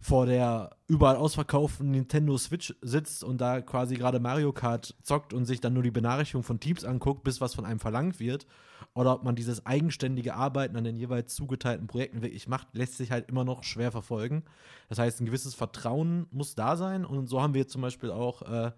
vor 0.02 0.26
der 0.26 0.76
überall 0.88 1.14
ausverkauften 1.14 1.92
Nintendo 1.92 2.36
Switch 2.36 2.74
sitzt 2.82 3.22
und 3.22 3.40
da 3.40 3.60
quasi 3.60 3.94
gerade 3.94 4.18
Mario 4.18 4.52
Kart 4.52 4.96
zockt 5.02 5.32
und 5.32 5.44
sich 5.44 5.60
dann 5.60 5.74
nur 5.74 5.84
die 5.84 5.92
Benachrichtigung 5.92 6.42
von 6.42 6.58
Teams 6.58 6.84
anguckt, 6.84 7.22
bis 7.22 7.40
was 7.40 7.54
von 7.54 7.64
einem 7.64 7.78
verlangt 7.78 8.18
wird, 8.18 8.46
oder 8.94 9.14
ob 9.14 9.22
man 9.22 9.36
dieses 9.36 9.64
eigenständige 9.64 10.34
Arbeiten 10.34 10.76
an 10.76 10.82
den 10.82 10.96
jeweils 10.96 11.36
zugeteilten 11.36 11.86
Projekten 11.86 12.20
wirklich 12.20 12.48
macht, 12.48 12.66
lässt 12.72 12.96
sich 12.96 13.12
halt 13.12 13.28
immer 13.28 13.44
noch 13.44 13.62
schwer 13.62 13.92
verfolgen. 13.92 14.42
Das 14.88 14.98
heißt, 14.98 15.20
ein 15.20 15.26
gewisses 15.26 15.54
Vertrauen 15.54 16.26
muss 16.32 16.56
da 16.56 16.76
sein 16.76 17.04
und 17.04 17.28
so 17.28 17.40
haben 17.40 17.54
wir 17.54 17.68
zum 17.68 17.80
Beispiel 17.80 18.10
auch 18.10 18.42
äh, 18.42 18.72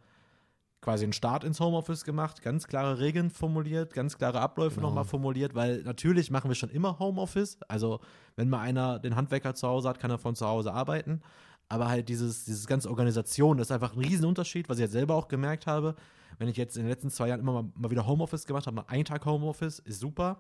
quasi 0.85 1.05
einen 1.05 1.13
Start 1.15 1.45
ins 1.45 1.59
Homeoffice 1.61 2.05
gemacht, 2.05 2.43
ganz 2.43 2.67
klare 2.69 2.99
Regeln 2.99 3.31
formuliert, 3.31 3.95
ganz 3.95 4.19
klare 4.19 4.41
Abläufe 4.41 4.77
Genau. 4.77 4.89
nochmal 4.89 5.05
formuliert, 5.05 5.55
weil 5.55 5.83
natürlich 5.83 6.31
machen 6.31 6.51
wir 6.51 6.55
schon 6.55 6.69
immer 6.71 6.99
Homeoffice. 6.99 7.59
Also 7.69 8.01
wenn 8.37 8.51
mal 8.51 8.61
einer 8.61 8.99
den 8.99 9.17
Handwerker 9.17 9.55
zu 9.55 9.67
Hause 9.67 9.89
hat, 9.89 9.99
kann 9.99 10.11
er 10.11 10.19
von 10.19 10.37
zu 10.37 10.47
Hause 10.47 10.73
arbeiten. 10.73 11.23
Aber 11.71 11.89
halt 11.89 12.11
dieses, 12.11 12.45
dieses 12.45 12.67
ganze 12.67 12.91
Organisation, 12.91 13.57
das 13.57 13.69
ist 13.69 13.73
einfach 13.73 13.95
ein 13.95 13.99
Riesenunterschied, 14.01 14.69
was 14.69 14.77
ich 14.77 14.83
jetzt 14.83 14.93
selber 14.93 15.15
auch 15.15 15.29
gemerkt 15.29 15.67
habe. 15.67 15.95
Wenn 16.39 16.49
ich 16.49 16.57
jetzt 16.59 16.77
in 16.77 16.83
den 16.83 16.91
letzten 16.91 17.09
zwei 17.11 17.29
Jahren 17.29 17.41
immer 17.41 17.63
mal, 17.63 17.71
mal 17.75 17.91
wieder 17.91 18.07
Homeoffice 18.07 18.45
gemacht 18.47 18.67
habe, 18.67 18.77
mal 18.77 18.85
einen 18.89 19.07
Tag 19.07 19.25
Homeoffice, 19.25 19.79
ist 19.79 20.01
super. 20.01 20.39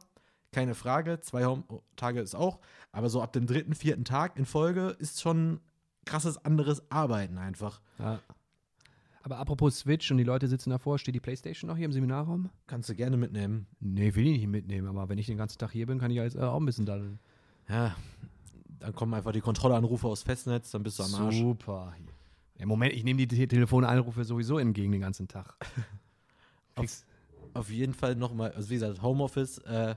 Keine 0.52 0.74
Frage. 0.74 1.20
Zwei 1.20 1.46
Home 1.46 1.64
Tage 1.96 2.20
ist 2.20 2.34
auch. 2.34 2.58
Aber 2.92 3.08
so 3.08 3.22
ab 3.22 3.32
dem 3.32 3.46
dritten, 3.46 3.74
vierten 3.74 4.04
Tag 4.04 4.36
in 4.36 4.44
Folge 4.44 4.94
ist 4.98 5.20
schon 5.22 5.60
krasses 6.04 6.44
anderes 6.44 6.82
Arbeiten 6.90 7.38
einfach. 7.38 7.80
Ja. 7.98 8.20
Aber 9.24 9.38
apropos 9.38 9.78
Switch 9.78 10.10
und 10.10 10.18
die 10.18 10.24
Leute 10.24 10.48
sitzen 10.48 10.68
davor, 10.68 10.98
steht 10.98 11.14
die 11.14 11.20
Playstation 11.20 11.66
noch 11.70 11.78
hier 11.78 11.86
im 11.86 11.92
Seminarraum? 11.92 12.50
Kannst 12.66 12.90
du 12.90 12.94
gerne 12.94 13.16
mitnehmen. 13.16 13.66
Nee, 13.80 14.14
will 14.14 14.26
ich 14.26 14.32
nicht 14.32 14.48
mitnehmen, 14.48 14.86
aber 14.86 15.08
wenn 15.08 15.16
ich 15.16 15.24
den 15.24 15.38
ganzen 15.38 15.56
Tag 15.56 15.72
hier 15.72 15.86
bin, 15.86 15.98
kann 15.98 16.10
ich 16.10 16.18
jetzt 16.18 16.36
äh, 16.36 16.40
auch 16.40 16.60
ein 16.60 16.66
bisschen 16.66 16.84
daddeln. 16.84 17.18
Ja, 17.66 17.96
dann 18.80 18.94
kommen 18.94 19.14
einfach 19.14 19.32
die 19.32 19.40
Kontrollanrufe 19.40 20.06
aus 20.08 20.22
Festnetz, 20.22 20.72
dann 20.72 20.82
bist 20.82 20.98
du 20.98 21.04
am 21.04 21.14
Arsch. 21.14 21.38
Super. 21.38 21.94
Ja, 22.58 22.66
Moment, 22.66 22.92
ich 22.92 23.02
nehme 23.02 23.16
die 23.16 23.26
Te 23.26 23.48
Telefonanrufe 23.48 24.24
sowieso 24.24 24.58
entgegen 24.58 24.92
den 24.92 25.00
ganzen 25.00 25.26
Tag. 25.26 25.56
Auf, 26.76 27.04
auf 27.54 27.70
jeden 27.70 27.94
Fall 27.94 28.16
nochmal, 28.16 28.50
also 28.50 28.68
wie 28.68 28.74
gesagt, 28.74 29.00
Homeoffice 29.00 29.58
äh, 29.58 29.94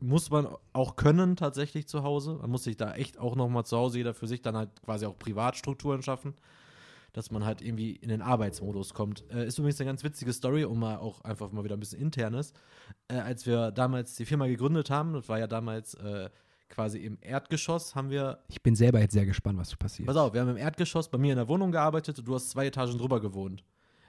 muss 0.00 0.30
man 0.30 0.48
auch 0.72 0.96
können 0.96 1.36
tatsächlich 1.36 1.86
zu 1.86 2.02
Hause. 2.02 2.34
Man 2.34 2.50
muss 2.50 2.64
sich 2.64 2.76
da 2.76 2.92
echt 2.94 3.18
auch 3.18 3.36
nochmal 3.36 3.64
zu 3.64 3.76
Hause 3.76 3.98
jeder 3.98 4.12
für 4.12 4.26
sich 4.26 4.42
dann 4.42 4.56
halt 4.56 4.82
quasi 4.82 5.06
auch 5.06 5.16
Privatstrukturen 5.16 6.02
schaffen, 6.02 6.34
dass 7.12 7.30
man 7.30 7.44
halt 7.44 7.60
irgendwie 7.60 7.92
in 7.92 8.08
den 8.08 8.22
Arbeitsmodus 8.22 8.94
kommt. 8.94 9.24
Äh, 9.30 9.46
ist 9.46 9.58
übrigens 9.58 9.80
eine 9.80 9.88
ganz 9.88 10.02
witzige 10.04 10.32
Story, 10.32 10.64
um 10.64 10.78
mal 10.78 10.96
auch 10.96 11.20
einfach 11.22 11.52
mal 11.52 11.64
wieder 11.64 11.76
ein 11.76 11.80
bisschen 11.80 12.00
internes. 12.00 12.52
Äh, 13.08 13.16
als 13.16 13.46
wir 13.46 13.70
damals 13.70 14.14
die 14.14 14.24
Firma 14.24 14.46
gegründet 14.46 14.90
haben, 14.90 15.12
das 15.12 15.28
war 15.28 15.38
ja 15.38 15.46
damals 15.46 15.94
äh, 15.94 16.30
quasi 16.68 16.98
im 16.98 17.18
Erdgeschoss, 17.20 17.94
haben 17.94 18.10
wir 18.10 18.42
Ich 18.48 18.62
bin 18.62 18.74
selber 18.74 19.00
jetzt 19.00 19.12
sehr 19.12 19.26
gespannt, 19.26 19.58
was 19.58 19.68
so 19.68 19.76
passiert. 19.76 20.06
Pass 20.06 20.16
auf, 20.16 20.32
wir 20.32 20.40
haben 20.40 20.48
im 20.48 20.56
Erdgeschoss 20.56 21.10
bei 21.10 21.18
mir 21.18 21.32
in 21.32 21.36
der 21.36 21.48
Wohnung 21.48 21.70
gearbeitet 21.70 22.18
und 22.18 22.26
du 22.26 22.34
hast 22.34 22.50
zwei 22.50 22.66
Etagen 22.66 22.96
drüber 22.96 23.20
gewohnt. 23.20 23.62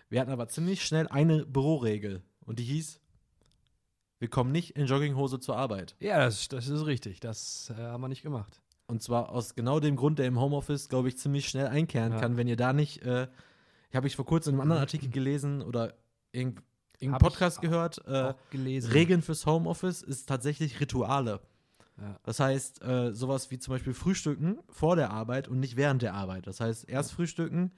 Wir 0.10 0.22
hatten 0.22 0.32
aber 0.32 0.48
ziemlich 0.48 0.86
schnell 0.86 1.08
eine 1.08 1.46
Büroregel 1.46 2.22
und 2.46 2.60
die 2.60 2.64
hieß, 2.64 3.02
wir 4.20 4.30
kommen 4.30 4.54
nicht 4.54 4.78
in 4.78 4.86
Jogginghose 4.86 5.42
zur 5.42 5.58
Arbeit. 5.58 5.98
Ja, 6.00 6.20
das, 6.20 6.48
das 6.48 6.70
ist 6.70 6.86
richtig. 6.86 7.20
Das 7.20 7.74
äh, 7.78 7.82
haben 7.82 8.02
wir 8.02 8.08
nicht 8.08 8.24
gemacht. 8.24 8.62
Und 8.88 9.02
zwar 9.02 9.30
aus 9.30 9.56
genau 9.56 9.80
dem 9.80 9.96
Grund, 9.96 10.20
der 10.20 10.28
im 10.28 10.40
Homeoffice, 10.40 10.90
glaube 10.90 11.08
ich, 11.08 11.18
ziemlich 11.18 11.48
schnell 11.48 11.68
einkehren 11.68 12.14
Ja. 12.14 12.20
kann, 12.20 12.38
wenn 12.38 12.48
ihr 12.48 12.58
da 12.58 12.74
nicht, 12.74 13.02
äh, 13.04 13.28
habe 13.94 14.08
ich 14.08 14.16
vor 14.16 14.26
kurzem 14.26 14.56
in 14.56 14.56
einem 14.56 14.62
anderen 14.62 14.82
Artikel 14.82 15.10
gelesen 15.10 15.62
oder 15.62 15.94
irgend, 16.32 16.62
irgendeinen 17.00 17.16
ich 17.16 17.30
Podcast 17.30 17.62
gehört, 17.62 18.00
äh. 18.08 18.34
Regeln 18.54 19.22
fürs 19.22 19.46
Homeoffice 19.46 20.02
ist 20.02 20.28
tatsächlich 20.28 20.80
Rituale. 20.80 21.40
Ja. 22.02 22.20
Das 22.24 22.40
heißt, 22.40 22.84
äh, 22.84 23.14
sowas 23.14 23.52
wie 23.52 23.60
zum 23.60 23.76
Beispiel 23.76 23.94
Frühstücken 23.94 24.58
vor 24.70 24.96
der 24.96 25.12
Arbeit 25.12 25.48
und 25.48 25.60
nicht 25.60 25.78
während 25.78 26.02
der 26.02 26.16
Arbeit. 26.16 26.48
Das 26.48 26.60
heißt, 26.60 26.90
erst 26.90 27.12
frühstücken, 27.14 27.72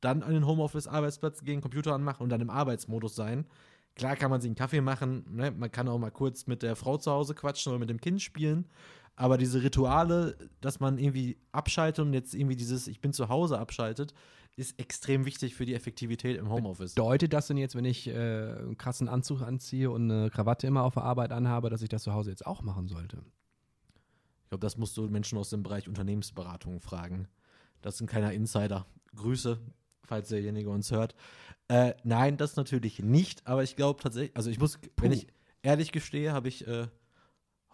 dann 0.00 0.22
an 0.22 0.32
den 0.34 0.46
Homeoffice-Arbeitsplatz 0.46 1.42
gehen, 1.42 1.60
Computer 1.60 1.94
anmachen 1.94 2.22
und 2.22 2.28
dann 2.28 2.40
im 2.40 2.50
Arbeitsmodus 2.50 3.14
sein. 3.14 3.46
Klar 3.94 4.16
kann 4.16 4.30
man 4.30 4.40
sich 4.40 4.48
einen 4.48 4.56
Kaffee 4.56 4.80
machen, 4.80 5.24
ne? 5.30 5.50
man 5.50 5.70
kann 5.70 5.88
auch 5.88 5.98
mal 5.98 6.10
kurz 6.10 6.46
mit 6.46 6.62
der 6.62 6.76
Frau 6.76 6.96
zu 6.96 7.10
Hause 7.10 7.34
quatschen 7.34 7.70
oder 7.72 7.78
mit 7.78 7.90
dem 7.90 8.00
Kind 8.00 8.20
spielen. 8.22 8.66
Aber 9.14 9.38
diese 9.38 9.62
Rituale, 9.62 10.36
dass 10.60 10.80
man 10.80 10.98
irgendwie 10.98 11.38
abschaltet 11.52 12.04
und 12.04 12.14
jetzt 12.14 12.34
irgendwie 12.34 12.56
dieses 12.56 12.86
Ich 12.86 13.00
bin 13.00 13.12
zu 13.12 13.28
Hause 13.28 13.58
abschaltet, 13.58 14.14
ist 14.56 14.78
extrem 14.78 15.24
wichtig 15.24 15.54
für 15.54 15.64
die 15.64 15.74
Effektivität 15.74 16.36
im 16.36 16.50
Homeoffice. 16.50 16.94
Bedeutet 16.94 17.32
das 17.32 17.46
denn 17.46 17.56
jetzt, 17.56 17.74
wenn 17.74 17.84
ich 17.84 18.08
äh, 18.08 18.12
einen 18.12 18.76
krassen 18.76 19.08
Anzug 19.08 19.42
anziehe 19.42 19.90
und 19.90 20.10
eine 20.10 20.30
Krawatte 20.30 20.66
immer 20.66 20.82
auf 20.82 20.94
der 20.94 21.04
Arbeit 21.04 21.32
anhabe, 21.32 21.70
dass 21.70 21.82
ich 21.82 21.88
das 21.88 22.02
zu 22.02 22.12
Hause 22.12 22.30
jetzt 22.30 22.46
auch 22.46 22.62
machen 22.62 22.88
sollte? 22.88 23.22
Ich 24.42 24.48
glaube, 24.50 24.60
das 24.60 24.76
musst 24.76 24.96
du 24.96 25.08
Menschen 25.08 25.38
aus 25.38 25.48
dem 25.48 25.62
Bereich 25.62 25.88
Unternehmensberatung 25.88 26.80
fragen. 26.80 27.28
Das 27.80 27.96
sind 27.96 28.08
keiner 28.08 28.32
Insider. 28.32 28.86
Grüße, 29.14 29.58
falls 30.04 30.28
derjenige 30.28 30.68
uns 30.68 30.90
hört. 30.90 31.14
Äh, 31.68 31.94
nein, 32.04 32.36
das 32.36 32.56
natürlich 32.56 33.02
nicht, 33.02 33.46
aber 33.46 33.62
ich 33.62 33.76
glaube 33.76 34.02
tatsächlich, 34.02 34.36
also 34.36 34.50
ich 34.50 34.58
muss, 34.58 34.78
wenn 34.98 35.10
Puh. 35.10 35.16
ich 35.16 35.26
ehrlich 35.62 35.92
gestehe, 35.92 36.32
habe 36.32 36.48
ich 36.48 36.66
äh, 36.66 36.88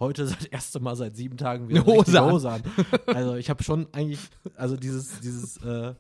heute 0.00 0.24
das 0.24 0.44
erste 0.46 0.80
Mal 0.80 0.96
seit 0.96 1.16
sieben 1.16 1.36
Tagen 1.36 1.68
wieder 1.68 1.82
Eine 1.82 1.92
Hose 1.92 2.20
an. 2.22 2.32
Hose 2.32 2.50
an. 2.52 2.62
Also 3.06 3.34
ich 3.36 3.50
habe 3.50 3.62
schon 3.64 3.86
eigentlich, 3.92 4.20
also 4.56 4.76
dieses, 4.76 5.20
dieses, 5.20 5.56
äh, 5.58 5.94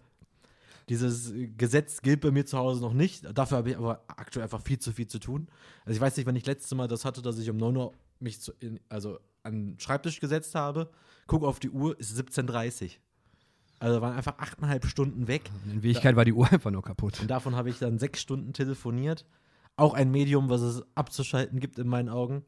dieses 0.88 1.32
Gesetz 1.56 2.00
gilt 2.00 2.20
bei 2.20 2.30
mir 2.30 2.46
zu 2.46 2.56
Hause 2.58 2.80
noch 2.80 2.94
nicht. 2.94 3.24
Dafür 3.36 3.58
habe 3.58 3.70
ich 3.70 3.76
aber 3.76 4.02
aktuell 4.08 4.44
einfach 4.44 4.62
viel 4.62 4.78
zu 4.78 4.92
viel 4.92 5.06
zu 5.06 5.18
tun. 5.18 5.48
Also 5.84 5.96
ich 5.96 6.00
weiß 6.00 6.16
nicht, 6.16 6.26
wann 6.26 6.36
ich 6.36 6.46
letzte 6.46 6.74
Mal 6.74 6.88
das 6.88 7.04
hatte, 7.04 7.20
dass 7.22 7.38
ich 7.38 7.50
um 7.50 7.56
9 7.56 7.76
Uhr 7.76 7.92
mich 8.20 8.40
zu, 8.40 8.52
in, 8.60 8.80
also 8.88 9.18
an 9.42 9.72
den 9.72 9.80
Schreibtisch 9.80 10.18
gesetzt 10.20 10.54
habe, 10.54 10.90
gucke 11.26 11.46
auf 11.46 11.60
die 11.60 11.70
Uhr, 11.70 11.98
ist 12.00 12.18
17.30 12.18 12.84
Uhr. 12.84 12.90
Also 13.80 14.00
waren 14.00 14.16
einfach 14.16 14.38
achteinhalb 14.38 14.86
Stunden 14.86 15.28
weg. 15.28 15.50
In 15.66 15.82
Wirklichkeit 15.84 16.16
war 16.16 16.24
die 16.24 16.32
Uhr 16.32 16.50
einfach 16.50 16.70
nur 16.72 16.82
kaputt. 16.82 17.20
Und 17.20 17.28
davon 17.30 17.54
habe 17.54 17.68
ich 17.70 17.78
dann 17.78 17.98
sechs 17.98 18.20
Stunden 18.20 18.52
telefoniert. 18.52 19.24
Auch 19.76 19.94
ein 19.94 20.10
Medium, 20.10 20.48
was 20.48 20.62
es 20.62 20.82
abzuschalten 20.96 21.60
gibt 21.60 21.78
in 21.78 21.86
meinen 21.86 22.08
Augen. 22.08 22.44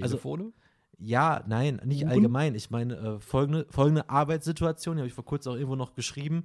Also- 0.00 0.16
Telefone? 0.16 0.52
Ja, 0.98 1.44
nein, 1.46 1.80
nicht 1.84 2.02
Uhren? 2.04 2.12
allgemein. 2.12 2.54
Ich 2.54 2.70
meine, 2.70 2.96
äh, 2.96 3.20
folgende, 3.20 3.66
folgende 3.70 4.08
Arbeitssituation, 4.08 4.96
die 4.96 5.00
habe 5.00 5.08
ich 5.08 5.14
vor 5.14 5.24
kurzem 5.24 5.52
auch 5.52 5.56
irgendwo 5.56 5.76
noch 5.76 5.94
geschrieben. 5.94 6.44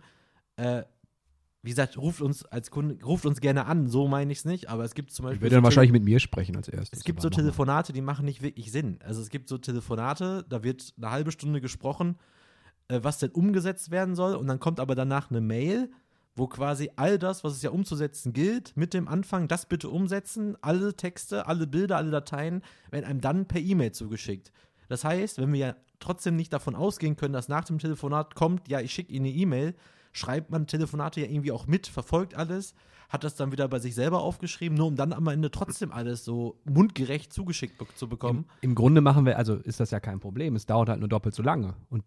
Äh, 0.58 0.84
wie 1.64 1.70
gesagt, 1.70 1.98
ruft 1.98 2.22
uns 2.22 2.44
als 2.46 2.72
Kunde, 2.72 3.04
ruft 3.06 3.26
uns 3.26 3.40
gerne 3.40 3.66
an, 3.68 3.88
so 3.88 4.08
meine 4.08 4.32
ich 4.32 4.40
es 4.40 4.46
nicht, 4.46 4.70
aber 4.70 4.84
es 4.84 4.96
gibt 4.96 5.12
zum 5.12 5.26
ich 5.26 5.30
Beispiel. 5.30 5.42
würde 5.44 5.56
dann 5.56 5.62
so 5.62 5.66
wahrscheinlich 5.66 5.92
mit 5.92 6.04
mir 6.04 6.20
sprechen 6.20 6.56
als 6.56 6.68
erstes. 6.68 7.00
es 7.00 7.06
gibt 7.06 7.22
so. 7.22 7.30
Telefonate, 7.30 7.94
die 7.94 8.02
machen 8.02 8.26
nicht 8.26 8.42
wirklich 8.42 8.72
Sinn. 8.72 8.98
Also 9.06 9.22
es 9.22 9.30
gibt 9.30 9.48
so 9.48 9.58
Telefonate, 9.60 10.44
da 10.50 10.64
wird 10.64 10.94
eine 10.98 11.12
halbe 11.12 11.32
Stunde 11.32 11.62
gesprochen, 11.62 12.18
äh, 12.88 13.00
was 13.04 13.20
denn 13.20 13.30
umgesetzt 13.30 13.92
werden 13.92 14.16
soll, 14.16 14.36
und 14.36 14.48
dann 14.48 14.60
kommt 14.60 14.80
aber 14.80 14.96
danach 14.96 15.30
eine 15.30 15.40
Mail, 15.40 15.92
wo 16.36 16.48
quasi 16.48 16.90
all 16.96 17.20
das, 17.20 17.44
was 17.44 17.54
es 17.54 17.62
ja 17.62 17.72
umzusetzen 17.72 18.34
gilt, 18.34 18.76
mit 18.78 18.94
dem 18.94 19.08
Anfang, 19.08 19.48
das 19.48 19.66
bitte 19.66 19.90
umsetzen, 19.90 20.58
alle 20.62 20.96
Texte, 20.96 21.48
alle 21.48 21.68
Bilder, 21.68 21.98
alle 21.98 22.12
Dateien, 22.12 22.62
werden 22.90 23.06
einem 23.06 23.22
dann 23.22 23.48
per 23.48 23.62
E-Mail 23.62 23.92
zugeschickt. 23.92 24.52
Das 24.88 25.04
heißt, 25.04 25.40
wenn 25.40 25.54
wir 25.54 25.60
ja 25.60 25.76
trotzdem 26.00 26.36
nicht 26.36 26.52
davon 26.54 26.76
ausgehen 26.76 27.16
können, 27.16 27.34
dass 27.34 27.48
nach 27.48 27.66
dem 27.66 27.80
Telefonat 27.80 28.36
kommt, 28.36 28.68
ja, 28.68 28.80
ich 28.80 28.94
schicke 28.94 29.14
Ihnen 29.14 29.26
eine 29.26 29.36
E-Mail, 29.36 29.76
schreibt 30.14 30.52
man 30.52 30.68
Telefonate 30.68 31.22
ja 31.22 31.28
irgendwie 31.28 31.52
auch 31.52 31.68
mit, 31.68 31.88
verfolgt 31.88 32.36
alles, 32.36 32.74
hat 33.10 33.24
das 33.24 33.36
dann 33.36 33.52
wieder 33.52 33.68
bei 33.68 33.80
sich 33.80 33.94
selber 33.94 34.22
aufgeschrieben, 34.22 34.78
nur 34.78 34.88
um 34.88 34.96
dann 34.96 35.14
am 35.14 35.28
Ende 35.28 35.52
trotzdem 35.52 35.92
alles 35.92 36.24
so 36.24 36.60
mundgerecht 36.64 37.34
zugeschickt 37.34 37.78
be 37.78 37.86
zu 37.96 38.08
bekommen. 38.08 38.46
Im, 38.62 38.72
Im 38.72 38.76
Grunde 38.76 39.02
machen 39.02 39.26
wir, 39.26 39.38
also 39.38 39.56
ist 39.56 39.80
das 39.80 39.92
ja 39.92 40.00
kein 40.00 40.20
Problem. 40.20 40.56
Es 40.56 40.66
dauert 40.66 40.90
halt 40.90 41.00
nur 41.00 41.10
doppelt 41.10 41.36
so 41.36 41.44
lange. 41.44 41.76
Und 41.90 42.04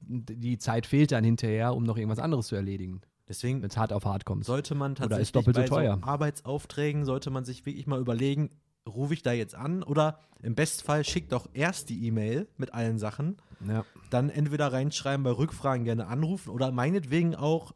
die 0.00 0.58
Zeit 0.58 0.86
fehlt 0.86 1.10
dann 1.10 1.24
hinterher, 1.24 1.74
um 1.74 1.82
noch 1.82 1.96
irgendwas 1.96 2.20
anderes 2.20 2.46
zu 2.46 2.54
erledigen, 2.54 3.00
Deswegen 3.28 3.60
wenn 3.62 3.70
es 3.70 3.76
hart 3.76 3.92
auf 3.92 4.04
hart 4.04 4.24
kommt. 4.24 4.44
sollte 4.44 4.74
man 4.74 4.92
Oder 4.92 5.00
tatsächlich 5.00 5.28
ist 5.28 5.34
doppelt 5.36 5.56
so 5.56 5.62
bei 5.62 5.68
teuer. 5.68 5.98
So 6.00 6.06
Arbeitsaufträgen 6.06 7.04
sollte 7.04 7.30
man 7.30 7.44
sich 7.44 7.66
wirklich 7.66 7.86
mal 7.86 8.00
überlegen, 8.00 8.50
rufe 8.88 9.14
ich 9.14 9.22
da 9.22 9.32
jetzt 9.32 9.54
an 9.54 9.82
oder 9.82 10.20
im 10.42 10.54
Bestfall 10.54 11.04
schickt 11.04 11.32
doch 11.32 11.48
erst 11.52 11.88
die 11.88 12.06
E-Mail 12.06 12.46
mit 12.56 12.72
allen 12.72 12.98
Sachen, 12.98 13.36
Ja. 13.66 13.84
dann 14.10 14.30
entweder 14.30 14.72
reinschreiben, 14.72 15.24
bei 15.24 15.30
Rückfragen 15.32 15.84
gerne 15.84 16.06
anrufen 16.06 16.50
oder 16.50 16.70
meinetwegen 16.70 17.34
auch 17.34 17.74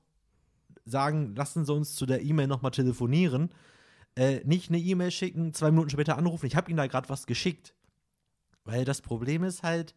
sagen, 0.84 1.34
lassen 1.34 1.64
Sie 1.64 1.72
uns 1.72 1.94
zu 1.96 2.06
der 2.06 2.22
E-Mail 2.22 2.46
nochmal 2.46 2.70
telefonieren. 2.70 3.50
Äh, 4.16 4.40
nicht 4.44 4.70
eine 4.70 4.78
E-Mail 4.78 5.10
schicken, 5.10 5.52
zwei 5.54 5.70
Minuten 5.70 5.90
später 5.90 6.16
anrufen, 6.16 6.46
ich 6.46 6.56
habe 6.56 6.70
Ihnen 6.70 6.76
da 6.78 6.86
gerade 6.86 7.08
was 7.08 7.26
geschickt. 7.26 7.74
Weil 8.64 8.84
das 8.84 9.00
Problem 9.02 9.42
ist 9.42 9.62
halt, 9.62 9.94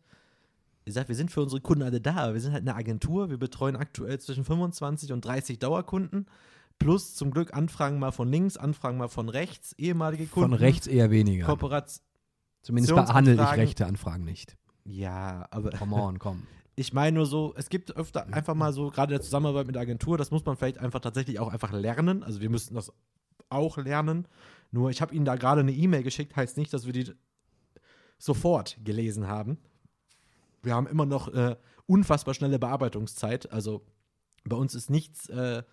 wie 0.84 0.90
gesagt, 0.90 1.08
wir 1.08 1.16
sind 1.16 1.32
für 1.32 1.42
unsere 1.42 1.62
Kunden 1.62 1.84
alle 1.84 2.02
da, 2.02 2.16
aber 2.16 2.34
wir 2.34 2.42
sind 2.42 2.54
halt 2.54 2.68
eine 2.68 2.76
Agentur, 2.76 3.30
wir 3.30 3.38
betreuen 3.38 3.76
aktuell 3.76 4.20
zwischen 4.20 4.44
25 4.44 5.12
und 5.14 5.24
30 5.24 5.60
Dauerkunden, 5.60 6.28
plus 6.78 7.16
zum 7.16 7.32
Glück 7.32 7.54
Anfragen 7.54 8.00
mal 8.00 8.12
von 8.12 8.30
links, 8.30 8.58
Anfragen 8.58 8.98
mal 8.98 9.08
von 9.08 9.30
rechts, 9.30 9.74
ehemalige 9.78 10.26
Kunden. 10.26 10.52
Von 10.52 10.60
rechts 10.60 10.88
eher 10.88 11.12
weniger. 11.12 11.46
Kooperation. 11.46 12.06
Zumindest 12.62 12.96
behandle 12.96 13.34
ich 13.34 13.58
rechte 13.58 13.86
Anfragen 13.86 14.24
nicht. 14.24 14.58
Ja, 14.86 15.48
aber 15.52 15.72
Come 15.72 15.96
on, 15.96 16.20
komm. 16.20 16.44
ich 16.76 16.94
meine 16.94 17.18
nur 17.18 17.26
so, 17.26 17.54
es 17.58 17.70
gibt 17.70 17.96
öfter 17.96 18.34
einfach 18.34 18.56
mal 18.56 18.74
so, 18.74 18.90
gerade 18.90 19.12
der 19.12 19.22
Zusammenarbeit 19.22 19.68
mit 19.68 19.76
der 19.76 19.82
Agentur, 19.82 20.18
das 20.18 20.32
muss 20.32 20.46
man 20.46 20.58
vielleicht 20.58 20.80
einfach 20.80 21.00
tatsächlich 21.00 21.40
auch 21.40 21.50
einfach 21.50 21.72
lernen. 21.72 22.24
Also 22.24 22.42
wir 22.42 22.50
müssen 22.50 22.76
das 22.76 22.92
auch 23.50 23.78
lernen. 23.78 24.28
Nur 24.72 24.90
ich 24.90 25.02
habe 25.02 25.14
Ihnen 25.14 25.26
da 25.26 25.36
gerade 25.36 25.62
eine 25.62 25.72
E-Mail 25.72 26.04
geschickt, 26.04 26.36
heißt 26.36 26.58
nicht, 26.58 26.74
dass 26.74 26.86
wir 26.86 26.94
die 26.94 27.12
sofort 28.18 28.78
gelesen 28.84 29.28
haben. 29.28 29.58
Wir 30.64 30.74
haben 30.76 30.88
immer 30.88 31.06
noch 31.06 31.28
äh, 31.34 31.56
unfassbar 31.86 32.34
schnelle 32.34 32.58
Bearbeitungszeit. 32.60 33.52
Also 33.52 33.86
bei 34.46 34.56
uns 34.56 34.74
ist 34.76 34.90
nichts 34.90 35.30
äh, 35.30 35.64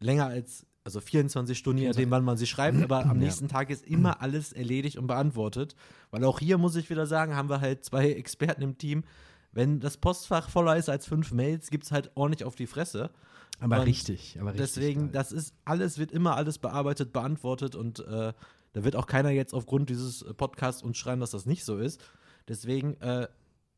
länger 0.00 0.26
als 0.26 0.66
also 0.84 1.00
24 1.00 1.58
Stunden, 1.58 1.82
je 1.82 1.88
nachdem, 1.88 2.12
wann 2.12 2.22
man 2.24 2.36
sie 2.36 2.46
schreibt, 2.46 2.80
aber 2.80 3.00
am 3.06 3.08
Ja. 3.20 3.24
nächsten 3.24 3.48
Tag 3.48 3.70
ist 3.70 3.84
immer 3.84 4.22
alles 4.22 4.52
erledigt 4.52 4.98
und 4.98 5.08
beantwortet. 5.08 5.74
Weil 6.12 6.22
auch 6.22 6.38
hier 6.38 6.58
muss 6.58 6.76
ich 6.76 6.88
wieder 6.90 7.06
sagen, 7.08 7.34
haben 7.34 7.48
wir 7.48 7.60
halt 7.60 7.84
zwei 7.84 8.12
Experten 8.12 8.62
im 8.62 8.78
Team. 8.78 9.02
Wenn 9.50 9.80
das 9.80 9.96
Postfach 9.96 10.48
voller 10.48 10.76
ist 10.76 10.88
als 10.88 11.04
fünf 11.06 11.32
Mails, 11.32 11.70
gibt 11.70 11.84
es 11.84 11.90
halt 11.90 12.12
ordentlich 12.14 12.44
auf 12.44 12.54
die 12.54 12.68
Fresse. 12.68 13.10
Aber 13.58 13.80
Und 13.80 13.86
richtig, 13.86 14.36
aber 14.38 14.52
richtig. 14.52 14.74
Deswegen, 14.74 15.00
geil. 15.04 15.10
das 15.12 15.32
ist 15.32 15.54
alles, 15.64 15.98
wird 15.98 16.12
immer 16.12 16.36
alles 16.36 16.58
bearbeitet, 16.58 17.12
beantwortet 17.12 17.74
und 17.74 18.00
äh, 18.06 18.32
da 18.74 18.84
wird 18.84 18.94
auch 18.94 19.06
keiner 19.06 19.30
jetzt 19.30 19.54
aufgrund 19.54 19.90
dieses 19.90 20.22
äh, 20.22 20.34
Podcasts 20.34 20.82
uns 20.84 20.98
schreiben, 20.98 21.20
dass 21.20 21.30
das 21.32 21.46
nicht 21.46 21.64
so 21.64 21.78
ist. 21.78 22.00
Deswegen, 22.46 22.94
äh, 23.00 23.26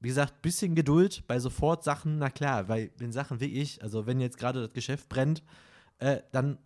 wie 0.01 0.09
gesagt, 0.09 0.43
bisschen 0.43 0.75
Geduld 0.75 1.25
bei 1.27 1.39
sofort 1.39 1.83
Sachen, 1.85 2.19
na 2.19 2.31
klar, 2.31 2.69
weil 2.69 2.91
wenn 2.99 3.13
Sachen 3.13 3.41
wie 3.41 3.47
ich, 3.47 3.83
also 3.83 4.07
wenn 4.07 4.21
jetzt 4.21 4.39
gerade 4.39 4.61
das 4.63 4.73
Geschäft 4.73 5.09
brennt, 5.09 5.43
äh, 5.99 6.19
dann 6.33 6.59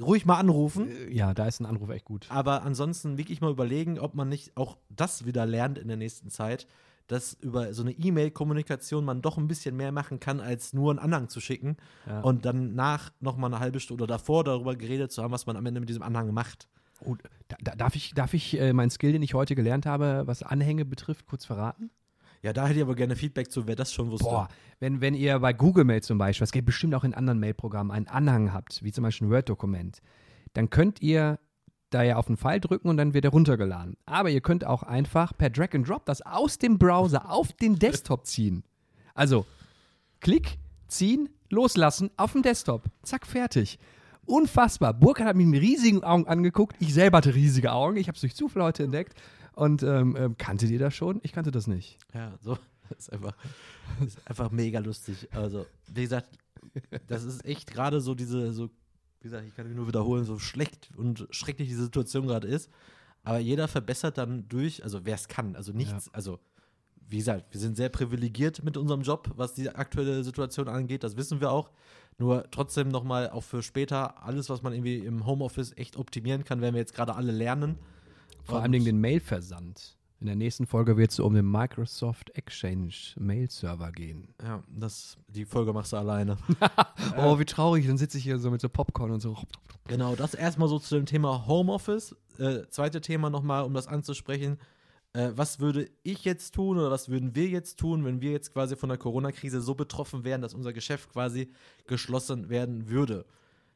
ruhig 0.00 0.26
mal 0.26 0.38
anrufen. 0.38 0.88
Äh, 0.90 1.12
Ja, 1.12 1.34
da 1.34 1.46
ist 1.46 1.60
ein 1.60 1.66
Anruf 1.66 1.90
echt 1.90 2.04
gut. 2.04 2.26
Aber 2.30 2.62
ansonsten 2.62 3.18
wirklich 3.18 3.40
mal 3.40 3.50
überlegen, 3.50 3.98
ob 3.98 4.14
man 4.14 4.28
nicht 4.28 4.56
auch 4.56 4.76
das 4.88 5.24
wieder 5.24 5.46
lernt 5.46 5.78
in 5.78 5.88
der 5.88 5.96
nächsten 5.96 6.30
Zeit, 6.30 6.66
dass 7.06 7.34
über 7.34 7.74
so 7.74 7.82
eine 7.82 7.90
E-Mail-Kommunikation 7.92 9.04
man 9.04 9.20
doch 9.20 9.36
ein 9.36 9.48
bisschen 9.48 9.76
mehr 9.76 9.90
machen 9.90 10.20
kann, 10.20 10.40
als 10.40 10.72
nur 10.72 10.90
einen 10.90 11.00
Anhang 11.00 11.28
zu 11.28 11.40
schicken 11.40 11.76
Ja. 12.06 12.20
und 12.20 12.44
dann 12.44 12.74
nach 12.74 13.10
nochmal 13.20 13.50
eine 13.52 13.60
halbe 13.60 13.80
Stunde 13.80 14.04
oder 14.04 14.14
davor 14.14 14.44
darüber 14.44 14.76
geredet 14.76 15.10
zu 15.10 15.22
haben, 15.22 15.32
was 15.32 15.46
man 15.46 15.56
am 15.56 15.66
Ende 15.66 15.80
mit 15.80 15.88
diesem 15.88 16.02
Anhang 16.02 16.32
macht. 16.32 16.68
Oh, 17.04 17.16
da, 17.48 17.56
da, 17.62 17.74
darf 17.74 17.96
ich, 17.96 18.12
darf 18.14 18.34
ich 18.34 18.58
äh, 18.60 18.72
meinen 18.72 18.90
Skill, 18.90 19.12
den 19.12 19.22
ich 19.22 19.34
heute 19.34 19.54
gelernt 19.56 19.86
habe, 19.86 20.22
was 20.26 20.42
Anhänge 20.42 20.84
betrifft, 20.84 21.26
kurz 21.26 21.44
verraten? 21.46 21.90
Ja, 22.42 22.52
da 22.52 22.66
hätte 22.66 22.78
ich 22.78 22.82
aber 22.82 22.94
gerne 22.94 23.16
Feedback 23.16 23.50
zu, 23.50 23.66
wer 23.66 23.76
das 23.76 23.92
schon 23.92 24.10
wusste. 24.10 24.24
Boah, 24.24 24.48
wenn, 24.78 25.00
wenn 25.00 25.14
ihr 25.14 25.38
bei 25.38 25.52
Google 25.52 25.84
Mail 25.84 26.02
zum 26.02 26.16
Beispiel, 26.16 26.42
das 26.42 26.52
geht 26.52 26.64
bestimmt 26.64 26.94
auch 26.94 27.04
in 27.04 27.12
anderen 27.12 27.38
Mailprogrammen, 27.38 27.92
einen 27.92 28.08
Anhang 28.08 28.52
habt, 28.52 28.82
wie 28.82 28.92
zum 28.92 29.04
Beispiel 29.04 29.28
ein 29.28 29.30
Word-Dokument, 29.30 30.00
dann 30.54 30.70
könnt 30.70 31.02
ihr 31.02 31.38
da 31.90 32.02
ja 32.02 32.16
auf 32.16 32.26
den 32.26 32.36
Pfeil 32.36 32.60
drücken 32.60 32.88
und 32.88 32.96
dann 32.96 33.14
wird 33.14 33.24
er 33.24 33.32
runtergeladen. 33.32 33.96
Aber 34.06 34.30
ihr 34.30 34.40
könnt 34.40 34.64
auch 34.64 34.82
einfach 34.82 35.36
per 35.36 35.50
Drag 35.50 35.74
and 35.74 35.88
Drop 35.88 36.06
das 36.06 36.22
aus 36.22 36.56
dem 36.56 36.78
Browser 36.78 37.30
auf 37.30 37.52
den 37.52 37.78
Desktop 37.78 38.26
ziehen. 38.26 38.64
Also, 39.14 39.44
Klick, 40.20 40.58
ziehen, 40.86 41.30
loslassen, 41.48 42.10
auf 42.16 42.32
dem 42.32 42.42
Desktop. 42.42 42.84
Zack, 43.02 43.26
fertig. 43.26 43.78
Unfassbar. 44.26 44.94
Burkhard 44.94 45.28
hat 45.28 45.36
mich 45.36 45.46
mit 45.46 45.60
riesigen 45.60 46.04
Augen 46.04 46.26
angeguckt. 46.26 46.76
Ich 46.78 46.94
selber 46.94 47.18
hatte 47.18 47.34
riesige 47.34 47.72
Augen. 47.72 47.96
Ich 47.96 48.06
habe 48.06 48.14
es 48.14 48.20
durch 48.20 48.36
Zufall 48.36 48.62
heute 48.62 48.84
entdeckt. 48.84 49.14
Und 49.60 49.82
ähm, 49.82 50.16
ähm, 50.16 50.38
kanntet 50.38 50.70
ihr 50.70 50.78
das 50.78 50.94
schon? 50.94 51.20
Ich 51.22 51.32
kannte 51.32 51.50
das 51.50 51.66
nicht. 51.66 51.98
Ja, 52.14 52.32
so. 52.40 52.56
Das 52.88 52.98
ist 52.98 53.12
einfach, 53.12 53.36
das 53.98 54.08
ist 54.08 54.26
einfach 54.26 54.50
mega 54.50 54.78
lustig. 54.78 55.28
Also, 55.32 55.66
wie 55.92 56.00
gesagt, 56.00 56.30
das 57.08 57.24
ist 57.24 57.44
echt 57.44 57.70
gerade 57.70 58.00
so 58.00 58.14
diese, 58.14 58.54
so, 58.54 58.70
wie 59.20 59.24
gesagt, 59.24 59.46
ich 59.46 59.54
kann 59.54 59.66
mich 59.66 59.76
nur 59.76 59.86
wiederholen, 59.86 60.24
so 60.24 60.38
schlecht 60.38 60.88
und 60.96 61.28
schrecklich 61.30 61.68
die 61.68 61.74
Situation 61.74 62.26
gerade 62.26 62.48
ist. 62.48 62.70
Aber 63.22 63.38
jeder 63.38 63.68
verbessert 63.68 64.16
dann 64.16 64.48
durch, 64.48 64.82
also 64.82 65.04
wer 65.04 65.16
es 65.16 65.28
kann, 65.28 65.54
also 65.54 65.72
nichts, 65.72 66.08
also 66.14 66.40
wie 67.06 67.18
gesagt, 67.18 67.52
wir 67.52 67.60
sind 67.60 67.76
sehr 67.76 67.90
privilegiert 67.90 68.64
mit 68.64 68.78
unserem 68.78 69.02
Job, 69.02 69.30
was 69.36 69.52
die 69.52 69.68
aktuelle 69.68 70.24
Situation 70.24 70.68
angeht, 70.68 71.04
das 71.04 71.18
wissen 71.18 71.42
wir 71.42 71.50
auch. 71.50 71.70
Nur 72.16 72.50
trotzdem 72.50 72.88
nochmal 72.88 73.28
auch 73.28 73.44
für 73.44 73.62
später 73.62 74.22
alles, 74.22 74.48
was 74.48 74.62
man 74.62 74.72
irgendwie 74.72 74.98
im 74.98 75.26
Homeoffice 75.26 75.76
echt 75.76 75.98
optimieren 75.98 76.44
kann, 76.44 76.62
werden 76.62 76.74
wir 76.74 76.80
jetzt 76.80 76.94
gerade 76.94 77.14
alle 77.14 77.32
lernen. 77.32 77.78
Vor 78.44 78.56
Und- 78.56 78.62
allen 78.62 78.72
Dingen 78.72 78.84
den 78.84 79.00
Mailversand. 79.00 79.96
In 80.20 80.26
der 80.26 80.36
nächsten 80.36 80.66
Folge 80.66 80.98
wird 80.98 81.12
es 81.12 81.18
um 81.18 81.32
den 81.32 81.50
Microsoft 81.50 82.28
Exchange 82.36 82.92
Mail-Server 83.16 83.90
gehen. 83.90 84.28
Ja, 84.42 84.62
das, 84.68 85.16
die 85.28 85.46
Folge 85.46 85.72
machst 85.72 85.92
du 85.94 85.96
alleine. 85.96 86.36
Oh, 87.16 87.38
wie 87.38 87.46
traurig. 87.46 87.86
Dann 87.86 87.96
sitze 87.96 88.18
ich 88.18 88.24
hier 88.24 88.38
so 88.38 88.50
mit 88.50 88.60
so 88.60 88.68
Popcorn 88.68 89.10
und 89.12 89.20
so. 89.20 89.36
Genau, 89.88 90.14
das 90.14 90.34
erstmal 90.34 90.68
so 90.68 90.78
zu 90.78 90.94
dem 90.96 91.06
Thema 91.06 91.46
Homeoffice. 91.46 92.14
Äh, 92.38 92.66
zweite 92.68 93.00
Thema 93.00 93.30
nochmal, 93.30 93.64
um 93.64 93.72
das 93.72 93.86
anzusprechen. 93.88 94.58
Äh, 95.14 95.30
was 95.34 95.58
würde 95.58 95.88
ich 96.02 96.24
jetzt 96.26 96.54
tun 96.54 96.76
oder 96.78 96.90
was 96.90 97.08
würden 97.08 97.34
wir 97.34 97.48
jetzt 97.48 97.78
tun, 97.78 98.04
wenn 98.04 98.20
wir 98.20 98.30
jetzt 98.30 98.52
quasi 98.52 98.76
von 98.76 98.90
der 98.90 98.98
Corona-Krise 98.98 99.60
so 99.62 99.74
betroffen 99.74 100.22
wären, 100.24 100.42
dass 100.42 100.52
unser 100.54 100.72
Geschäft 100.74 101.10
quasi 101.12 101.50
geschlossen 101.86 102.50
werden 102.50 102.90
würde? 102.90 103.24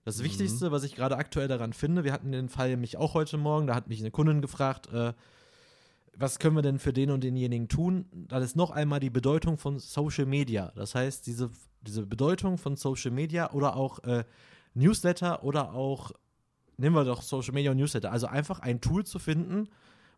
Das 0.05 0.23
Wichtigste, 0.23 0.71
was 0.71 0.85
ich 0.85 0.95
gerade 0.95 1.17
aktuell 1.17 1.49
daran 1.49 1.73
finde, 1.73 2.05
wir 2.05 2.13
hatten 2.13 2.31
den 2.31 2.51
Fall 2.51 2.77
mich 2.77 2.99
auch 2.99 3.15
heute 3.15 3.39
Morgen, 3.39 3.67
da 3.67 3.75
hat 3.75 3.89
mich 3.89 4.01
eine 4.01 4.11
Kundin 4.11 4.43
gefragt, 4.43 4.93
äh, 4.93 5.15
was 6.17 6.39
können 6.39 6.57
wir 6.57 6.63
denn 6.63 6.79
für 6.79 6.93
den 6.93 7.11
und 7.11 7.25
denjenigen 7.25 7.69
tun? 7.69 8.05
Das 8.13 8.45
ist 8.45 8.55
noch 8.55 8.71
einmal 8.71 9.01
die 9.01 9.11
Bedeutung 9.11 9.57
von 9.57 9.79
Social 9.79 10.27
Media. 10.27 10.73
Das 10.77 10.95
heißt, 10.95 11.27
diese, 11.27 11.51
diese 11.81 12.05
Bedeutung 12.07 12.59
von 12.59 12.77
Social 12.77 13.11
Media 13.11 13.51
oder 13.53 13.77
auch 13.77 13.99
äh, 14.05 14.25
Newsletter 14.75 15.43
oder 15.43 15.73
auch, 15.73 16.13
nehmen 16.77 16.95
wir 16.95 17.05
doch 17.05 17.23
Social 17.23 17.55
Media 17.55 17.71
und 17.71 17.79
Newsletter, 17.79 18.13
also 18.13 18.27
einfach 18.27 18.61
ein 18.61 18.83
Tool 18.83 19.05
zu 19.07 19.19
finden, 19.19 19.69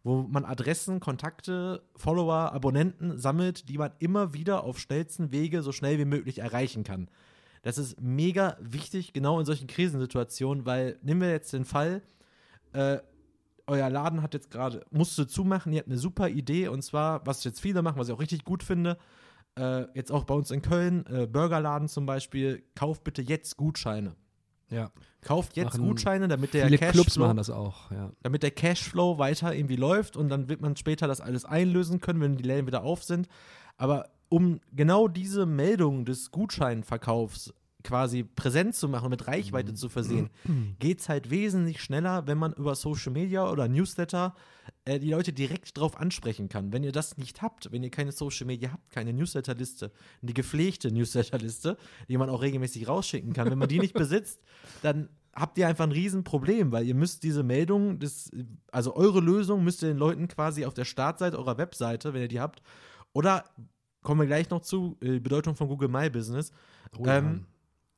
wo 0.02 0.22
man 0.22 0.44
Adressen, 0.44 0.98
Kontakte, 0.98 1.82
Follower, 1.94 2.52
Abonnenten 2.52 3.18
sammelt, 3.18 3.68
die 3.68 3.78
man 3.78 3.92
immer 4.00 4.34
wieder 4.34 4.64
auf 4.64 4.80
schnellsten 4.80 5.30
Wege 5.30 5.62
so 5.62 5.70
schnell 5.70 5.98
wie 5.98 6.04
möglich 6.04 6.40
erreichen 6.40 6.82
kann. 6.82 7.08
Das 7.66 7.78
ist 7.78 8.00
mega 8.00 8.56
wichtig, 8.60 9.12
genau 9.12 9.40
in 9.40 9.44
solchen 9.44 9.66
Krisensituationen, 9.66 10.64
weil 10.66 11.00
nehmen 11.02 11.20
wir 11.20 11.32
jetzt 11.32 11.52
den 11.52 11.64
Fall, 11.64 12.00
äh, 12.72 12.98
euer 13.66 13.90
Laden 13.90 14.22
hat 14.22 14.34
jetzt 14.34 14.52
gerade, 14.52 14.86
musste 14.92 15.26
zumachen, 15.26 15.72
ihr 15.72 15.80
habt 15.80 15.88
eine 15.88 15.98
super 15.98 16.28
Idee 16.28 16.68
und 16.68 16.82
zwar, 16.82 17.26
was 17.26 17.42
jetzt 17.42 17.60
viele 17.60 17.82
machen, 17.82 17.98
was 17.98 18.06
ich 18.06 18.14
auch 18.14 18.20
richtig 18.20 18.44
gut 18.44 18.62
finde, 18.62 18.98
äh, 19.58 19.84
jetzt 19.96 20.12
auch 20.12 20.22
bei 20.22 20.34
uns 20.34 20.52
in 20.52 20.62
Köln, 20.62 21.06
äh, 21.06 21.26
Burgerladen 21.26 21.88
zum 21.88 22.06
Beispiel, 22.06 22.62
kauft 22.76 23.02
bitte 23.02 23.20
jetzt 23.20 23.56
Gutscheine. 23.56 24.14
Ja. 24.70 24.92
Kauft 25.20 25.56
jetzt 25.56 25.76
Machen 25.76 25.88
Gutscheine, 25.88 26.28
damit 26.28 26.54
der 26.54 26.66
Viele 26.66 26.78
Clubs 26.78 26.94
Cashflow, 26.94 27.24
machen 27.24 27.36
das 27.36 27.50
auch, 27.50 27.90
ja. 27.90 28.12
damit 28.22 28.44
der 28.44 28.52
Cashflow 28.52 29.18
weiter 29.18 29.52
irgendwie 29.52 29.74
läuft 29.74 30.16
und 30.16 30.28
dann 30.28 30.48
wird 30.48 30.60
man 30.60 30.76
später 30.76 31.08
das 31.08 31.20
alles 31.20 31.44
einlösen 31.44 32.00
können, 32.00 32.20
wenn 32.20 32.36
die 32.36 32.44
Läden 32.44 32.68
wieder 32.68 32.84
auf 32.84 33.02
sind. 33.02 33.26
Aber 33.76 34.08
um 34.28 34.60
genau 34.72 35.08
diese 35.08 35.46
Meldung 35.46 36.04
des 36.04 36.30
Gutscheinverkaufs 36.30 37.54
quasi 37.86 38.24
präsent 38.24 38.74
zu 38.74 38.88
machen 38.88 39.10
mit 39.10 39.28
Reichweite 39.28 39.72
zu 39.72 39.88
versehen, 39.88 40.30
geht 40.80 41.00
es 41.00 41.08
halt 41.08 41.30
wesentlich 41.30 41.80
schneller, 41.80 42.26
wenn 42.26 42.36
man 42.36 42.52
über 42.52 42.74
Social 42.74 43.12
Media 43.12 43.48
oder 43.48 43.68
Newsletter 43.68 44.34
äh, 44.84 44.98
die 44.98 45.10
Leute 45.10 45.32
direkt 45.32 45.78
drauf 45.78 45.96
ansprechen 45.96 46.48
kann. 46.48 46.72
Wenn 46.72 46.82
ihr 46.82 46.90
das 46.90 47.16
nicht 47.16 47.42
habt, 47.42 47.70
wenn 47.70 47.84
ihr 47.84 47.90
keine 47.90 48.10
Social 48.10 48.46
Media 48.46 48.72
habt, 48.72 48.90
keine 48.90 49.12
Newsletterliste, 49.12 49.92
die 50.20 50.34
gepflegte 50.34 50.90
Newsletterliste, 50.90 51.78
die 52.08 52.16
man 52.18 52.28
auch 52.28 52.42
regelmäßig 52.42 52.88
rausschicken 52.88 53.32
kann, 53.32 53.50
wenn 53.50 53.58
man 53.58 53.68
die 53.68 53.78
nicht 53.78 53.94
besitzt, 53.98 54.40
dann 54.82 55.08
habt 55.32 55.56
ihr 55.58 55.68
einfach 55.68 55.84
ein 55.84 55.92
Riesenproblem, 55.92 56.72
weil 56.72 56.86
ihr 56.86 56.94
müsst 56.94 57.22
diese 57.22 57.44
Meldung, 57.44 58.00
des, 58.00 58.30
also 58.72 58.96
eure 58.96 59.20
Lösung 59.20 59.62
müsst 59.62 59.82
ihr 59.82 59.88
den 59.88 59.98
Leuten 59.98 60.26
quasi 60.26 60.64
auf 60.64 60.74
der 60.74 60.86
Startseite 60.86 61.38
eurer 61.38 61.58
Webseite, 61.58 62.14
wenn 62.14 62.22
ihr 62.22 62.28
die 62.28 62.40
habt, 62.40 62.62
oder 63.12 63.44
kommen 64.06 64.20
wir 64.20 64.26
gleich 64.26 64.48
noch 64.50 64.62
zu, 64.62 64.96
äh, 65.02 65.18
Bedeutung 65.18 65.54
von 65.56 65.68
Google 65.68 65.88
My 65.88 66.08
Business, 66.08 66.52
Oh 66.98 67.04
ja. 67.04 67.18
ähm, 67.18 67.44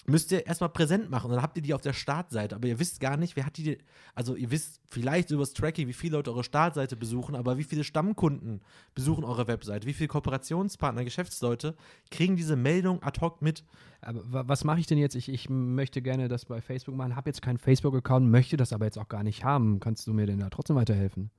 müsst 0.06 0.32
ihr 0.32 0.46
erstmal 0.46 0.70
präsent 0.70 1.10
machen. 1.10 1.30
Dann 1.30 1.42
habt 1.42 1.58
ihr 1.58 1.62
die 1.62 1.74
auf 1.74 1.82
der 1.82 1.92
Startseite, 1.92 2.54
aber 2.56 2.66
ihr 2.66 2.78
wisst 2.80 2.98
gar 2.98 3.18
nicht, 3.18 3.36
wer 3.36 3.44
hat 3.44 3.58
die, 3.58 3.76
also 4.14 4.34
ihr 4.36 4.50
wisst 4.50 4.80
vielleicht 4.88 5.30
über 5.30 5.42
das 5.42 5.52
Tracking, 5.52 5.86
wie 5.86 5.92
viele 5.92 6.16
Leute 6.16 6.30
eure 6.30 6.44
Startseite 6.44 6.96
besuchen, 6.96 7.34
aber 7.36 7.58
wie 7.58 7.62
viele 7.64 7.84
Stammkunden 7.84 8.62
besuchen 8.94 9.22
eure 9.22 9.46
Webseite, 9.48 9.86
wie 9.86 9.92
viele 9.92 10.08
Kooperationspartner, 10.08 11.04
Geschäftsleute 11.04 11.76
kriegen 12.10 12.36
diese 12.36 12.56
Meldung 12.56 13.02
ad 13.02 13.20
hoc 13.20 13.42
mit. 13.42 13.64
Aber 14.00 14.22
wa- 14.32 14.44
was 14.46 14.64
mache 14.64 14.80
ich 14.80 14.86
denn 14.86 14.96
jetzt? 14.96 15.14
Ich, 15.14 15.28
ich 15.28 15.50
möchte 15.50 16.00
gerne 16.00 16.28
das 16.28 16.46
bei 16.46 16.62
Facebook 16.62 16.96
machen, 16.96 17.14
habe 17.14 17.28
jetzt 17.28 17.42
keinen 17.42 17.58
Facebook-Account, 17.58 18.30
möchte 18.30 18.56
das 18.56 18.72
aber 18.72 18.86
jetzt 18.86 18.96
auch 18.98 19.08
gar 19.08 19.22
nicht 19.22 19.44
haben. 19.44 19.78
Kannst 19.78 20.06
du 20.06 20.14
mir 20.14 20.24
denn 20.24 20.38
da 20.40 20.48
trotzdem 20.48 20.76
weiterhelfen? 20.76 21.30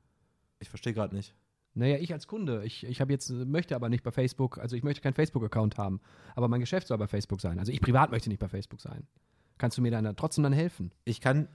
Ich 0.60 0.70
verstehe 0.70 0.94
gerade 0.94 1.16
nicht. 1.16 1.34
Naja, 1.80 1.98
ich 1.98 2.14
als 2.14 2.28
Kunde, 2.28 2.64
ich, 2.66 2.86
ich 2.86 3.00
habe 3.02 3.12
jetzt, 3.14 3.30
möchte 3.32 3.76
aber 3.76 3.90
nicht 3.90 4.04
bei 4.04 4.12
Facebook, 4.12 4.58
also 4.58 4.76
ich 4.76 4.84
möchte 4.84 5.02
keinen 5.02 5.14
Facebook-Account 5.14 5.78
haben, 5.78 6.02
aber 6.36 6.48
mein 6.48 6.60
Geschäft 6.60 6.88
soll 6.88 6.98
bei 6.98 7.08
Facebook 7.08 7.40
sein. 7.40 7.58
Also 7.58 7.72
ich 7.72 7.82
privat 7.82 8.12
möchte 8.12 8.30
nicht 8.30 8.40
bei 8.40 8.50
Facebook 8.50 8.82
sein. 8.82 9.08
Kannst 9.58 9.78
du 9.78 9.82
mir 9.82 9.92
dann 9.92 10.04
da 10.04 10.14
trotzdem 10.14 10.44
dann 10.44 10.54
helfen? 10.54 10.92
ich 11.06 11.22
kann, 11.22 11.48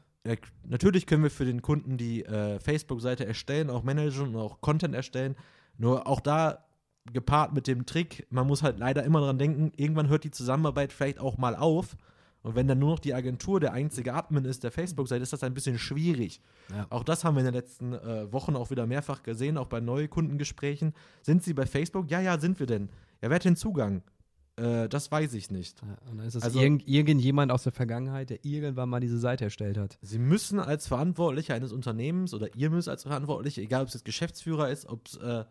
natürlich 0.65 1.07
können 1.07 1.23
wir 1.23 1.31
für 1.31 1.45
den 1.45 1.63
Kunden 1.63 1.97
die 1.97 2.25
äh, 2.25 2.59
Facebook-Seite 2.59 3.27
erstellen, 3.27 3.71
auch 3.71 3.83
managen 3.83 4.29
und 4.29 4.37
auch 4.37 4.61
Content 4.61 4.95
erstellen. 4.95 5.37
Nur 5.77 6.07
auch 6.07 6.21
da 6.21 6.65
gepaart 7.13 7.53
mit 7.53 7.67
dem 7.67 7.85
Trick, 7.85 8.27
man 8.31 8.47
muss 8.47 8.63
halt 8.63 8.79
leider 8.79 9.05
immer 9.05 9.21
dran 9.21 9.39
denken, 9.39 9.73
irgendwann 9.77 10.09
hört 10.09 10.25
die 10.25 10.31
Zusammenarbeit 10.31 10.93
vielleicht 10.93 11.21
auch 11.21 11.37
mal 11.37 11.55
auf. 11.55 11.97
Und 12.45 12.55
wenn 12.55 12.69
dann 12.69 12.79
nur 12.79 12.91
noch 12.91 12.99
die 13.01 13.15
Agentur 13.15 13.59
der 13.59 13.73
einzige 13.73 14.13
Admin 14.15 14.45
ist 14.45 14.63
der 14.65 14.71
Facebook-Seite, 14.71 15.23
ist 15.23 15.33
das 15.33 15.43
ein 15.43 15.55
bisschen 15.55 15.79
schwierig. 15.79 16.41
Ja. 16.71 16.87
Auch 16.91 17.03
das 17.03 17.25
haben 17.25 17.35
wir 17.35 17.41
in 17.41 17.47
den 17.47 17.55
letzten 17.55 17.95
äh, 17.95 18.31
Wochen 18.33 18.55
auch 18.55 18.71
wieder 18.71 18.87
mehrfach 18.87 19.23
gesehen, 19.23 19.57
auch 19.57 19.67
bei 19.67 19.81
Neukundengesprächen. 19.81 20.93
Sind 21.23 21.43
Sie 21.43 21.55
bei 21.55 21.67
Facebook? 21.67 22.11
Ja, 22.11 22.21
ja, 22.21 22.39
sind 22.39 22.61
wir 22.61 22.67
denn. 22.67 22.91
Ja, 23.23 23.31
wer 23.31 23.37
hat 23.37 23.45
den 23.45 23.57
Zugang? 23.57 24.03
Äh, 24.57 24.89
das 24.89 25.11
weiß 25.11 25.33
ich 25.35 25.51
nicht. 25.51 25.81
Ja, 25.83 25.97
Und 26.11 26.19
dann 26.19 26.27
ist 26.27 26.37
das 26.37 26.45
Also- 26.45 26.61
irgend, 26.61 26.87
irgendjemand 26.87 27.51
aus 27.51 27.63
der 27.65 27.73
Vergangenheit, 27.73 28.31
der 28.31 28.45
irgendwann 28.45 28.89
mal 28.91 29.01
diese 29.01 29.19
Seite 29.19 29.45
erstellt 29.45 29.79
hat. 29.79 29.99
Sie 30.03 30.19
müssen 30.19 30.61
als 30.61 30.87
Verantwortlicher 30.87 31.55
eines 31.55 31.73
Unternehmens 31.73 32.35
oder 32.35 32.55
ihr 32.55 32.71
müsst 32.71 32.89
als 32.89 33.05
Verantwortlicher, 33.05 33.63
egal 33.63 33.83
ob 33.83 33.89
es 33.89 33.95
jetzt 33.95 34.05
Geschäftsführer 34.05 34.69
ist, 34.71 34.87
ob 34.87 35.07
es, 35.09 35.17
äh, 35.17 35.45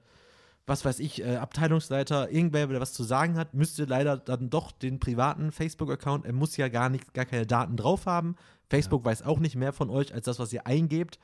was 0.66 0.86
weiß 0.86 1.00
ich, 1.00 1.22
äh, 1.22 1.36
Abteilungsleiter, 1.36 2.32
irgendwer, 2.32 2.68
der 2.68 2.80
was 2.80 2.94
zu 2.94 3.04
sagen 3.04 3.38
hat, 3.38 3.54
müsst 3.54 3.80
ihr 3.80 3.88
leider 3.88 4.18
dann 4.18 4.50
doch 4.50 4.72
den 4.72 5.00
privaten 5.00 5.52
Facebook-Account, 5.52 6.26
er 6.26 6.34
muss 6.34 6.56
ja 6.58 6.70
gar 6.70 6.90
nicht, 6.90 7.14
gar 7.14 7.26
keine 7.26 7.46
Daten 7.46 7.76
drauf 7.76 8.06
haben. 8.06 8.36
Facebook 8.70 9.04
weiß 9.04 9.24
auch 9.24 9.40
nicht 9.40 9.56
mehr 9.56 9.74
von 9.74 9.90
euch 9.90 10.14
als 10.14 10.26
das, 10.26 10.40
was 10.40 10.54
ihr 10.54 10.66
eingebt, 10.66 11.20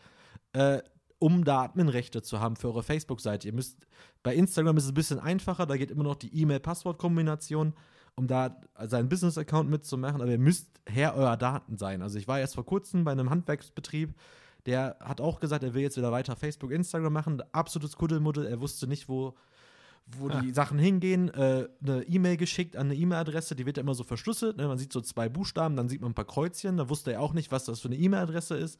äh, 0.53 0.79
um 1.19 1.43
da 1.43 1.63
Adminrechte 1.63 2.21
zu 2.21 2.39
haben 2.39 2.55
für 2.55 2.67
eure 2.67 2.83
Facebook-Seite. 2.83 3.47
Ihr 3.47 3.53
müsst, 3.53 3.87
bei 4.23 4.35
Instagram 4.35 4.77
ist 4.77 4.83
es 4.83 4.91
ein 4.91 4.95
bisschen 4.95 5.19
einfacher, 5.19 5.65
da 5.65 5.77
geht 5.77 5.91
immer 5.91 6.03
noch 6.03 6.15
die 6.15 6.35
E-Mail-Passwort-Kombination, 6.41 7.73
um 8.15 8.27
da 8.27 8.59
seinen 8.85 9.07
Business-Account 9.07 9.69
mitzumachen, 9.69 10.21
aber 10.21 10.31
ihr 10.31 10.39
müsst 10.39 10.67
Herr 10.85 11.15
eurer 11.15 11.37
Daten 11.37 11.77
sein. 11.77 12.01
Also 12.01 12.17
ich 12.17 12.27
war 12.27 12.39
erst 12.39 12.55
vor 12.55 12.65
kurzem 12.65 13.05
bei 13.05 13.11
einem 13.11 13.29
Handwerksbetrieb, 13.29 14.13
der 14.69 14.97
hat 14.99 15.19
auch 15.19 15.39
gesagt, 15.39 15.63
er 15.63 15.73
will 15.73 15.81
jetzt 15.81 15.97
wieder 15.97 16.11
weiter 16.11 16.35
Facebook, 16.35 16.71
Instagram 16.71 17.11
machen. 17.11 17.41
Absolutes 17.53 17.97
Kuddelmuddel, 17.97 18.45
er 18.45 18.61
wusste 18.61 18.85
nicht, 18.85 19.09
wo, 19.09 19.33
wo 20.05 20.29
die 20.29 20.51
Sachen 20.51 20.77
hingehen, 20.77 21.29
äh, 21.33 21.67
eine 21.81 22.03
E-Mail 22.03 22.37
geschickt 22.37 22.77
an 22.77 22.85
eine 22.85 22.95
E-Mail-Adresse, 22.95 23.55
die 23.55 23.65
wird 23.65 23.77
ja 23.77 23.81
immer 23.81 23.95
so 23.95 24.03
verschlüsselt. 24.03 24.57
Ne? 24.57 24.67
Man 24.67 24.77
sieht 24.77 24.93
so 24.93 25.01
zwei 25.01 25.27
Buchstaben, 25.27 25.75
dann 25.75 25.89
sieht 25.89 26.01
man 26.01 26.11
ein 26.11 26.13
paar 26.13 26.27
Kreuzchen, 26.27 26.77
da 26.77 26.87
wusste 26.87 27.13
er 27.13 27.21
auch 27.21 27.33
nicht, 27.33 27.51
was 27.51 27.65
das 27.65 27.79
für 27.79 27.87
eine 27.87 27.97
E-Mail-Adresse 27.97 28.57
ist. 28.57 28.79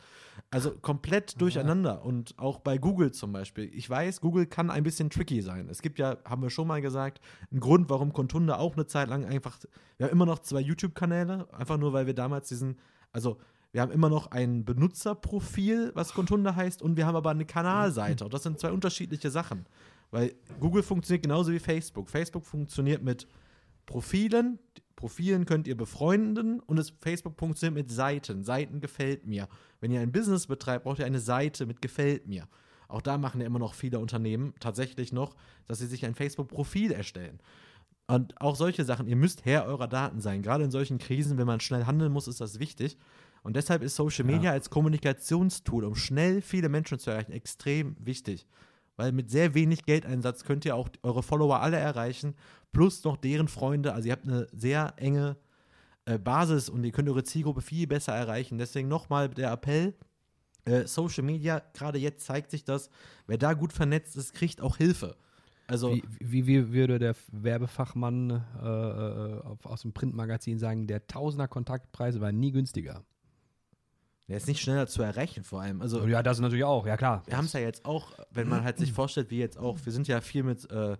Also 0.52 0.69
komplett 0.71 1.41
durcheinander. 1.41 2.06
Und 2.06 2.38
auch 2.38 2.60
bei 2.60 2.78
Google 2.78 3.12
zum 3.12 3.32
Beispiel. 3.32 3.71
Ich 3.73 3.89
weiß, 3.89 4.21
Google 4.21 4.45
kann 4.45 4.69
ein 4.69 4.84
bisschen 4.84 5.10
tricky 5.10 5.41
sein. 5.41 5.69
Es 5.69 5.82
gibt 5.82 5.97
ja, 5.97 6.17
haben 6.23 6.43
wir 6.43 6.52
schon 6.52 6.67
mal 6.67 6.84
gesagt, 6.84 7.19
einen 7.49 7.62
Grund, 7.62 7.89
warum 7.89 8.13
Kontunde 8.13 8.60
auch 8.60 8.75
eine 8.75 8.86
Zeit 8.86 9.10
lang 9.10 9.25
einfach, 9.25 9.58
wir 9.97 10.06
haben 10.06 10.13
immer 10.13 10.28
noch 10.28 10.38
zwei 10.38 10.62
YouTube-Kanäle, 10.62 11.52
einfach 11.52 11.80
nur, 11.80 11.93
weil 11.93 12.06
wir 12.06 12.13
damals 12.13 12.47
diesen, 12.47 12.78
also 13.12 13.39
wir 13.71 13.82
haben 13.82 13.91
immer 13.91 14.10
noch 14.10 14.32
ein 14.32 14.65
Benutzerprofil, 14.65 15.91
was 15.93 16.13
Kontunde 16.13 16.55
heißt, 16.55 16.82
und 16.82 16.97
wir 16.97 17.05
haben 17.05 17.15
aber 17.15 17.29
eine 17.29 17.45
Kanalseite. 17.45 18.25
Und 18.25 18.34
das 18.34 18.43
sind 18.43 18.60
zwei 18.60 18.71
unterschiedliche 18.71 19.29
Sachen. 19.29 19.65
Weil 20.12 20.34
Google 20.60 20.82
funktioniert 20.82 21.23
genauso 21.23 21.51
wie 21.51 21.60
Facebook. 21.60 22.10
Facebook 22.10 22.45
funktioniert 22.45 23.03
mit 23.03 23.27
Profilen. 23.86 24.60
Profilen 24.95 25.45
könnt 25.45 25.67
ihr 25.67 25.77
befreunden 25.77 26.60
und 26.60 26.77
das 26.77 26.89
Facebook 26.99 27.38
funktioniert 27.38 27.75
mit 27.75 27.91
Seiten. 27.91 28.43
Seiten 28.43 28.82
gefällt 28.82 29.27
mir. 29.27 29.47
Wenn 29.79 29.91
ihr 29.91 30.01
ein 30.01 30.12
Business 30.12 30.47
betreibt, 30.47 30.84
braucht 30.84 30.99
ihr 30.99 31.05
eine 31.05 31.19
Seite 31.19 31.65
mit 31.65 31.82
gefällt 31.82 32.27
mir. 32.27 32.47
Auch 32.88 33.01
da 33.01 33.19
machen 33.19 33.39
ja 33.39 33.47
immer 33.47 33.60
noch 33.60 33.75
viele 33.75 33.99
Unternehmen 33.99 34.53
tatsächlich 34.60 35.13
noch, 35.13 35.36
dass 35.67 35.77
sie 35.77 35.86
sich 35.86 36.05
ein 36.05 36.15
Facebook-Profil 36.15 36.91
erstellen. 36.91 37.39
Und 38.08 38.41
auch 38.41 38.55
solche 38.55 38.84
Sachen, 38.84 39.08
ihr 39.08 39.15
müsst 39.15 39.45
Herr 39.45 39.65
eurer 39.65 39.88
Daten 39.88 40.19
sein. 40.19 40.41
Gerade 40.41 40.63
in 40.63 40.71
solchen 40.71 40.97
Krisen, 40.97 41.38
wenn 41.38 41.45
man 41.45 41.60
schnell 41.60 41.86
handeln 41.86 42.12
muss, 42.12 42.27
ist 42.27 42.41
das 42.41 42.60
wichtig. 42.60 42.97
Und 43.43 43.56
deshalb 43.56 43.82
ist 43.84 43.95
Social 43.95 44.25
Media 44.25 44.49
Ja. 44.49 44.52
als 44.52 44.69
Kommunikationstool, 44.69 45.86
um 45.86 45.95
schnell 45.95 46.41
viele 46.41 46.69
Menschen 46.69 46.99
zu 46.99 47.12
erreichen, 47.12 47.32
extrem 47.32 47.95
wichtig. 47.99 48.45
Weil 48.97 49.12
mit 49.13 49.30
sehr 49.32 49.54
wenig 49.54 49.86
Geldeinsatz 49.86 50.43
könnt 50.43 50.65
ihr 50.65 50.75
auch 50.75 50.89
eure 51.04 51.23
Follower 51.23 51.62
alle 51.62 51.78
erreichen, 51.78 52.36
plus 52.73 53.04
noch 53.04 53.15
deren 53.17 53.47
Freunde. 53.47 53.93
Also 53.93 54.08
ihr 54.08 54.12
habt 54.12 54.28
eine 54.28 54.47
sehr 54.52 54.93
enge 54.97 55.38
äh, 56.06 56.17
Basis 56.17 56.69
und 56.69 56.84
ihr 56.84 56.91
könnt 56.91 57.08
eure 57.08 57.23
Zielgruppe 57.23 57.62
viel 57.62 57.88
besser 57.88 58.13
erreichen. 58.13 58.58
Deswegen 58.58 58.89
nochmal 58.89 59.30
der 59.30 59.52
Appell, 59.52 59.93
äh, 60.65 60.86
Social 60.86 61.23
Media, 61.23 61.62
gerade 61.73 61.97
jetzt 61.97 62.25
zeigt 62.25 62.52
sich 62.52 62.65
das, 62.65 62.89
wer 63.25 63.38
da 63.38 63.54
gut 63.54 63.71
vernetzt 63.71 64.17
ist, 64.17 64.34
kriegt 64.34 64.60
auch 64.60 64.75
Hilfe. 64.75 65.15
Also 65.67 65.93
Wie, 65.93 66.04
wie, 66.19 66.47
wie 66.47 66.73
würde 66.73 66.97
der 66.97 67.15
Werbefachmann 67.32 68.43
äh, 68.62 68.65
äh, 68.65 69.41
auf, 69.43 69.65
aus 69.65 69.84
dem 69.84 69.93
Printmagazin 69.93 70.58
sagen, 70.58 70.88
der 70.88 71.06
Tausender 71.06 71.47
Kontaktpreis 71.47 72.19
war 72.19 72.32
nie 72.32 72.52
günstiger? 72.52 73.04
Der 74.29 74.37
ist 74.37 74.47
nicht 74.47 74.61
schneller 74.61 74.87
zu 74.87 75.01
erreichen 75.01 75.43
vor 75.43 75.61
allem. 75.61 75.81
Also 75.81 76.05
Ja, 76.07 76.23
das 76.23 76.39
natürlich 76.39 76.63
auch, 76.63 76.85
ja 76.87 76.95
klar. 76.95 77.23
wir 77.25 77.35
haben 77.35 77.45
es 77.45 77.53
ja 77.53 77.59
jetzt 77.59 77.83
auch, 77.85 78.13
wenn 78.31 78.47
man 78.47 78.63
halt 78.63 78.77
sich 78.77 78.93
vorstellt, 78.93 79.29
wie 79.31 79.39
jetzt 79.39 79.57
auch, 79.57 79.77
wir 79.83 79.91
sind 79.91 80.07
ja 80.07 80.21
viel 80.21 80.43
mit, 80.43 80.69
äh, 80.71 80.95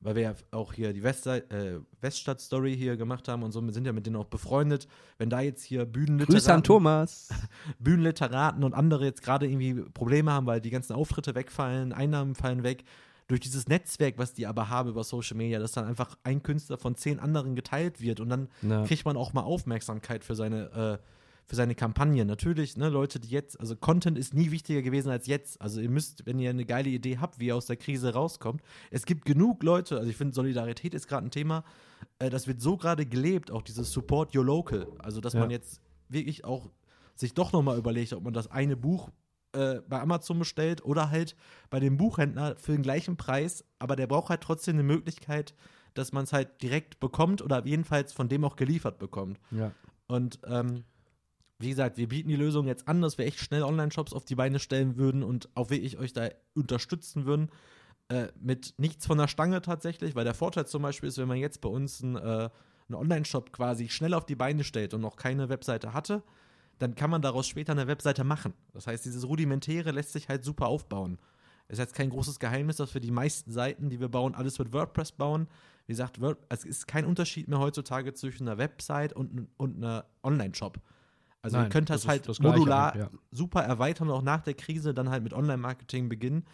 weil 0.00 0.14
wir 0.14 0.22
ja 0.22 0.34
auch 0.52 0.72
hier 0.74 0.92
die 0.92 1.02
Westsei- 1.02 1.42
äh, 1.50 1.80
Weststadt-Story 2.00 2.76
hier 2.76 2.96
gemacht 2.96 3.26
haben 3.26 3.42
und 3.42 3.50
so, 3.50 3.60
wir 3.62 3.72
sind 3.72 3.84
ja 3.86 3.92
mit 3.92 4.06
denen 4.06 4.14
auch 4.14 4.26
befreundet. 4.26 4.86
Wenn 5.16 5.28
da 5.28 5.40
jetzt 5.40 5.64
hier 5.64 5.86
Bühnenliteraten, 5.86 6.34
Grüße 6.34 6.52
an 6.54 6.62
Thomas. 6.62 7.30
Bühnenliteraten 7.80 8.62
und 8.64 8.74
andere 8.74 9.04
jetzt 9.06 9.22
gerade 9.22 9.46
irgendwie 9.46 9.74
Probleme 9.92 10.30
haben, 10.32 10.46
weil 10.46 10.60
die 10.60 10.70
ganzen 10.70 10.92
Auftritte 10.92 11.34
wegfallen, 11.34 11.92
Einnahmen 11.92 12.34
fallen 12.34 12.62
weg. 12.62 12.84
Durch 13.26 13.40
dieses 13.40 13.68
Netzwerk, 13.68 14.14
was 14.16 14.32
die 14.32 14.46
aber 14.46 14.68
haben 14.70 14.88
über 14.88 15.04
Social 15.04 15.36
Media, 15.36 15.58
dass 15.58 15.72
dann 15.72 15.84
einfach 15.84 16.16
ein 16.22 16.42
Künstler 16.42 16.78
von 16.78 16.94
zehn 16.94 17.18
anderen 17.18 17.54
geteilt 17.56 18.00
wird 18.00 18.20
und 18.20 18.28
dann 18.30 18.48
Ja. 18.62 18.84
kriegt 18.84 19.04
man 19.04 19.16
auch 19.16 19.32
mal 19.34 19.42
Aufmerksamkeit 19.42 20.24
für 20.24 20.34
seine, 20.34 20.98
äh, 21.00 21.04
für 21.48 21.56
seine 21.56 21.74
Kampagne. 21.74 22.24
Natürlich, 22.26 22.76
ne, 22.76 22.90
Leute, 22.90 23.18
die 23.18 23.28
jetzt, 23.30 23.58
also 23.58 23.74
Content 23.74 24.18
ist 24.18 24.34
nie 24.34 24.50
wichtiger 24.50 24.82
gewesen 24.82 25.08
als 25.10 25.26
jetzt. 25.26 25.60
Also 25.62 25.80
ihr 25.80 25.88
müsst, 25.90 26.26
wenn 26.26 26.38
ihr 26.38 26.50
eine 26.50 26.66
geile 26.66 26.90
Idee 26.90 27.18
habt, 27.18 27.40
wie 27.40 27.46
ihr 27.46 27.56
aus 27.56 27.66
der 27.66 27.76
Krise 27.76 28.12
rauskommt, 28.12 28.62
es 28.90 29.06
gibt 29.06 29.24
genug 29.24 29.62
Leute, 29.62 29.96
also 29.96 30.10
ich 30.10 30.16
finde, 30.16 30.34
Solidarität 30.34 30.92
ist 30.94 31.08
gerade 31.08 31.26
ein 31.26 31.30
Thema, 31.30 31.64
äh, 32.18 32.28
das 32.28 32.46
wird 32.46 32.60
so 32.60 32.76
gerade 32.76 33.06
gelebt, 33.06 33.50
auch 33.50 33.62
dieses 33.62 33.90
Support 33.92 34.36
Your 34.36 34.44
Local. 34.44 34.86
Also, 34.98 35.20
dass 35.22 35.32
Ja. 35.32 35.40
man 35.40 35.50
jetzt 35.50 35.80
wirklich 36.10 36.44
auch 36.44 36.70
sich 37.14 37.32
doch 37.34 37.50
nochmal 37.52 37.78
überlegt, 37.78 38.12
ob 38.12 38.22
man 38.24 38.34
das 38.34 38.50
eine 38.50 38.76
Buch 38.76 39.08
äh, 39.54 39.80
bei 39.88 40.00
Amazon 40.02 40.38
bestellt 40.38 40.84
oder 40.84 41.10
halt 41.10 41.34
bei 41.70 41.80
dem 41.80 41.96
Buchhändler 41.96 42.56
für 42.58 42.72
den 42.72 42.82
gleichen 42.82 43.16
Preis, 43.16 43.64
aber 43.78 43.96
der 43.96 44.06
braucht 44.06 44.28
halt 44.28 44.42
trotzdem 44.42 44.74
eine 44.76 44.82
Möglichkeit, 44.82 45.54
dass 45.94 46.12
man 46.12 46.24
es 46.24 46.34
halt 46.34 46.60
direkt 46.62 47.00
bekommt 47.00 47.40
oder 47.40 47.64
jedenfalls 47.64 48.12
von 48.12 48.28
dem 48.28 48.44
auch 48.44 48.56
geliefert 48.56 48.98
bekommt. 48.98 49.40
Ja. 49.50 49.72
Und 50.06 50.38
ähm, 50.46 50.84
wie 51.58 51.70
gesagt, 51.70 51.96
wir 51.96 52.08
bieten 52.08 52.28
die 52.28 52.36
Lösung 52.36 52.66
jetzt 52.66 52.86
an, 52.86 53.00
dass 53.00 53.18
wir 53.18 53.26
echt 53.26 53.40
schnell 53.40 53.62
Online-Shops 53.62 54.12
auf 54.12 54.24
die 54.24 54.36
Beine 54.36 54.60
stellen 54.60 54.96
würden 54.96 55.22
und 55.22 55.48
auch 55.54 55.70
wirklich 55.70 55.98
euch 55.98 56.12
da 56.12 56.28
unterstützen 56.54 57.26
würden. 57.26 57.50
Äh, 58.08 58.28
mit 58.40 58.74
nichts 58.78 59.06
von 59.06 59.18
der 59.18 59.28
Stange 59.28 59.60
tatsächlich, 59.60 60.14
weil 60.14 60.24
der 60.24 60.34
Vorteil 60.34 60.66
zum 60.66 60.82
Beispiel 60.82 61.08
ist, 61.08 61.18
wenn 61.18 61.28
man 61.28 61.36
jetzt 61.36 61.60
bei 61.60 61.68
uns 61.68 62.02
einen, 62.02 62.16
äh, 62.16 62.48
einen 62.88 62.94
Online-Shop 62.94 63.52
quasi 63.52 63.88
schnell 63.88 64.14
auf 64.14 64.24
die 64.24 64.36
Beine 64.36 64.64
stellt 64.64 64.94
und 64.94 65.00
noch 65.00 65.16
keine 65.16 65.48
Webseite 65.48 65.92
hatte, 65.92 66.22
dann 66.78 66.94
kann 66.94 67.10
man 67.10 67.22
daraus 67.22 67.48
später 67.48 67.72
eine 67.72 67.88
Webseite 67.88 68.22
machen. 68.22 68.54
Das 68.72 68.86
heißt, 68.86 69.04
dieses 69.04 69.26
Rudimentäre 69.26 69.90
lässt 69.90 70.12
sich 70.12 70.28
halt 70.28 70.44
super 70.44 70.68
aufbauen. 70.68 71.18
Es 71.66 71.74
ist 71.74 71.80
jetzt 71.80 71.94
kein 71.94 72.08
großes 72.08 72.38
Geheimnis, 72.38 72.76
dass 72.76 72.94
wir 72.94 73.00
die 73.00 73.10
meisten 73.10 73.50
Seiten, 73.50 73.90
die 73.90 74.00
wir 74.00 74.08
bauen, 74.08 74.34
alles 74.34 74.58
mit 74.58 74.72
WordPress 74.72 75.12
bauen. 75.12 75.48
Wie 75.86 75.92
gesagt, 75.92 76.18
es 76.48 76.64
ist 76.64 76.86
kein 76.86 77.04
Unterschied 77.04 77.48
mehr 77.48 77.58
heutzutage 77.58 78.14
zwischen 78.14 78.48
einer 78.48 78.58
Website 78.58 79.12
und, 79.12 79.48
und 79.58 79.76
einer 79.76 80.06
Online-Shop. 80.22 80.80
Also 81.42 81.56
ihr 81.56 81.62
Nein, 81.62 81.70
könnt 81.70 81.90
das, 81.90 82.02
das 82.02 82.08
halt 82.08 82.28
das 82.28 82.38
Gleiche 82.38 82.58
modular 82.58 82.92
halt, 82.92 83.12
ja. 83.12 83.18
super 83.30 83.62
erweitern 83.62 84.08
und 84.08 84.14
auch 84.14 84.22
nach 84.22 84.42
der 84.42 84.54
Krise 84.54 84.92
dann 84.94 85.10
halt 85.10 85.22
mit 85.22 85.32
Online-Marketing 85.32 86.08
beginnen. 86.08 86.44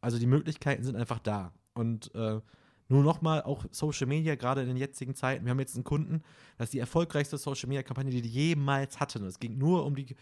Also 0.00 0.18
die 0.18 0.26
Möglichkeiten 0.26 0.84
sind 0.84 0.96
einfach 0.96 1.18
da. 1.18 1.52
Und 1.72 2.14
äh, 2.14 2.40
nur 2.88 3.02
nochmal, 3.02 3.42
auch 3.42 3.64
Social 3.70 4.06
Media, 4.06 4.34
gerade 4.34 4.60
in 4.60 4.68
den 4.68 4.76
jetzigen 4.76 5.14
Zeiten, 5.14 5.44
wir 5.44 5.50
haben 5.50 5.60
jetzt 5.60 5.74
einen 5.74 5.84
Kunden, 5.84 6.22
das 6.58 6.66
ist 6.66 6.74
die 6.74 6.78
erfolgreichste 6.78 7.38
Social 7.38 7.68
Media-Kampagne, 7.68 8.10
die 8.10 8.22
die 8.22 8.28
jemals 8.28 9.00
hatten. 9.00 9.24
Es 9.24 9.40
ging 9.40 9.56
nur 9.56 9.86
um 9.86 9.96
die 9.96 10.14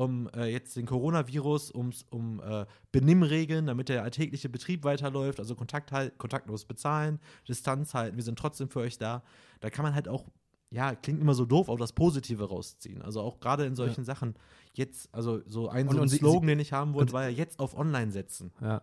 um 0.00 0.28
äh, 0.32 0.46
jetzt 0.46 0.76
den 0.76 0.86
Coronavirus, 0.86 1.74
ums, 1.74 2.06
um 2.10 2.40
äh, 2.40 2.66
Benimmregeln, 2.92 3.66
damit 3.66 3.88
der 3.88 4.04
alltägliche 4.04 4.48
Betrieb 4.48 4.84
weiterläuft, 4.84 5.40
also 5.40 5.56
Kontakt 5.56 5.90
halt, 5.90 6.16
kontaktlos 6.18 6.64
bezahlen, 6.66 7.18
Distanz 7.48 7.94
halten, 7.94 8.16
wir 8.16 8.22
sind 8.22 8.38
trotzdem 8.38 8.68
für 8.68 8.78
euch 8.78 8.96
da. 8.96 9.24
Da 9.58 9.70
kann 9.70 9.82
man 9.82 9.96
halt 9.96 10.06
auch, 10.06 10.24
ja, 10.70 10.94
klingt 10.94 11.20
immer 11.20 11.34
so 11.34 11.44
doof, 11.46 11.68
auch 11.68 11.78
das 11.78 11.92
Positive 11.92 12.44
rausziehen. 12.48 13.00
Also 13.02 13.20
auch 13.22 13.40
gerade 13.40 13.64
in 13.64 13.74
solchen 13.74 14.04
Sachen 14.04 14.34
jetzt, 14.74 15.08
also 15.14 15.40
so 15.46 15.68
ein, 15.68 15.86
Und- 15.88 15.92
so 15.92 15.98
ein 15.98 16.02
und 16.02 16.08
sie- 16.08 16.18
Slogan, 16.18 16.46
den 16.48 16.60
ich 16.60 16.72
haben 16.72 16.94
wollte, 16.94 17.12
war 17.12 17.22
ja 17.24 17.30
jetzt 17.30 17.58
auf 17.58 17.76
Online 17.76 18.12
setzen. 18.12 18.52
Ja. 18.60 18.82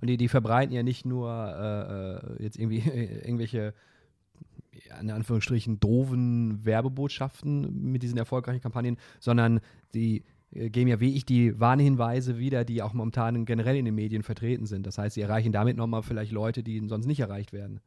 Und 0.00 0.08
die, 0.08 0.16
die 0.16 0.28
verbreiten 0.28 0.74
ja 0.74 0.82
nicht 0.82 1.04
nur 1.06 1.30
äh, 1.30 2.38
äh, 2.38 2.42
jetzt 2.42 2.58
irgendwie 2.58 2.78
irgendwelche, 3.24 3.74
ja, 4.88 4.98
in 4.98 5.10
Anführungsstrichen, 5.10 5.80
doofen 5.80 6.64
Werbebotschaften 6.64 7.90
mit 7.92 8.02
diesen 8.02 8.18
erfolgreichen 8.18 8.60
Kampagnen, 8.60 8.96
sondern 9.20 9.60
die 9.94 10.24
äh, 10.52 10.70
geben 10.70 10.88
ja 10.88 11.00
wie 11.00 11.14
ich 11.14 11.24
die 11.26 11.58
Warnhinweise 11.58 12.38
wieder, 12.38 12.64
die 12.64 12.82
auch 12.82 12.92
momentan 12.92 13.44
generell 13.44 13.76
in 13.76 13.84
den 13.84 13.94
Medien 13.94 14.22
vertreten 14.22 14.66
sind. 14.66 14.86
Das 14.86 14.98
heißt, 14.98 15.14
sie 15.14 15.20
erreichen 15.22 15.52
damit 15.52 15.76
nochmal 15.76 16.02
vielleicht 16.02 16.32
Leute, 16.32 16.62
die 16.62 16.82
sonst 16.88 17.06
nicht 17.06 17.20
erreicht 17.20 17.52
werden. 17.52 17.80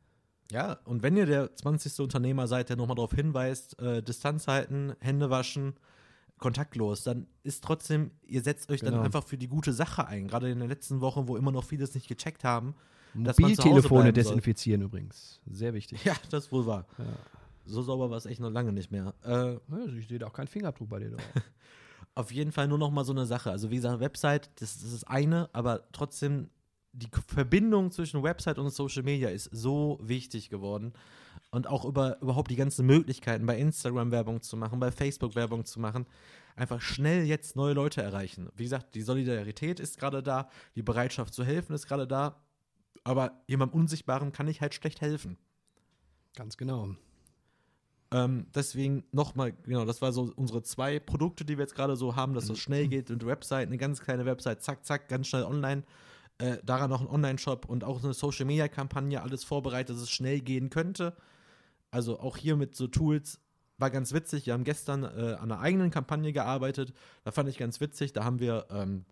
Ja, 0.51 0.79
und 0.85 1.03
wenn 1.03 1.15
ihr 1.15 1.25
der 1.25 1.55
20. 1.55 1.99
Unternehmer 1.99 2.47
seid, 2.47 2.69
der 2.69 2.75
nochmal 2.75 2.95
darauf 2.95 3.13
hinweist, 3.13 3.79
äh, 3.79 4.01
Distanz 4.01 4.47
halten, 4.47 4.93
Hände 4.99 5.29
waschen, 5.29 5.73
kontaktlos, 6.39 7.03
dann 7.03 7.27
ist 7.43 7.63
trotzdem, 7.63 8.11
ihr 8.25 8.41
setzt 8.41 8.71
euch 8.71 8.79
dann 8.79 8.91
Genau. 8.93 9.03
einfach 9.03 9.23
für 9.25 9.37
die 9.37 9.47
gute 9.47 9.73
Sache 9.73 10.07
ein. 10.07 10.27
Gerade 10.27 10.49
in 10.49 10.59
den 10.59 10.69
letzten 10.69 11.01
Wochen, 11.01 11.27
wo 11.27 11.37
immer 11.37 11.51
noch 11.51 11.63
vieles 11.65 11.93
nicht 11.93 12.07
gecheckt 12.07 12.43
haben. 12.43 12.73
Mobiltelefone 13.13 13.81
bleiben 13.81 14.03
soll. 14.05 14.11
desinfizieren 14.13 14.81
übrigens. 14.81 15.41
Sehr 15.51 15.73
wichtig. 15.73 16.03
Ja, 16.05 16.15
das 16.29 16.51
wohl 16.51 16.65
wahr. 16.65 16.85
Ja. 16.97 17.05
So 17.65 17.81
sauber 17.81 18.09
war 18.09 18.17
es 18.17 18.25
echt 18.25 18.39
noch 18.39 18.49
lange 18.51 18.71
nicht 18.71 18.91
mehr. 18.91 19.13
Äh, 19.23 19.53
Ja, 19.53 19.59
Ich 19.97 20.07
sehe 20.07 20.17
da 20.19 20.27
auch 20.27 20.33
keinen 20.33 20.47
Fingerabdruck 20.47 20.89
bei 20.89 20.99
dir 20.99 21.11
drauf. 21.11 21.21
auf 22.15 22.31
jeden 22.31 22.51
Fall 22.51 22.67
nur 22.67 22.77
noch 22.77 22.89
mal 22.91 23.03
so 23.03 23.11
eine 23.11 23.25
Sache. 23.25 23.51
Also 23.51 23.69
wie 23.69 23.75
gesagt, 23.75 23.99
Website, 23.99 24.49
das, 24.61 24.79
das 24.79 24.93
ist 24.93 25.03
eine, 25.07 25.49
aber 25.53 25.83
trotzdem 25.91 26.49
die 26.93 27.09
Verbindung 27.27 27.91
zwischen 27.91 28.23
Website 28.23 28.57
und 28.57 28.69
Social 28.71 29.03
Media 29.03 29.29
ist 29.29 29.49
so 29.51 29.99
wichtig 30.01 30.49
geworden. 30.49 30.93
Und 31.51 31.67
auch 31.67 31.85
über 31.85 32.21
überhaupt 32.21 32.51
die 32.51 32.55
ganzen 32.55 32.85
Möglichkeiten, 32.85 33.45
bei 33.45 33.57
Instagram 33.57 34.11
Werbung 34.11 34.41
zu 34.41 34.55
machen, 34.55 34.79
bei 34.79 34.91
Facebook 34.91 35.35
Werbung 35.35 35.65
zu 35.65 35.79
machen, 35.79 36.05
einfach 36.55 36.81
schnell 36.81 37.23
jetzt 37.25 37.55
neue 37.55 37.73
Leute 37.73 38.01
erreichen. 38.01 38.49
Wie 38.55 38.63
gesagt, 38.63 38.93
die 38.93 39.01
Solidarität 39.01 39.79
ist 39.79 39.97
gerade 39.97 40.21
da, 40.21 40.49
die 40.75 40.83
Bereitschaft 40.83 41.33
zu 41.33 41.43
helfen 41.43 41.73
ist 41.73 41.87
gerade 41.87 42.05
da, 42.05 42.35
aber 43.03 43.41
jemandem 43.47 43.79
Unsichtbaren 43.79 44.31
kann 44.31 44.47
ich 44.47 44.61
halt 44.61 44.75
schlecht 44.75 45.01
helfen. 45.01 45.37
Ganz 46.35 46.57
genau. 46.57 46.95
Ähm, 48.11 48.47
deswegen 48.55 49.03
nochmal, 49.11 49.53
genau, 49.63 49.85
das 49.85 50.01
war 50.01 50.11
so 50.11 50.31
unsere 50.35 50.63
zwei 50.63 50.99
Produkte, 50.99 51.45
die 51.45 51.57
wir 51.57 51.63
jetzt 51.63 51.75
gerade 51.75 51.95
so 51.95 52.15
haben, 52.15 52.33
dass 52.33 52.47
das 52.47 52.59
schnell 52.59 52.87
geht 52.89 53.09
mit 53.09 53.25
Website, 53.25 53.67
eine 53.67 53.77
ganz 53.77 54.01
kleine 54.01 54.25
Website, 54.25 54.61
zack, 54.63 54.85
zack, 54.85 55.09
ganz 55.09 55.27
schnell 55.27 55.43
online. 55.43 55.83
Äh, 56.39 56.57
daran 56.63 56.89
noch 56.89 57.01
ein 57.01 57.07
Online-Shop 57.07 57.65
und 57.65 57.83
auch 57.83 58.01
eine 58.01 58.13
Social-Media-Kampagne, 58.13 59.21
alles 59.21 59.43
vorbereitet, 59.43 59.95
dass 59.95 60.03
es 60.03 60.09
schnell 60.09 60.39
gehen 60.39 60.69
könnte. 60.69 61.15
Also 61.91 62.19
auch 62.19 62.37
hier 62.37 62.55
mit 62.55 62.75
so 62.75 62.87
Tools 62.87 63.39
war 63.77 63.89
ganz 63.89 64.13
witzig. 64.13 64.45
Wir 64.45 64.53
haben 64.53 64.63
gestern 64.63 65.03
äh, 65.03 65.35
an 65.39 65.51
einer 65.51 65.59
eigenen 65.59 65.91
Kampagne 65.91 66.31
gearbeitet. 66.31 66.93
Da 67.23 67.31
fand 67.31 67.49
ich 67.49 67.57
ganz 67.57 67.81
witzig. 67.81 68.13
Da 68.13 68.23
haben 68.23 68.39
wir 68.39 68.67
ähm, 68.69 69.05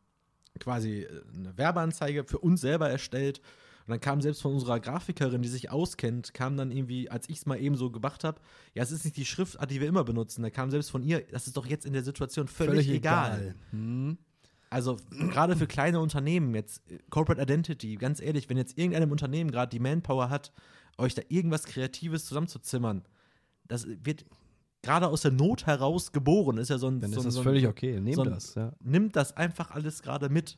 quasi 0.60 1.02
äh, 1.02 1.22
eine 1.36 1.58
Werbeanzeige 1.58 2.24
für 2.24 2.40
uns 2.40 2.62
selber 2.62 2.90
erstellt. 2.90 3.40
Und 3.88 3.92
dann 3.92 4.00
kam 4.02 4.22
selbst 4.22 4.42
von 4.42 4.54
unserer 4.54 4.80
Grafikerin, 4.80 5.42
die 5.42 5.48
sich 5.48 5.72
auskennt, 5.72 6.34
kam 6.34 6.58
dann 6.58 6.72
irgendwie, 6.72 7.10
als 7.10 7.30
ich 7.30 7.38
es 7.38 7.46
mal 7.46 7.60
eben 7.60 7.76
so 7.76 7.90
gemacht 7.90 8.26
habe, 8.26 8.42
ja, 8.74 8.84
es 8.84 8.92
ist 8.92 9.06
nicht 9.06 9.16
die 9.16 9.26
Schriftart, 9.26 9.72
die 9.72 9.80
wir 9.80 9.88
immer 9.88 10.04
benutzen. 10.04 10.44
Da 10.44 10.50
kam 10.50 10.72
selbst 10.72 10.92
von 10.92 11.04
ihr, 11.04 11.22
das 11.32 11.48
ist 11.48 11.56
doch 11.56 11.66
jetzt 11.66 11.86
in 11.86 11.94
der 11.94 12.04
Situation 12.04 12.50
völlig, 12.50 12.90
egal. 12.90 13.56
Hm. 13.72 14.18
Also 14.70 14.98
gerade 15.12 15.56
für 15.56 15.68
kleine 15.68 16.00
Unternehmen, 16.00 16.54
jetzt 16.54 16.82
Corporate 17.10 17.42
Identity, 17.42 17.96
ganz 17.96 18.22
ehrlich, 18.22 18.50
wenn 18.50 18.58
jetzt 18.58 18.78
irgendeinem 18.78 19.12
Unternehmen 19.12 19.50
gerade 19.52 19.70
die 19.70 19.80
Manpower 19.80 20.30
hat, 20.30 20.52
euch 20.98 21.16
da 21.16 21.22
irgendwas 21.30 21.64
Kreatives 21.66 22.26
zusammenzuzimmern, 22.26 23.04
das 23.68 23.88
wird 24.04 24.26
gerade 24.82 25.08
aus 25.08 25.22
der 25.22 25.32
Not 25.32 25.66
heraus 25.66 26.12
geboren. 26.12 26.58
Ist 26.58 26.70
ja 26.70 26.78
so 26.78 26.88
ein. 26.88 27.00
Dann 27.00 27.12
so 27.12 27.20
ist 27.20 27.26
das 27.26 27.34
so 27.36 27.40
ein, 27.42 27.44
völlig 27.44 27.68
okay. 27.68 28.00
Nehmt 28.00 28.16
so 28.16 28.24
ein- 28.24 28.30
das, 28.32 28.56
ja. 28.56 28.74
Nimmt 28.84 29.16
das 29.16 29.36
einfach 29.38 29.72
alles 29.72 30.02
gerade 30.02 30.30
mit. 30.30 30.58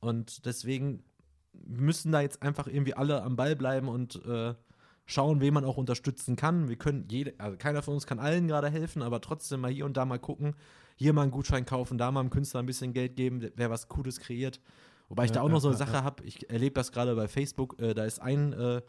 Und 0.00 0.46
deswegen 0.46 1.02
müssen 1.52 2.12
da 2.12 2.20
jetzt 2.20 2.42
einfach 2.42 2.66
irgendwie 2.66 2.94
alle 2.94 3.22
am 3.22 3.36
Ball 3.36 3.54
bleiben 3.56 3.88
und 3.88 4.24
äh, 4.24 4.54
schauen, 5.04 5.40
wen 5.40 5.52
man 5.52 5.64
auch 5.64 5.76
unterstützen 5.76 6.36
kann. 6.36 6.68
Wir 6.68 6.76
können 6.76 7.06
jede, 7.10 7.34
also 7.38 7.56
keiner 7.58 7.82
von 7.82 7.94
uns 7.94 8.06
kann 8.06 8.18
allen 8.18 8.46
gerade 8.48 8.70
helfen, 8.70 9.02
aber 9.02 9.20
trotzdem 9.20 9.60
mal 9.60 9.70
hier 9.70 9.84
und 9.84 9.96
da 9.96 10.04
mal 10.04 10.18
gucken, 10.18 10.54
hier 11.00 11.14
mal 11.14 11.22
einen 11.22 11.30
Gutschein 11.30 11.64
kaufen, 11.64 11.96
da 11.96 12.10
mal 12.12 12.20
einem 12.20 12.28
Künstler 12.28 12.60
ein 12.60 12.66
bisschen 12.66 12.92
Geld 12.92 13.16
geben, 13.16 13.50
wer 13.56 13.70
was 13.70 13.88
Cooles 13.88 14.20
kreiert. 14.20 14.60
Wobei 15.08 15.24
ich 15.24 15.30
Ja, 15.30 15.36
da 15.36 15.40
auch 15.40 15.48
noch 15.48 15.60
so 15.60 15.68
eine 15.68 15.78
ja, 15.78 15.86
Sache 15.86 16.04
habe, 16.04 16.22
ich 16.24 16.50
erlebe 16.50 16.74
das 16.74 16.92
gerade 16.92 17.16
bei 17.16 17.26
Facebook, 17.26 17.80
äh, 17.80 17.94
da 17.94 18.04
ist 18.04 18.20
ein, 18.20 18.52
äh, 18.52 18.82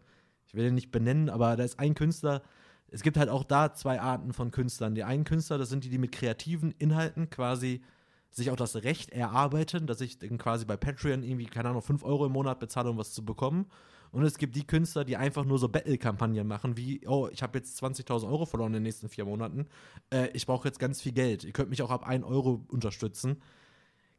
ich 0.46 0.54
will 0.54 0.66
den 0.66 0.76
nicht 0.76 0.92
benennen, 0.92 1.30
aber 1.30 1.56
da 1.56 1.64
ist 1.64 1.80
ein 1.80 1.96
Künstler, 1.96 2.42
es 2.90 3.02
gibt 3.02 3.16
halt 3.16 3.30
auch 3.30 3.46
da 3.46 3.74
zwei 3.74 4.02
Arten 4.02 4.34
von 4.34 4.52
Künstlern. 4.52 4.94
Die 4.94 5.06
einen 5.06 5.24
Künstler, 5.24 5.58
das 5.58 5.70
sind 5.70 5.86
die, 5.86 5.90
die 5.90 5.98
mit 5.98 6.12
kreativen 6.12 6.72
Inhalten 6.80 7.30
quasi 7.30 7.82
sich 8.30 8.52
auch 8.52 8.58
das 8.58 8.76
Recht 8.84 9.12
erarbeiten, 9.12 9.88
dass 9.88 10.02
ich 10.02 10.20
dann 10.20 10.38
quasi 10.38 10.66
bei 10.66 10.76
Patreon 10.76 11.24
irgendwie, 11.24 11.46
keine 11.46 11.70
Ahnung, 11.70 11.82
5 11.82 12.04
Euro 12.04 12.26
im 12.26 12.34
Monat 12.34 12.60
bezahle, 12.60 12.90
um 12.90 12.98
was 12.98 13.14
zu 13.14 13.24
bekommen. 13.24 13.68
Und 14.12 14.24
es 14.24 14.38
gibt 14.38 14.56
die 14.56 14.68
Künstler, 14.68 15.06
die 15.06 15.16
einfach 15.16 15.46
nur 15.46 15.58
so 15.58 15.70
Battle-Kampagnen 15.70 16.46
machen, 16.46 16.76
wie, 16.76 17.08
oh, 17.08 17.30
ich 17.32 17.42
habe 17.42 17.58
jetzt 17.58 17.82
20.000 17.82 18.28
Euro 18.28 18.46
verloren 18.46 18.72
in 18.72 18.76
den 18.76 18.84
nächsten 18.84 19.08
vier 19.08 19.26
Monaten. 19.26 19.68
Äh, 20.10 20.30
ich 20.34 20.46
brauche 20.46 20.68
jetzt 20.68 20.80
ganz 20.80 21.02
viel 21.02 21.14
Geld. 21.14 21.46
Ihr 21.46 21.54
könnt 21.54 21.70
mich 21.70 21.82
auch 21.82 21.92
ab 21.92 22.06
1 22.06 22.26
Euro 22.26 22.66
unterstützen. 22.68 23.42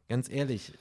Ganz 0.09 0.29
ehrlich. 0.29 0.73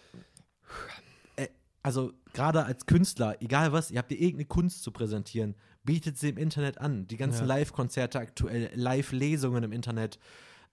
Äh, 1.37 1.49
also, 1.83 2.13
gerade 2.33 2.65
als 2.65 2.87
Künstler, 2.87 3.37
egal 3.41 3.73
was, 3.73 3.91
ihr 3.91 3.99
habt 3.99 4.11
ihr 4.13 4.19
irgendeine 4.19 4.47
Kunst 4.47 4.83
zu 4.83 4.91
präsentieren, 4.91 5.57
bietet 5.85 6.17
sie 6.17 6.31
im 6.31 6.39
Internet 6.39 6.79
an. 6.79 7.07
Die 7.07 7.17
ganzen 7.19 7.41
Ja. 7.41 7.57
Live-Konzerte 7.57 8.19
aktuell, 8.19 8.71
Live-Lesungen 8.75 9.63
im 9.65 9.73
Internet. 9.73 10.19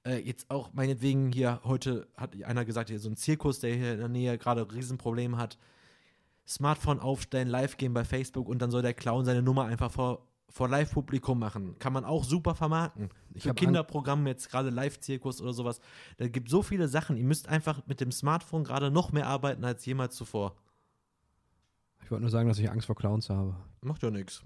Äh, 0.06 0.20
jetzt 0.20 0.50
auch 0.50 0.72
meinetwegen 0.72 1.32
hier, 1.34 1.60
heute 1.66 2.08
hat 2.16 2.42
einer 2.44 2.64
gesagt, 2.64 2.90
hier 2.90 3.00
so 3.00 3.10
ein 3.10 3.18
Zirkus, 3.18 3.60
der 3.60 3.76
hier 3.76 3.94
in 3.94 4.00
der 4.00 4.08
Nähe 4.08 4.38
gerade 4.38 4.62
ein 4.62 4.70
Riesenproblem 4.70 5.38
hat. 5.38 5.58
Smartphone 6.50 7.00
aufstellen, 7.00 7.48
live 7.48 7.78
gehen 7.78 7.94
bei 7.94 8.04
Facebook 8.04 8.48
und 8.48 8.60
dann 8.60 8.72
soll 8.72 8.82
der 8.82 8.96
Clown 8.96 9.24
seine 9.24 9.44
Nummer 9.44 9.66
einfach 9.66 9.92
vor, 9.92 10.28
vor 10.50 10.68
Live-Publikum 10.68 11.38
machen. 11.38 11.78
Kann 11.78 11.94
man 11.94 12.04
auch 12.04 12.24
super 12.24 12.56
vermarkten. 12.56 13.10
Ich 13.36 13.44
Für 13.44 13.50
hab 13.50 13.58
Kinderprogramme, 13.58 14.28
jetzt 14.28 14.50
gerade 14.50 14.72
Live-Zirkus 14.72 15.42
oder 15.42 15.54
sowas. 15.54 15.80
Da 16.18 16.28
gibt 16.28 16.50
so 16.50 16.64
viele 16.64 16.88
Sachen. 16.88 17.18
Ihr 17.18 17.24
müsst 17.24 17.48
einfach 17.48 17.86
mit 17.86 18.02
dem 18.02 18.12
Smartphone 18.12 18.64
gerade 18.64 18.90
noch 18.90 19.12
mehr 19.12 19.28
arbeiten 19.28 19.64
als 19.64 19.86
jemals 19.86 20.16
zuvor. 20.16 20.56
Ich 22.04 22.10
wollte 22.10 22.24
nur 22.24 22.32
sagen, 22.32 22.50
dass 22.50 22.58
ich 22.58 22.72
Angst 22.72 22.88
vor 22.88 22.96
Clowns 22.96 23.30
habe. 23.30 23.56
Macht 23.82 24.02
ja 24.02 24.10
nichts. 24.10 24.42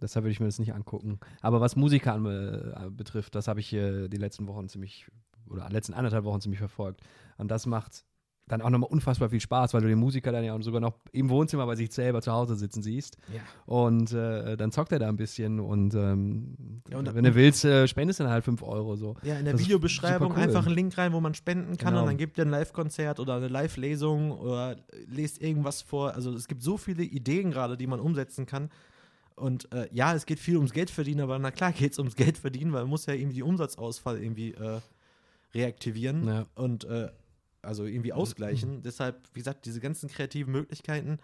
Deshalb 0.00 0.24
würde 0.24 0.32
ich 0.32 0.40
mir 0.40 0.46
das 0.46 0.60
nicht 0.60 0.74
angucken. 0.74 1.18
Aber 1.40 1.60
was 1.60 1.74
Musiker 1.74 2.16
äh, 2.16 2.90
betrifft, 2.90 3.34
das 3.34 3.48
habe 3.48 3.58
ich 3.58 3.72
äh, 3.72 4.08
die 4.08 4.16
letzten 4.16 4.46
Wochen 4.46 4.68
ziemlich, 4.68 5.10
oder 5.48 5.68
letzten 5.70 5.94
anderthalb 5.94 6.24
Wochen 6.24 6.40
ziemlich 6.40 6.60
verfolgt. 6.60 7.00
Und 7.36 7.50
das 7.50 7.66
macht 7.66 8.04
dann 8.52 8.62
auch 8.62 8.70
nochmal 8.70 8.90
unfassbar 8.90 9.28
viel 9.30 9.40
Spaß, 9.40 9.74
weil 9.74 9.80
du 9.82 9.88
den 9.88 9.98
Musiker 9.98 10.30
dann 10.32 10.44
ja 10.44 10.54
auch 10.54 10.62
sogar 10.62 10.80
noch 10.80 10.94
im 11.12 11.28
Wohnzimmer 11.30 11.66
bei 11.66 11.74
sich 11.76 11.90
selber 11.92 12.22
zu 12.22 12.30
Hause 12.32 12.54
sitzen 12.56 12.82
siehst. 12.82 13.16
Ja. 13.34 13.40
Und 13.66 14.12
äh, 14.12 14.56
dann 14.56 14.70
zockt 14.72 14.92
er 14.92 14.98
da 14.98 15.08
ein 15.08 15.16
bisschen 15.16 15.58
und, 15.60 15.94
ähm, 15.94 16.54
Ja, 16.90 16.98
und- 16.98 17.14
wenn 17.14 17.24
du 17.24 17.34
willst, 17.34 17.64
äh, 17.64 17.88
spendest 17.88 18.20
du 18.20 18.24
dann 18.24 18.32
halt 18.32 18.44
5 18.44 18.62
Euro 18.62 18.96
so. 18.96 19.16
Ja, 19.22 19.36
in 19.38 19.44
der 19.44 19.54
Das 19.54 19.62
Videobeschreibung 19.62 20.32
cool. 20.32 20.38
einfach 20.38 20.66
einen 20.66 20.74
Link 20.74 20.96
rein, 20.98 21.12
wo 21.12 21.20
man 21.20 21.34
spenden 21.34 21.76
kann 21.76 21.94
Genau. 21.94 22.02
und 22.02 22.06
dann 22.08 22.16
gebt 22.18 22.38
ihr 22.38 22.44
ein 22.44 22.50
Live-Konzert 22.50 23.18
oder 23.20 23.36
eine 23.36 23.48
Live-Lesung 23.48 24.30
oder 24.32 24.76
lest 25.08 25.40
irgendwas 25.42 25.82
vor. 25.82 26.14
Also 26.14 26.32
es 26.34 26.46
gibt 26.48 26.62
so 26.62 26.76
viele 26.76 27.02
Ideen 27.02 27.50
gerade, 27.50 27.76
die 27.76 27.86
man 27.86 27.98
umsetzen 28.00 28.46
kann. 28.46 28.70
Und 29.34 29.72
äh, 29.72 29.88
ja, 29.92 30.14
es 30.14 30.26
geht 30.26 30.38
viel 30.38 30.56
ums 30.58 30.72
Geld 30.72 30.90
verdienen, 30.90 31.20
aber 31.22 31.38
na 31.38 31.50
klar 31.50 31.72
geht 31.72 31.92
es 31.92 31.98
ums 31.98 32.14
Geld 32.16 32.36
verdienen, 32.36 32.72
weil 32.72 32.82
man 32.82 32.90
muss 32.90 33.06
ja 33.06 33.14
irgendwie 33.14 33.36
die 33.36 33.42
Umsatzausfall 33.42 34.22
irgendwie 34.22 34.52
äh, 34.52 34.80
reaktivieren 35.54 36.26
Ja. 36.26 36.46
und 36.54 36.84
äh, 36.84 37.08
also 37.62 37.84
irgendwie 37.84 38.12
ausgleichen. 38.12 38.82
Deshalb, 38.82 39.28
wie 39.32 39.40
gesagt, 39.40 39.66
diese 39.66 39.80
ganzen 39.80 40.08
kreativen 40.08 40.52
Möglichkeiten. 40.52 41.18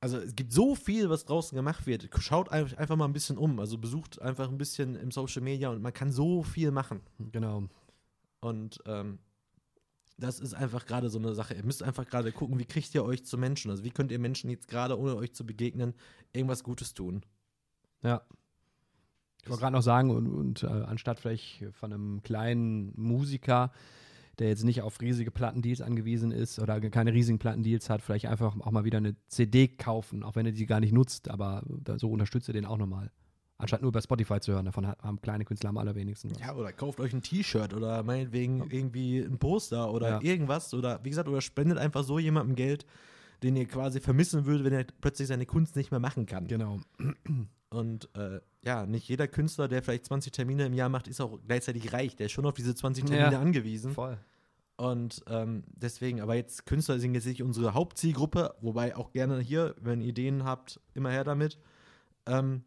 Also 0.00 0.18
es 0.18 0.34
gibt 0.36 0.52
so 0.52 0.74
viel, 0.74 1.10
was 1.10 1.24
draußen 1.24 1.56
gemacht 1.56 1.86
wird. 1.86 2.08
Schaut 2.20 2.50
einfach 2.50 2.96
mal 2.96 3.04
ein 3.04 3.12
bisschen 3.12 3.36
um. 3.36 3.58
Also 3.58 3.78
besucht 3.78 4.20
einfach 4.22 4.48
ein 4.48 4.58
bisschen 4.58 4.94
im 4.94 5.10
Social 5.10 5.42
Media 5.42 5.70
und 5.70 5.82
man 5.82 5.92
kann 5.92 6.12
so 6.12 6.42
viel 6.42 6.70
machen. 6.70 7.00
Genau. 7.32 7.64
Und 8.40 8.78
ähm, 8.86 9.18
das 10.18 10.40
ist 10.40 10.54
einfach 10.54 10.86
gerade 10.86 11.10
so 11.10 11.18
eine 11.18 11.34
Sache. 11.34 11.54
Ihr 11.54 11.64
müsst 11.64 11.82
einfach 11.82 12.06
gerade 12.06 12.32
gucken, 12.32 12.58
wie 12.58 12.64
kriegt 12.64 12.94
ihr 12.94 13.04
euch 13.04 13.24
zu 13.24 13.38
Menschen? 13.38 13.70
Also 13.70 13.84
wie 13.84 13.90
könnt 13.90 14.12
ihr 14.12 14.18
Menschen 14.18 14.50
jetzt 14.50 14.68
gerade, 14.68 14.98
ohne 14.98 15.16
euch 15.16 15.32
zu 15.32 15.46
begegnen, 15.46 15.94
irgendwas 16.32 16.64
Gutes 16.64 16.94
tun? 16.94 17.22
Ja. 18.02 18.22
Ich 19.42 19.48
wollte 19.48 19.62
gerade 19.62 19.76
noch 19.76 19.82
sagen, 19.82 20.10
und, 20.10 20.26
und 20.28 20.62
äh, 20.62 20.66
anstatt 20.66 21.20
vielleicht 21.20 21.64
von 21.72 21.92
einem 21.92 22.22
kleinen 22.22 22.92
Musiker, 22.96 23.72
der 24.38 24.48
jetzt 24.48 24.64
nicht 24.64 24.82
auf 24.82 25.00
riesige 25.00 25.30
Plattendeals 25.30 25.80
angewiesen 25.80 26.30
ist 26.30 26.58
oder 26.58 26.80
keine 26.80 27.12
riesigen 27.12 27.38
Plattendeals 27.38 27.90
hat, 27.90 28.02
vielleicht 28.02 28.26
einfach 28.26 28.58
auch 28.60 28.70
mal 28.70 28.84
wieder 28.84 28.98
eine 28.98 29.16
CD 29.26 29.68
kaufen, 29.68 30.22
auch 30.22 30.36
wenn 30.36 30.46
er 30.46 30.52
die 30.52 30.66
gar 30.66 30.80
nicht 30.80 30.92
nutzt, 30.92 31.28
aber 31.30 31.64
so 31.96 32.10
unterstützt 32.10 32.48
ihr 32.48 32.54
den 32.54 32.64
auch 32.64 32.78
nochmal. 32.78 33.10
Anstatt 33.60 33.82
nur 33.82 33.88
über 33.88 34.00
Spotify 34.00 34.38
zu 34.38 34.52
hören, 34.52 34.66
davon 34.66 34.86
haben 34.86 35.20
kleine 35.20 35.44
Künstler 35.44 35.70
am 35.70 35.78
allerwenigsten. 35.78 36.30
was. 36.30 36.38
Ja, 36.38 36.54
oder 36.54 36.72
kauft 36.72 37.00
euch 37.00 37.12
ein 37.12 37.22
T-Shirt 37.22 37.74
oder 37.74 38.04
meinetwegen 38.04 38.70
irgendwie 38.70 39.18
ein 39.18 39.38
Poster 39.38 39.92
oder 39.92 40.08
Ja. 40.10 40.20
irgendwas. 40.22 40.72
Oder 40.74 41.00
wie 41.02 41.10
gesagt, 41.10 41.28
oder 41.28 41.40
spendet 41.40 41.76
einfach 41.76 42.04
so 42.04 42.20
jemandem 42.20 42.54
Geld, 42.54 42.86
den 43.42 43.56
ihr 43.56 43.66
quasi 43.66 44.00
vermissen 44.00 44.44
würdet, 44.46 44.64
wenn 44.64 44.72
er 44.72 44.84
plötzlich 45.00 45.28
seine 45.28 45.46
Kunst 45.46 45.76
nicht 45.76 45.90
mehr 45.90 46.00
machen 46.00 46.26
kann. 46.26 46.46
Genau. 46.48 46.80
Und 47.70 48.08
äh, 48.16 48.40
ja, 48.64 48.86
nicht 48.86 49.08
jeder 49.08 49.28
Künstler, 49.28 49.68
der 49.68 49.82
vielleicht 49.82 50.06
20 50.06 50.32
Termine 50.32 50.66
im 50.66 50.72
Jahr 50.74 50.88
macht, 50.88 51.06
ist 51.08 51.20
auch 51.20 51.38
gleichzeitig 51.46 51.92
reich. 51.92 52.16
Der 52.16 52.26
ist 52.26 52.32
schon 52.32 52.46
auf 52.46 52.54
diese 52.54 52.74
20 52.74 53.04
Termine 53.04 53.32
Ja. 53.32 53.40
angewiesen. 53.40 53.92
Voll. 53.92 54.18
Und 54.76 55.22
ähm, 55.28 55.64
deswegen, 55.68 56.20
aber 56.20 56.36
jetzt 56.36 56.64
Künstler 56.64 56.98
sind 57.00 57.14
jetzt 57.14 57.26
nicht 57.26 57.42
unsere 57.42 57.74
Hauptzielgruppe, 57.74 58.54
wobei 58.60 58.96
auch 58.96 59.10
gerne 59.12 59.40
hier, 59.40 59.74
wenn 59.80 60.00
ihr 60.00 60.08
Ideen 60.08 60.44
habt, 60.44 60.80
immer 60.94 61.10
her 61.10 61.24
damit. 61.24 61.58
Ähm, 62.26 62.62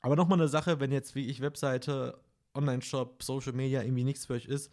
aber 0.00 0.14
nochmal 0.16 0.38
eine 0.38 0.48
Sache, 0.48 0.78
wenn 0.80 0.92
jetzt 0.92 1.14
wie 1.16 1.26
ich 1.26 1.40
Webseite, 1.40 2.18
Online-Shop, 2.54 3.22
Social 3.22 3.52
Media 3.52 3.82
irgendwie 3.82 4.04
nichts 4.04 4.26
für 4.26 4.34
euch 4.34 4.46
ist, 4.46 4.72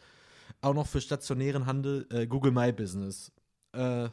auch 0.61 0.73
noch 0.75 0.87
für 0.87 1.01
stationären 1.01 1.65
Handel 1.65 2.07
äh, 2.11 2.27
Google 2.27 2.51
My 2.51 2.71
Business. 2.71 3.31
Äh, 3.73 4.09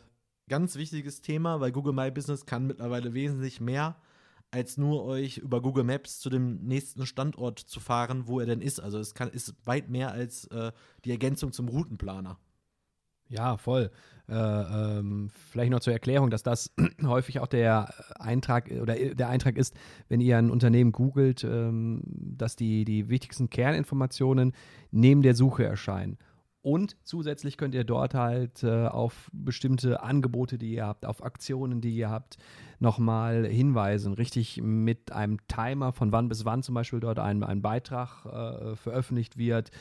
ganz 0.48 0.76
wichtiges 0.76 1.20
Thema, 1.20 1.60
weil 1.60 1.72
Google 1.72 1.92
My 1.92 2.10
Business 2.10 2.46
kann 2.46 2.66
mittlerweile 2.66 3.14
wesentlich 3.14 3.60
mehr, 3.60 3.96
als 4.50 4.76
nur 4.76 5.04
euch 5.04 5.38
über 5.38 5.60
Google 5.60 5.84
Maps 5.84 6.20
zu 6.20 6.30
dem 6.30 6.64
nächsten 6.64 7.06
Standort 7.06 7.58
zu 7.58 7.80
fahren, 7.80 8.26
wo 8.26 8.40
er 8.40 8.46
denn 8.46 8.60
ist. 8.60 8.80
Also 8.80 8.98
es 8.98 9.14
kann, 9.14 9.28
ist 9.30 9.54
weit 9.64 9.88
mehr 9.88 10.12
als 10.12 10.46
äh, 10.46 10.72
die 11.04 11.10
Ergänzung 11.10 11.52
zum 11.52 11.68
Routenplaner. 11.68 12.38
Ja, 13.28 13.56
voll. 13.56 13.90
Äh, 14.28 14.34
ähm, 14.34 15.30
vielleicht 15.50 15.70
noch 15.70 15.80
zur 15.80 15.92
Erklärung, 15.92 16.30
dass 16.30 16.42
das 16.42 16.72
häufig 17.02 17.40
auch 17.40 17.46
der 17.46 17.92
Eintrag 18.20 18.70
oder 18.70 18.94
der 18.94 19.28
Eintrag 19.28 19.56
ist, 19.56 19.74
wenn 20.08 20.20
ihr 20.20 20.38
ein 20.38 20.50
Unternehmen 20.50 20.92
googelt, 20.92 21.42
ähm, 21.44 22.02
dass 22.04 22.56
die, 22.56 22.84
die 22.84 23.08
wichtigsten 23.08 23.50
Kerninformationen 23.50 24.52
neben 24.90 25.22
der 25.22 25.34
Suche 25.34 25.64
erscheinen. 25.64 26.18
Und 26.64 26.96
zusätzlich 27.04 27.58
könnt 27.58 27.74
ihr 27.74 27.84
dort 27.84 28.14
halt 28.14 28.62
äh, 28.62 28.86
auf 28.86 29.28
bestimmte 29.34 30.02
Angebote, 30.02 30.56
die 30.56 30.72
ihr 30.72 30.86
habt, 30.86 31.04
auf 31.04 31.22
Aktionen, 31.22 31.82
die 31.82 31.94
ihr 31.94 32.08
habt, 32.08 32.38
nochmal 32.80 33.44
hinweisen. 33.46 34.14
Richtig 34.14 34.62
mit 34.62 35.12
einem 35.12 35.46
Timer, 35.46 35.92
von 35.92 36.10
wann 36.10 36.28
bis 36.30 36.46
wann 36.46 36.62
zum 36.62 36.74
Beispiel 36.74 37.00
dort 37.00 37.18
ein, 37.18 37.42
ein 37.44 37.60
Beitrag 37.60 38.24
äh, 38.24 38.76
veröffentlicht 38.76 39.36
wird. 39.36 39.72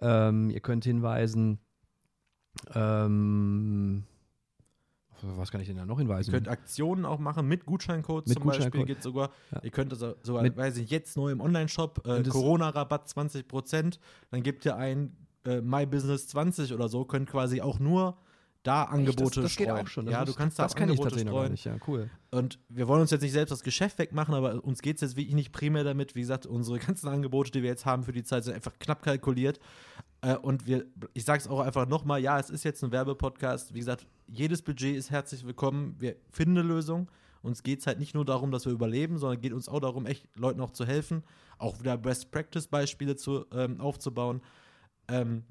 Ähm, 0.00 0.50
ihr 0.50 0.58
könnt 0.58 0.84
hinweisen, 0.84 1.60
ähm, 2.74 4.02
was 5.22 5.52
kann 5.52 5.60
ich 5.60 5.68
denn 5.68 5.76
da 5.76 5.86
noch 5.86 5.98
hinweisen? 5.98 6.30
Ihr 6.30 6.38
könnt 6.38 6.48
Aktionen 6.48 7.04
auch 7.04 7.20
machen 7.20 7.46
mit 7.46 7.64
Gutscheincodes 7.66 8.30
Mit 8.30 8.38
zum 8.38 8.46
Beispiel. 8.48 8.64
Gutscheincode. 8.66 8.86
Geht 8.88 9.02
sogar, 9.04 9.30
Ja. 9.52 9.60
Ihr 9.62 9.70
könnt 9.70 9.92
also 9.92 10.16
sogar, 10.24 10.42
Mit- 10.42 10.56
weiß 10.56 10.76
ich, 10.78 10.90
jetzt 10.90 11.16
neu 11.16 11.30
im 11.30 11.40
Online-Shop, 11.40 12.04
äh, 12.04 12.22
das- 12.24 12.32
Corona-Rabatt 12.32 13.06
20%, 13.08 14.00
dann 14.32 14.42
gebt 14.42 14.64
ihr 14.64 14.74
ein 14.76 15.16
äh, 15.44 15.60
My 15.60 15.86
Business 15.86 16.28
20 16.28 16.72
oder 16.72 16.88
so, 16.88 17.04
könnt 17.04 17.28
quasi 17.28 17.60
auch 17.60 17.78
nur 17.78 18.16
da 18.62 18.84
Angebote 18.84 19.40
das, 19.40 19.50
das 19.50 19.56
geht 19.56 19.66
streuen. 19.66 19.84
auch 19.84 19.88
schon. 19.88 20.06
Das 20.06 20.12
ja, 20.12 20.20
muss- 20.20 20.30
du 20.30 20.34
kannst 20.36 20.58
da 20.58 20.62
das 20.62 20.76
kann 20.76 20.88
ich 20.88 20.98
Angebote 21.00 21.24
gar 21.24 21.32
streuen. 21.32 21.50
nicht. 21.52 21.64
Ja, 21.64 21.76
cool. 21.88 22.10
Und 22.30 22.60
wir 22.68 22.86
wollen 22.86 23.00
uns 23.00 23.10
jetzt 23.10 23.22
nicht 23.22 23.32
selbst 23.32 23.50
das 23.50 23.62
Geschäft 23.64 23.98
wegmachen, 23.98 24.34
aber 24.34 24.62
uns 24.64 24.82
geht 24.82 24.96
es 24.96 25.00
jetzt 25.02 25.16
wirklich 25.16 25.34
nicht 25.34 25.50
primär 25.52 25.82
damit. 25.82 26.14
Wie 26.14 26.20
gesagt, 26.20 26.46
unsere 26.46 26.78
ganzen 26.78 27.08
Angebote, 27.08 27.50
die 27.50 27.62
wir 27.62 27.70
jetzt 27.70 27.86
haben 27.86 28.04
für 28.04 28.12
die 28.12 28.22
Zeit, 28.22 28.44
sind 28.44 28.54
einfach 28.54 28.78
knapp 28.78 29.02
kalkuliert. 29.02 29.58
Äh, 30.20 30.36
und 30.36 30.68
wir, 30.68 30.86
ich 31.12 31.24
sage 31.24 31.40
es 31.40 31.48
auch 31.48 31.58
einfach 31.58 31.88
nochmal, 31.88 32.20
ja, 32.22 32.38
es 32.38 32.50
ist 32.50 32.62
jetzt 32.62 32.84
ein 32.84 32.92
Werbepodcast. 32.92 33.74
Wie 33.74 33.78
gesagt, 33.80 34.06
jedes 34.28 34.62
Budget 34.62 34.94
ist 34.96 35.10
herzlich 35.10 35.44
willkommen. 35.44 35.96
Wir 35.98 36.14
finden 36.30 36.56
eine 36.58 36.68
Lösung 36.68 37.10
Uns 37.42 37.64
geht 37.64 37.80
es 37.80 37.88
halt 37.88 37.98
nicht 37.98 38.14
nur 38.14 38.24
darum, 38.24 38.52
dass 38.52 38.64
wir 38.66 38.72
überleben, 38.72 39.18
sondern 39.18 39.40
geht 39.40 39.52
uns 39.52 39.68
auch 39.68 39.80
darum, 39.80 40.06
echt 40.06 40.28
Leuten 40.36 40.60
auch 40.60 40.70
zu 40.70 40.86
helfen, 40.86 41.24
auch 41.58 41.80
wieder 41.80 41.96
Best-Practice-Beispiele 41.98 43.16
zu, 43.16 43.46
ähm, 43.52 43.80
aufzubauen. 43.80 44.40
Ähm, 45.08 45.44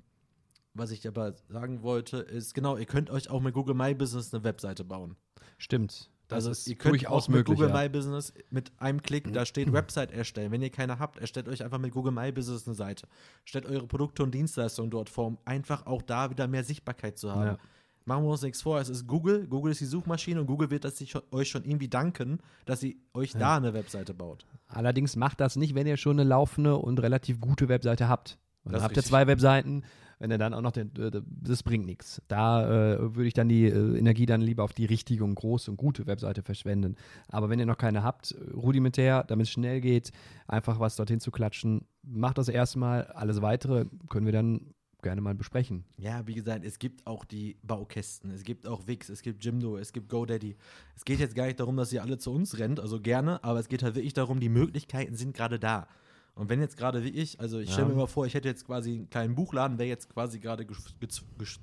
was 0.74 0.92
ich 0.92 1.08
aber 1.08 1.34
sagen 1.50 1.84
wollte, 1.84 2.18
ist 2.18 2.54
genau, 2.54 2.78
ihr 2.78 2.86
könnt 2.86 3.10
euch 3.10 3.30
auch 3.30 3.42
mit 3.42 3.54
Google 3.54 3.76
My 3.76 3.94
Business 3.94 4.34
eine 4.34 4.44
Webseite 4.44 4.84
bauen. 4.84 5.16
Stimmt. 5.58 6.10
Das 6.32 6.48
also 6.48 6.52
ist 6.52 6.68
ihr 6.68 6.78
könnt 6.78 7.06
auch 7.08 7.28
mit 7.28 7.40
möglich, 7.40 7.58
Google 7.58 7.70
ja. 7.70 7.82
My 7.82 7.90
Business 7.90 8.34
mit 8.50 8.72
einem 8.78 9.02
Klick, 9.02 9.34
da 9.34 9.46
steht 9.46 9.74
Website 9.74 10.12
erstellen. 10.12 10.52
Wenn 10.52 10.62
ihr 10.62 10.70
keine 10.70 10.98
habt, 10.98 11.20
erstellt 11.20 11.50
euch 11.50 11.62
einfach 11.62 11.78
mit 11.78 11.92
Google 11.92 12.14
My 12.14 12.32
Business 12.32 12.66
eine 12.66 12.76
Seite. 12.76 13.08
Stellt 13.44 13.66
eure 13.66 13.86
Produkte 13.86 14.24
und 14.24 14.34
Dienstleistungen 14.34 14.90
dort 14.90 15.10
vor, 15.10 15.28
um 15.28 15.38
einfach 15.44 15.86
auch 15.86 16.02
da 16.02 16.30
wieder 16.30 16.48
mehr 16.48 16.64
Sichtbarkeit 16.64 17.18
zu 17.18 17.32
haben. 17.32 17.46
Ja. 17.46 17.58
Machen 18.06 18.24
wir 18.24 18.32
uns 18.32 18.42
nichts 18.42 18.62
vor, 18.62 18.80
es 18.80 18.90
ist 18.90 19.06
Google, 19.06 19.46
Google 19.46 19.74
ist 19.74 19.82
die 19.82 19.86
Suchmaschine 19.86 20.40
und 20.40 20.48
Google 20.48 20.72
wird 20.72 20.86
das 20.86 20.98
sich, 20.98 21.14
euch 21.32 21.50
schon 21.50 21.66
irgendwie 21.66 21.88
danken, 21.90 22.40
dass 22.66 22.80
sie 22.80 23.00
euch 23.14 23.34
da 23.34 23.58
eine 23.58 23.74
Webseite 23.74 24.14
baut. 24.14 24.46
Allerdings 24.68 25.16
macht 25.16 25.40
das 25.40 25.56
nicht, 25.56 25.76
wenn 25.76 25.86
ihr 25.86 25.98
schon 25.98 26.20
eine 26.20 26.28
laufende 26.28 26.78
und 26.78 27.00
relativ 27.00 27.40
gute 27.40 27.70
Webseite 27.70 28.08
habt. 28.08 28.40
Und 28.64 28.74
dann 28.74 28.84
habt 28.84 28.96
ihr 28.96 29.04
zwei 29.04 29.28
Webseiten, 29.28 29.84
wenn 30.20 30.30
ihr 30.30 30.38
dann 30.38 30.54
auch 30.54 30.62
noch 30.62 30.72
den, 30.72 30.92
das 31.26 31.64
bringt 31.64 31.86
nichts. 31.86 32.22
Da 32.28 32.94
äh, 32.94 33.16
würde 33.16 33.28
ich 33.28 33.34
dann 33.34 33.50
die 33.50 33.66
äh, 33.66 33.98
Energie 33.98 34.28
dann 34.28 34.42
lieber 34.42 34.64
auf 34.64 34.74
die 34.74 34.86
richtige 34.86 35.24
und 35.24 35.34
große 35.34 35.72
und 35.72 35.78
gute 35.78 36.06
Webseite 36.06 36.44
verschwenden. 36.44 36.96
Aber 37.30 37.50
wenn 37.50 37.60
ihr 37.60 37.66
noch 37.66 37.78
keine 37.78 38.04
habt, 38.04 38.36
rudimentär, 38.54 39.24
damit 39.24 39.48
es 39.48 39.52
schnell 39.52 39.82
geht, 39.82 40.12
einfach 40.48 40.80
was 40.80 40.96
dorthin 40.96 41.20
zu 41.20 41.32
klatschen, 41.32 41.88
macht 42.04 42.38
das 42.38 42.50
erstmal. 42.50 43.06
Alles 43.08 43.42
weitere 43.42 43.86
können 44.10 44.28
wir 44.28 44.34
dann 44.34 44.74
gerne 45.02 45.22
mal 45.22 45.34
besprechen. 45.34 45.86
Ja, 45.98 46.28
wie 46.28 46.36
gesagt, 46.36 46.64
es 46.64 46.78
gibt 46.78 47.08
auch 47.08 47.26
die 47.26 47.58
Baukästen, 47.64 48.30
es 48.30 48.44
gibt 48.44 48.68
auch 48.68 48.86
Wix, 48.86 49.10
es 49.10 49.24
gibt 49.24 49.44
Jimdo, 49.44 49.78
es 49.78 49.94
gibt 49.94 50.10
GoDaddy. 50.10 50.56
Es 50.96 51.04
geht 51.04 51.20
jetzt 51.20 51.36
gar 51.36 51.48
nicht 51.48 51.60
darum, 51.60 51.78
dass 51.78 51.92
ihr 51.92 52.04
alle 52.04 52.20
zu 52.20 52.32
uns 52.32 52.60
rennt, 52.60 52.80
also 52.80 53.00
gerne, 53.00 53.44
aber 53.44 53.60
es 53.60 53.68
geht 53.68 53.82
halt 53.82 53.96
wirklich 53.96 54.14
darum, 54.14 54.40
die 54.40 54.50
Möglichkeiten 54.50 55.16
sind 55.16 55.36
gerade 55.36 55.58
da. 55.58 55.88
Und 56.36 56.50
wenn 56.50 56.60
jetzt 56.62 56.78
gerade 56.78 57.04
wie 57.04 57.10
ich, 57.10 57.40
also 57.40 57.60
ich 57.60 57.72
stelle 57.72 57.88
Ja. 57.90 57.94
mir 57.94 58.00
mal 58.02 58.08
vor, 58.08 58.26
ich 58.26 58.34
hätte 58.34 58.48
jetzt 58.48 58.66
quasi 58.66 58.92
einen 58.94 59.10
kleinen 59.10 59.36
Buchladen, 59.36 59.78
wäre 59.78 59.90
jetzt 59.90 60.10
quasi 60.10 60.40
gerade 60.40 60.64
gez- 60.64 60.94
gez- 61.00 61.60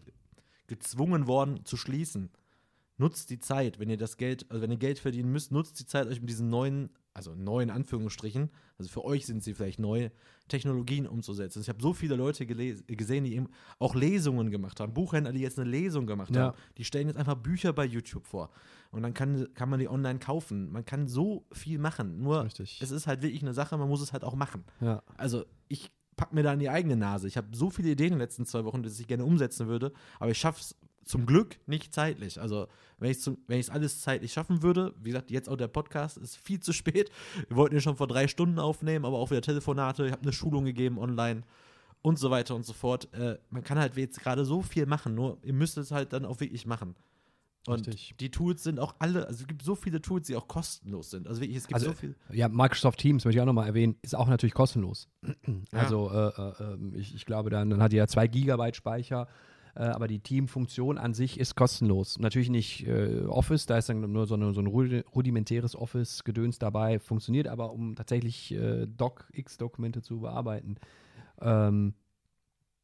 gezwungen 0.67 1.27
worden 1.27 1.65
zu 1.65 1.77
schließen. 1.77 2.31
Nutzt 2.99 3.31
die 3.31 3.39
Zeit, 3.39 3.79
wenn 3.79 3.89
ihr 3.91 3.97
das 3.97 4.17
Geld, 4.17 4.47
also 4.51 4.61
wenn 4.63 4.71
ihr 4.71 4.77
Geld 4.77 4.99
verdienen 4.99 5.31
müsst, 5.33 5.53
nutzt 5.53 5.79
die 5.81 5.87
Zeit, 5.87 6.07
euch 6.09 6.21
mit 6.21 6.29
diesen 6.31 6.51
neuen, 6.51 6.91
also 7.19 7.35
neuen 7.35 7.69
Anführungsstrichen, 7.69 8.51
also 8.79 8.89
für 8.91 9.05
euch 9.05 9.27
sind 9.27 9.43
sie 9.43 9.53
vielleicht 9.55 9.79
neue 9.79 10.11
Technologien 10.49 11.07
umzusetzen. 11.07 11.61
Ich 11.61 11.69
habe 11.69 11.83
so 11.83 11.93
viele 11.93 12.17
Leute 12.17 12.47
gesehen, 12.47 13.25
die 13.25 13.35
eben 13.35 13.49
auch 13.79 13.95
Lesungen 13.95 14.51
gemacht 14.51 14.81
haben, 14.81 14.95
Buchhändler, 14.95 15.33
die 15.33 15.41
jetzt 15.41 15.59
eine 15.59 15.69
Lesung 15.69 16.07
gemacht 16.07 16.35
Ja. 16.35 16.43
haben. 16.47 16.57
Die 16.79 16.85
stellen 16.85 17.09
jetzt 17.09 17.17
einfach 17.19 17.35
Bücher 17.35 17.73
bei 17.75 17.85
YouTube 17.85 18.27
vor. 18.27 18.51
Und 18.91 19.03
dann 19.03 19.13
kann, 19.13 19.47
kann 19.55 19.69
man 19.69 19.79
die 19.81 19.89
online 19.89 20.19
kaufen. 20.19 20.73
Man 20.73 20.85
kann 20.87 21.07
so 21.09 21.45
viel 21.53 21.79
machen. 21.79 22.23
Nur 22.23 22.45
Richtig. 22.45 22.79
es 22.81 22.91
ist 22.91 23.07
halt 23.07 23.21
wirklich 23.23 23.43
eine 23.43 23.53
Sache, 23.53 23.77
man 23.77 23.89
muss 23.89 24.01
es 24.01 24.13
halt 24.15 24.25
auch 24.25 24.35
machen. 24.35 24.65
Ja. 24.81 25.03
Also 25.19 25.45
ich 25.69 25.91
pack 26.17 26.33
mir 26.33 26.43
da 26.43 26.53
in 26.55 26.59
die 26.61 26.71
eigene 26.71 26.97
Nase. 26.97 27.29
Ich 27.29 27.37
habe 27.37 27.49
so 27.55 27.69
viele 27.71 27.91
Ideen 27.91 28.09
in 28.09 28.13
den 28.15 28.21
letzten 28.21 28.47
zwei 28.47 28.65
Wochen, 28.65 28.83
die 28.83 28.89
ich 28.89 29.07
gerne 29.07 29.25
umsetzen 29.25 29.67
würde, 29.69 29.93
aber 30.19 30.31
ich 30.31 30.39
schaffe 30.39 30.61
es 30.63 30.75
zum 31.09 31.27
Glück 31.27 31.59
nicht 31.67 31.95
zeitlich. 31.95 32.41
Also 32.41 32.69
wenn 32.99 33.11
ich 33.11 33.27
es 33.49 33.71
alles 33.71 34.01
zeitlich 34.01 34.33
schaffen 34.33 34.63
würde, 34.63 34.95
wie 35.01 35.11
gesagt, 35.11 35.31
jetzt 35.31 35.49
auch 35.49 35.57
der 35.57 35.69
Podcast 35.69 36.19
ist 36.19 36.37
viel 36.37 36.61
zu 36.61 36.73
spät. 36.73 37.11
Wir 37.49 37.57
wollten 37.57 37.75
ihn 37.75 37.81
schon 37.81 37.97
vor 37.97 38.09
drei 38.09 38.29
Stunden 38.29 38.59
aufnehmen, 38.59 39.05
aber 39.05 39.19
auch 39.19 39.31
wieder 39.31 39.41
Telefonate. 39.41 40.07
Ich 40.07 40.13
habe 40.13 40.23
eine 40.23 40.33
Schulung 40.33 40.65
gegeben 40.65 40.99
online 40.99 41.43
und 42.03 42.19
so 42.19 42.31
weiter 42.31 42.55
und 42.55 42.65
so 42.67 42.73
fort. 42.73 43.13
Äh, 43.15 43.39
man 43.51 43.65
kann 43.65 43.79
halt 43.79 43.97
jetzt 43.97 44.21
gerade 44.21 44.45
so 44.45 44.63
viel 44.63 44.87
machen, 44.87 45.15
nur 45.15 45.39
ihr 45.43 45.55
müsst 45.55 45.79
es 45.79 45.91
halt 45.91 46.13
dann 46.13 46.25
auch 46.25 46.41
wirklich 46.41 46.67
machen. 46.67 46.95
Und 47.67 47.87
Richtig. 47.87 48.15
die 48.19 48.31
Tools 48.31 48.63
sind 48.63 48.79
auch 48.79 48.95
alle, 48.99 49.27
also 49.27 49.43
es 49.43 49.47
gibt 49.47 49.63
so 49.63 49.75
viele 49.75 50.01
Tools, 50.01 50.27
die 50.27 50.37
auch 50.37 50.49
kostenlos 50.49 51.11
sind. 51.11 51.27
Also 51.29 51.41
wirklich, 51.41 51.59
es 51.59 51.67
gibt 51.67 51.75
Also, 51.75 51.89
so 51.89 51.93
viel. 51.93 52.15
Ja, 52.33 52.49
Microsoft 52.49 52.99
Teams, 52.99 53.25
möchte 53.25 53.37
ich 53.39 53.43
auch 53.43 53.47
nochmal 53.47 53.67
erwähnen, 53.67 53.97
ist 54.01 54.15
auch 54.15 54.29
natürlich 54.29 54.55
kostenlos. 54.55 55.09
Ja. 55.23 55.79
Also 55.79 56.11
äh, 56.11 56.29
äh, 56.29 56.75
äh, 56.75 56.97
ich, 56.97 57.15
ich 57.15 57.27
glaube, 57.27 57.51
dann, 57.51 57.69
dann 57.69 57.83
hat 57.83 57.93
die 57.93 57.97
ja 57.97 58.07
zwei 58.07 58.27
Gigabyte 58.27 58.77
Speicher, 58.77 59.29
aber 59.85 60.09
die 60.09 60.19
Teamfunktion 60.21 60.99
an 60.99 61.15
sich 61.15 61.39
ist 61.39 61.55
kostenlos. 61.55 62.19
Natürlich 62.19 62.51
nicht 62.51 62.87
äh, 62.87 63.25
Office, 63.27 63.67
da 63.67 63.79
ist 63.79 63.89
dann 63.89 64.01
nur 64.13 64.27
so, 64.27 64.35
eine, 64.35 64.53
so 64.53 64.61
ein 64.61 64.67
rudi- 64.67 65.05
rudimentäres 65.15 65.77
Office-Gedöns 65.77 66.59
dabei, 66.59 66.99
funktioniert 66.99 67.47
aber, 67.49 67.73
um 67.73 67.95
tatsächlich 67.95 68.53
äh, 68.53 68.87
Doc-X-Dokumente 68.87 70.03
zu 70.03 70.21
bearbeiten. 70.21 70.77
Ähm, 71.41 71.95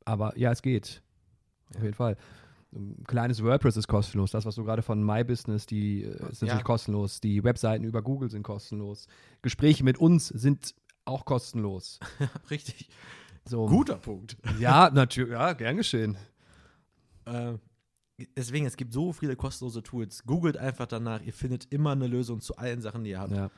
aber 0.05 0.39
ja, 0.39 0.53
es 0.53 0.63
geht. 0.63 1.03
Auf 1.77 1.83
jeden 1.83 1.95
Fall. 1.95 2.17
Ein 2.73 3.05
kleines 3.07 3.43
WordPress 3.43 3.77
ist 3.77 3.87
kostenlos. 3.89 4.33
Das, 4.33 4.45
was 4.47 4.57
du 4.57 4.65
gerade 4.65 4.83
von 4.83 5.03
My 5.05 5.23
Business, 5.25 5.65
die 5.67 6.03
äh, 6.03 6.09
ist 6.31 6.43
natürlich 6.43 6.59
Ja. 6.59 6.63
kostenlos. 6.63 7.21
Die 7.21 7.43
Webseiten 7.45 7.85
über 7.85 8.03
Google 8.03 8.31
sind 8.31 8.43
kostenlos. 8.43 9.07
Gespräche 9.43 9.85
mit 9.85 9.99
uns 9.99 10.29
sind 10.29 10.75
auch 11.05 11.25
kostenlos. 11.25 12.01
Richtig. 12.51 12.89
So. 13.45 13.67
Guter 13.67 13.97
Punkt. 13.97 14.37
Ja, 14.59 14.91
natürlich. 14.91 15.33
Ja, 15.33 15.53
gern 15.53 15.77
geschehen. 15.77 16.17
Äh, 17.27 17.55
deswegen, 18.37 18.67
es 18.67 18.77
gibt 18.77 18.93
so 18.93 19.13
viele 19.13 19.37
kostenlose 19.37 19.83
Tools. 19.83 20.25
Googelt 20.25 20.57
einfach 20.57 20.87
danach, 20.87 21.23
ihr 21.23 21.33
findet 21.33 21.73
immer 21.73 21.93
eine 21.93 22.07
Lösung 22.07 22.41
zu 22.41 22.57
allen 22.57 22.81
Sachen, 22.81 23.05
die 23.05 23.11
ihr 23.11 23.21
habt. 23.21 23.33
Ja. 23.33 23.51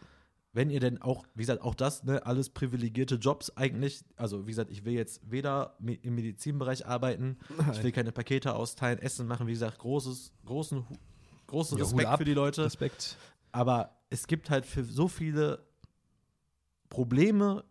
Wenn 0.53 0.71
ihr 0.71 0.81
denn 0.81 1.03
auch, 1.03 1.27
wie 1.35 1.43
gesagt, 1.43 1.61
auch 1.61 1.75
das, 1.75 2.05
ne, 2.05 2.25
alles 2.25 2.49
privilegierte 2.49 3.17
Jobs 3.17 3.51
eigentlich, 3.59 4.03
also 4.17 4.47
wie 4.47 4.53
gesagt, 4.53 4.71
ich 4.71 4.87
will 4.87 4.95
jetzt 4.95 5.21
weder 5.31 5.77
im 5.81 6.15
Medizinbereich 6.15 6.87
arbeiten, 6.87 7.37
ich 7.73 7.83
will 7.83 7.93
keine 7.93 8.11
Pakete 8.11 8.55
austeilen, 8.55 8.99
Essen 8.99 9.27
machen, 9.27 9.47
wie 9.47 9.53
gesagt, 9.53 9.79
großes, 9.79 10.33
großen, 10.47 10.83
großen 11.47 11.77
Ja, 11.77 11.85
Respekt 11.85 12.17
für 12.17 12.25
die 12.25 12.33
Leute. 12.33 12.65
Respekt. 12.65 13.19
Aber 13.53 13.99
es 14.09 14.27
gibt 14.27 14.49
halt 14.49 14.65
für 14.65 14.83
so 14.83 15.09
viele 15.09 15.67
Probleme, 16.89 17.65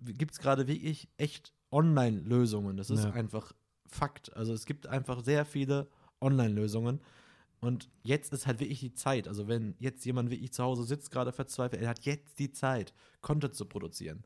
gibt 0.00 0.32
es 0.32 0.38
gerade 0.38 0.66
wirklich 0.66 1.08
echt 1.18 1.52
Online-Lösungen. 1.70 2.76
Das 2.76 2.88
ist 2.88 3.04
Ja. 3.04 3.10
einfach 3.10 3.52
Fakt. 3.94 4.34
Also 4.36 4.52
es 4.52 4.66
gibt 4.66 4.86
einfach 4.86 5.22
sehr 5.22 5.44
viele 5.44 5.88
Online-Lösungen. 6.20 7.00
Und 7.60 7.88
jetzt 8.02 8.32
ist 8.32 8.46
halt 8.46 8.60
wirklich 8.60 8.80
die 8.80 8.92
Zeit. 8.92 9.26
Also 9.26 9.48
wenn 9.48 9.74
jetzt 9.78 10.04
jemand 10.04 10.30
wirklich 10.30 10.52
zu 10.52 10.62
Hause 10.62 10.84
sitzt, 10.84 11.10
gerade 11.10 11.32
verzweifelt, 11.32 11.80
er 11.80 11.88
hat 11.88 12.04
jetzt 12.04 12.38
die 12.38 12.50
Zeit, 12.50 12.92
Content 13.22 13.54
zu 13.54 13.64
produzieren. 13.64 14.24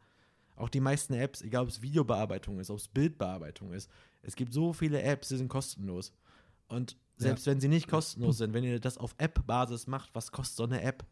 Auch 0.56 0.68
die 0.68 0.80
meisten 0.80 1.14
Apps, 1.14 1.42
egal 1.42 1.62
ob 1.62 1.68
es 1.68 1.82
Videobearbeitung 1.82 2.58
ist, 2.58 2.70
ob 2.70 2.78
es 2.78 2.88
Bildbearbeitung 2.88 3.72
ist, 3.72 3.88
es 4.22 4.34
gibt 4.34 4.52
so 4.52 4.72
viele 4.72 5.00
Apps, 5.02 5.28
die 5.28 5.36
sind 5.36 5.48
kostenlos. 5.48 6.12
Und 6.66 6.96
selbst 7.16 7.46
wenn 7.46 7.60
sie 7.60 7.68
nicht 7.68 7.88
kostenlos 7.88 8.38
sind, 8.38 8.54
wenn 8.54 8.64
ihr 8.64 8.80
das 8.80 8.98
auf 8.98 9.14
App-Basis 9.18 9.86
macht, 9.86 10.10
was 10.14 10.32
kostet 10.32 10.56
so 10.56 10.64
eine 10.64 10.82
App? 10.82 11.06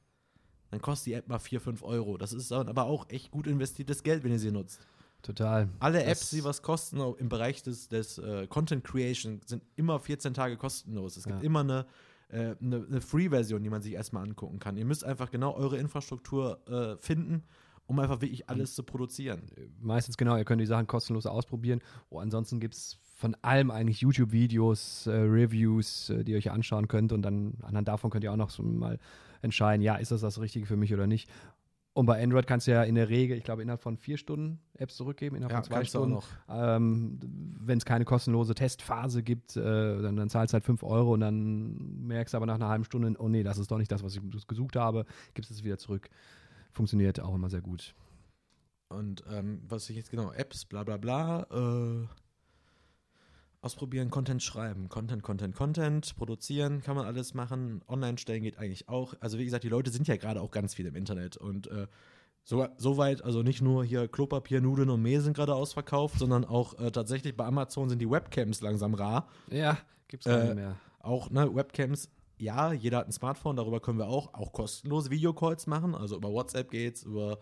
Dann 0.70 0.80
kostet 0.80 1.07
die 1.07 1.12
App 1.12 1.28
mal 1.28 1.38
4, 1.38 1.61
5 1.61 1.82
Euro. 1.84 2.16
Das 2.16 2.32
ist 2.32 2.50
aber 2.50 2.84
auch 2.84 3.09
echt 3.09 3.30
gut 3.30 3.46
investiertes 3.46 4.02
Geld, 4.02 4.24
wenn 4.24 4.32
ihr 4.32 4.40
sie 4.40 4.50
nutzt. 4.50 4.84
Total. 5.27 5.68
Alle 5.81 5.99
Das- 5.99 6.09
Apps, 6.09 6.31
die 6.31 6.45
was 6.45 6.62
kosten, 6.62 7.01
auch 7.01 7.16
im 7.16 7.29
Bereich 7.29 7.62
des, 7.62 7.89
des 7.89 8.18
äh, 8.18 8.47
Content 8.47 8.85
Creation, 8.85 9.41
sind 9.45 9.62
immer 9.74 9.99
14 9.99 10.35
Tage 10.35 10.57
kostenlos. 10.57 11.16
Es 11.16 11.24
gibt 11.24 11.41
Ja. 11.41 11.45
immer 11.47 11.61
eine, 11.61 11.87
äh, 12.29 12.55
eine, 12.61 12.87
eine 12.89 13.01
Free-Version, 13.01 13.62
die 13.62 13.70
man 13.70 13.83
sich 13.83 13.93
erstmal 13.95 14.22
angucken 14.22 14.59
kann. 14.61 14.77
Ihr 14.77 14.85
müsst 14.85 15.05
einfach 15.05 15.31
genau 15.31 15.55
eure 15.55 15.79
Infrastruktur 15.79 16.61
äh, 16.68 16.97
finden, 17.03 17.43
um 17.89 17.99
einfach 17.99 18.20
wirklich 18.20 18.49
alles 18.49 18.74
zu 18.74 18.83
produzieren. 18.85 19.43
Meistens 19.81 20.16
genau, 20.16 20.37
ihr 20.37 20.45
könnt 20.45 20.61
die 20.61 20.66
Sachen 20.66 20.87
kostenlos 20.87 21.27
ausprobieren. 21.27 21.81
Oh, 22.09 22.18
ansonsten 22.20 22.61
gibt 22.61 22.74
es 22.74 22.99
von 23.16 23.35
allem 23.43 23.70
eigentlich 23.70 24.01
YouTube-Videos, 24.03 25.07
äh, 25.07 25.11
Reviews, 25.12 26.11
äh, 26.11 26.22
die 26.24 26.33
ihr 26.33 26.39
euch 26.39 26.51
anschauen 26.51 26.87
könnt 26.89 27.12
und 27.12 27.22
dann 27.22 27.55
anhand 27.62 27.89
davon 27.89 28.11
könnt 28.11 28.24
ihr 28.24 28.33
auch 28.33 28.37
noch 28.37 28.51
so 28.51 28.62
mal 28.62 28.99
entscheiden, 29.43 29.83
ja, 29.83 29.97
ist 29.97 30.11
das 30.11 30.20
das 30.20 30.41
Richtige 30.41 30.66
für 30.66 30.77
mich 30.77 30.93
oder 30.93 31.07
nicht. 31.07 31.29
Und 31.97 32.05
bei 32.05 32.22
Android 32.22 32.47
kannst 32.47 32.66
du 32.66 32.72
ja 32.72 32.82
in 32.82 32.94
der 32.94 33.09
Regel, 33.09 33.38
ich 33.38 33.44
glaube, 33.44 33.62
innerhalb 33.62 33.80
von 33.80 33.97
vier 33.97 34.18
Stunden 34.18 34.61
Apps 34.74 34.97
zurückgeben, 34.97 35.34
innerhalb 35.34 35.55
von 35.55 35.64
zwei 35.64 35.82
Stunden. 35.82 36.18
Ähm, 36.47 37.18
Wenn 37.59 37.78
es 37.78 37.86
keine 37.86 38.05
kostenlose 38.05 38.55
Testphase 38.55 39.22
gibt, 39.22 39.57
äh, 39.57 40.03
dann, 40.03 40.14
dann 40.14 40.28
zahlst 40.28 40.53
du 40.53 40.57
halt 40.57 40.64
5 40.64 40.82
Euro 40.82 41.14
und 41.14 41.20
dann 41.20 42.07
merkst 42.07 42.34
du 42.34 42.36
aber 42.36 42.44
nach 42.44 42.57
einer 42.57 42.68
halben 42.68 42.84
Stunde, 42.84 43.14
oh 43.18 43.30
nee, 43.30 43.42
das 43.42 43.57
ist 43.57 43.70
doch 43.70 43.78
nicht 43.78 43.90
das, 43.90 44.03
was 44.03 44.14
ich 44.14 44.20
gesucht 44.47 44.76
habe, 44.76 45.07
gibst 45.32 45.51
es 45.51 45.64
wieder 45.64 45.78
zurück. 45.78 46.11
Funktioniert 46.70 47.18
auch 47.18 47.34
immer 47.34 47.49
sehr 47.49 47.62
gut. 47.62 47.94
Und 48.88 49.24
ähm, 49.32 49.62
was 49.66 49.88
ich 49.88 49.97
jetzt 49.97 50.11
genau, 50.11 50.30
Apps, 50.32 50.66
bla 50.66 50.84
bla 50.84 50.99
bla, 50.99 51.47
äh, 51.51 52.07
ausprobieren, 53.67 54.11
Content 54.11 54.43
schreiben, 54.43 54.89
Content, 54.89 55.23
Content, 55.23 55.55
Content, 55.55 56.17
produzieren, 56.17 56.83
kann 56.83 56.97
man 56.97 57.05
alles 57.05 57.35
machen, 57.35 57.83
online 57.89 58.17
stellen 58.17 58.43
geht 58.43 58.59
eigentlich 58.59 58.89
auch. 58.89 59.14
Also 59.21 59.39
wie 59.39 59.45
gesagt, 59.45 59.64
die 59.64 59.69
Leute 59.69 59.91
sind 59.91 60.09
ja 60.09 60.17
gerade 60.17 60.41
auch 60.41 60.51
ganz 60.51 60.75
viel 60.75 60.87
im 60.87 60.95
Internet 60.95 61.37
und 61.37 61.67
äh, 61.67 61.87
so, 62.45 62.64
so 62.77 62.97
weit, 62.97 63.25
also 63.25 63.43
nicht 63.43 63.61
nur 63.61 63.85
hier 63.85 64.07
Klopapier, 64.07 64.61
Nudeln 64.61 64.89
und 64.89 65.03
Mehl 65.03 65.21
sind 65.21 65.35
gerade 65.35 65.55
ausverkauft, 65.55 66.21
sondern 66.21 66.45
auch 66.45 66.79
äh, 66.79 66.93
tatsächlich 66.93 67.37
bei 67.37 67.45
Amazon 67.45 67.89
sind 67.89 67.99
die 67.99 68.09
Webcams 68.09 68.61
langsam 68.61 68.95
rar. 68.95 69.29
Ja, 69.51 69.79
gibt's 70.07 70.27
Äh, 70.27 70.31
keine 70.31 70.55
mehr. 70.55 70.77
Auch, 71.01 71.29
ne, 71.31 71.53
Webcams, 71.53 72.09
ja, 72.39 72.73
jeder 72.73 72.99
hat 72.99 73.09
ein 73.09 73.12
Smartphone, 73.12 73.57
darüber 73.57 73.81
können 73.81 73.99
wir 73.99 74.07
auch, 74.07 74.33
auch 74.35 74.53
kostenlose 74.53 75.11
Videocalls 75.11 75.67
machen. 75.67 75.97
Also 75.97 76.17
über 76.17 76.31
WhatsApp 76.31 76.71
geht's, 76.71 77.03
über 77.03 77.39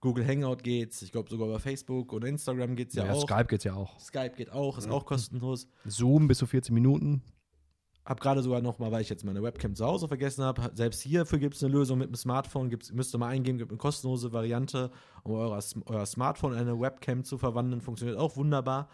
Google 0.00 0.26
Hangout 0.26 0.62
geht's, 0.62 1.02
ich 1.02 1.12
glaube 1.12 1.28
sogar 1.28 1.48
über 1.48 1.60
Facebook 1.60 2.12
und 2.12 2.24
Instagram 2.24 2.74
geht's 2.74 2.94
ja, 2.94 3.06
Ja, 3.06 3.12
auch. 3.12 3.22
Skype 3.22 3.46
geht's 3.46 3.64
ja 3.64 3.74
auch. 3.74 3.98
Skype 4.00 4.32
geht 4.36 4.50
auch, 4.52 4.78
ist 4.78 4.88
auch 4.88 5.04
kostenlos. 5.04 5.68
Zoom 5.84 6.26
bis 6.28 6.38
zu 6.38 6.46
14 6.46 6.74
Minuten. 6.74 7.22
Hab 8.04 8.20
gerade 8.20 8.42
sogar 8.42 8.62
noch 8.62 8.78
mal, 8.78 8.90
weil 8.90 9.02
ich 9.02 9.10
jetzt 9.10 9.24
meine 9.24 9.42
Webcam 9.42 9.74
zu 9.74 9.84
Hause 9.84 10.08
vergessen 10.08 10.42
habe, 10.42 10.70
selbst 10.74 11.02
hierfür 11.02 11.38
gibt 11.38 11.54
es 11.54 11.62
eine 11.62 11.72
Lösung 11.72 11.98
mit 11.98 12.08
dem 12.08 12.16
Smartphone. 12.16 12.70
Gibt's, 12.70 12.92
müsst 12.92 13.14
ihr 13.14 13.18
mal 13.18 13.28
eingeben, 13.28 13.58
gibt 13.58 13.70
eine 13.70 13.78
kostenlose 13.78 14.32
Variante, 14.32 14.90
um 15.22 15.34
euer, 15.34 15.60
euer 15.84 16.06
Smartphone 16.06 16.54
in 16.54 16.58
eine 16.58 16.80
Webcam 16.80 17.22
zu 17.24 17.36
verwandeln. 17.36 17.82
Funktioniert 17.82 18.18
auch 18.18 18.36
wunderbar. 18.36 18.88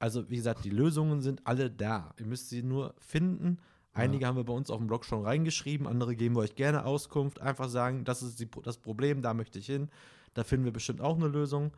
Also, 0.00 0.28
wie 0.30 0.36
gesagt, 0.36 0.64
die 0.64 0.70
Lösungen 0.70 1.20
sind 1.20 1.46
alle 1.46 1.70
da. 1.70 2.12
Ihr 2.18 2.26
müsst 2.26 2.48
sie 2.48 2.62
nur 2.62 2.94
finden. 2.98 3.58
Einige 3.92 4.26
haben 4.26 4.36
wir 4.36 4.44
bei 4.44 4.52
uns 4.52 4.70
auf 4.70 4.78
dem 4.78 4.86
Blog 4.86 5.04
schon 5.04 5.24
reingeschrieben, 5.24 5.86
andere 5.86 6.14
geben 6.14 6.36
wir 6.36 6.40
euch 6.40 6.54
gerne 6.54 6.84
Auskunft. 6.84 7.40
Einfach 7.40 7.68
sagen, 7.68 8.04
das 8.04 8.22
ist 8.22 8.38
die, 8.40 8.48
das 8.62 8.78
Problem, 8.78 9.20
da 9.20 9.34
möchte 9.34 9.58
ich 9.58 9.66
hin. 9.66 9.90
Da 10.34 10.44
finden 10.44 10.64
wir 10.64 10.72
bestimmt 10.72 11.00
auch 11.00 11.16
eine 11.16 11.28
Lösung. 11.28 11.72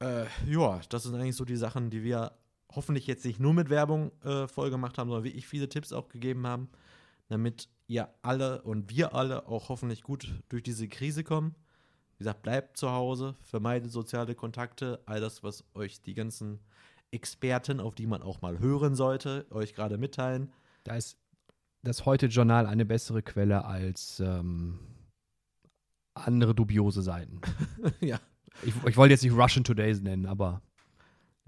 Äh, 0.00 0.26
ja, 0.46 0.80
das 0.88 1.04
sind 1.04 1.14
eigentlich 1.14 1.36
so 1.36 1.44
die 1.44 1.56
Sachen, 1.56 1.90
die 1.90 2.02
wir 2.02 2.32
hoffentlich 2.74 3.06
jetzt 3.06 3.24
nicht 3.24 3.40
nur 3.40 3.54
mit 3.54 3.70
Werbung 3.70 4.12
äh, 4.22 4.46
voll 4.46 4.70
gemacht 4.70 4.98
haben, 4.98 5.08
sondern 5.08 5.24
wirklich 5.24 5.46
viele 5.46 5.68
Tipps 5.68 5.92
auch 5.92 6.08
gegeben 6.08 6.46
haben, 6.46 6.68
damit 7.28 7.68
ihr 7.86 8.08
alle 8.22 8.62
und 8.62 8.90
wir 8.90 9.14
alle 9.14 9.46
auch 9.46 9.68
hoffentlich 9.68 10.02
gut 10.02 10.42
durch 10.48 10.62
diese 10.62 10.88
Krise 10.88 11.24
kommen. 11.24 11.54
Wie 12.16 12.24
gesagt, 12.24 12.42
bleibt 12.42 12.76
zu 12.76 12.90
Hause, 12.90 13.34
vermeidet 13.42 13.92
soziale 13.92 14.34
Kontakte, 14.34 15.00
all 15.06 15.20
das, 15.20 15.42
was 15.42 15.64
euch 15.74 16.00
die 16.00 16.14
ganzen 16.14 16.60
Experten, 17.10 17.80
auf 17.80 17.94
die 17.94 18.06
man 18.06 18.22
auch 18.22 18.42
mal 18.42 18.58
hören 18.58 18.94
sollte, 18.94 19.46
euch 19.50 19.74
gerade 19.74 19.98
mitteilen. 19.98 20.52
Da 20.84 20.96
ist 20.96 21.18
das 21.82 22.04
Heute-Journal 22.04 22.66
eine 22.66 22.84
bessere 22.84 23.22
Quelle 23.22 23.64
als 23.64 24.20
ähm, 24.20 24.78
andere 26.16 26.54
dubiose 26.54 27.02
Seiten. 27.02 27.40
ja. 28.00 28.18
Ich, 28.62 28.74
ich 28.86 28.96
wollte 28.96 29.12
jetzt 29.12 29.22
nicht 29.22 29.36
Russian 29.36 29.64
Todays 29.64 30.00
nennen, 30.00 30.26
aber. 30.26 30.62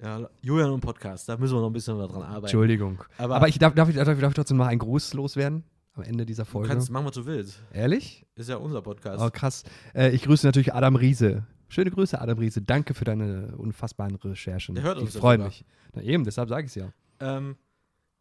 Ja, 0.01 0.29
Julian 0.43 0.71
und 0.71 0.81
Podcast, 0.81 1.29
da 1.29 1.37
müssen 1.37 1.57
wir 1.57 1.61
noch 1.61 1.69
ein 1.69 1.73
bisschen 1.73 1.99
dran 1.99 2.23
arbeiten. 2.23 2.45
Entschuldigung. 2.45 3.03
Aber, 3.17 3.37
Aber 3.37 3.49
ich 3.49 3.59
darf, 3.59 3.75
darf, 3.75 3.89
ich, 3.89 3.97
darf, 3.97 4.09
ich, 4.09 4.21
darf 4.21 4.31
ich 4.31 4.37
trotzdem 4.37 4.57
mal 4.57 4.69
einen 4.69 4.79
Gruß 4.79 5.15
loswerden 5.15 5.65
am 5.95 6.05
Ende 6.05 6.25
dieser 6.25 6.45
du 6.45 6.51
Folge. 6.51 6.69
kannst 6.69 6.91
machen, 6.91 7.07
was 7.07 7.13
du 7.15 7.27
willst. 7.27 7.61
Ehrlich? 7.73 8.25
Ist 8.37 8.49
ja 8.49 8.57
unser 8.57 8.83
Podcast. 8.83 9.23
Oh, 9.23 9.31
krass. 9.31 9.65
Äh, 9.95 10.11
ich 10.11 10.23
grüße 10.23 10.47
natürlich 10.47 10.73
Adam 10.73 10.95
Riese. 10.95 11.45
Schöne 11.69 11.91
Grüße, 11.91 12.21
Adam 12.21 12.39
Riese. 12.39 12.63
Danke 12.63 12.95
für 12.95 13.05
deine 13.05 13.55
unfassbaren 13.57 14.15
Recherchen. 14.15 14.75
Der 14.75 14.85
hört 14.85 14.99
ich 14.99 15.05
uns 15.05 15.15
ja 15.15 15.21
freue 15.21 15.39
mich. 15.39 15.65
Na 15.95 16.03
eben, 16.03 16.25
deshalb 16.25 16.49
sage 16.49 16.65
ich 16.67 16.71
es 16.71 16.75
ja. 16.77 16.93
Ähm, 17.21 17.57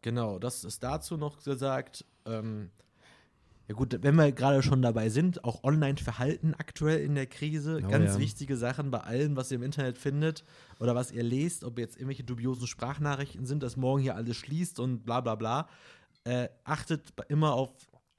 genau, 0.02 0.38
das 0.38 0.64
ist 0.64 0.82
dazu 0.82 1.16
noch 1.16 1.42
gesagt. 1.42 2.04
Ähm, 2.26 2.70
ja 3.68 3.74
gut, 3.74 3.98
wenn 4.00 4.14
wir 4.14 4.32
gerade 4.32 4.62
schon 4.62 4.80
dabei 4.80 5.10
sind, 5.10 5.44
auch 5.44 5.62
Online-Verhalten 5.62 6.54
aktuell 6.54 7.00
in 7.00 7.14
der 7.14 7.26
Krise, 7.26 7.82
Oh 7.84 7.88
ganz 7.88 8.14
ja. 8.14 8.18
wichtige 8.18 8.56
Sachen 8.56 8.90
bei 8.90 9.00
allem, 9.00 9.36
was 9.36 9.50
ihr 9.50 9.56
im 9.56 9.62
Internet 9.62 9.98
findet 9.98 10.42
oder 10.80 10.94
was 10.94 11.12
ihr 11.12 11.22
lest, 11.22 11.64
ob 11.64 11.78
jetzt 11.78 11.96
irgendwelche 11.96 12.24
dubiosen 12.24 12.66
Sprachnachrichten 12.66 13.44
sind, 13.44 13.62
dass 13.62 13.76
morgen 13.76 14.00
hier 14.00 14.16
alles 14.16 14.38
schließt 14.38 14.80
und 14.80 15.04
bla 15.04 15.20
bla 15.20 15.34
bla. 15.34 15.68
Äh, 16.24 16.48
achtet 16.64 17.12
immer 17.28 17.52
auf, 17.52 17.70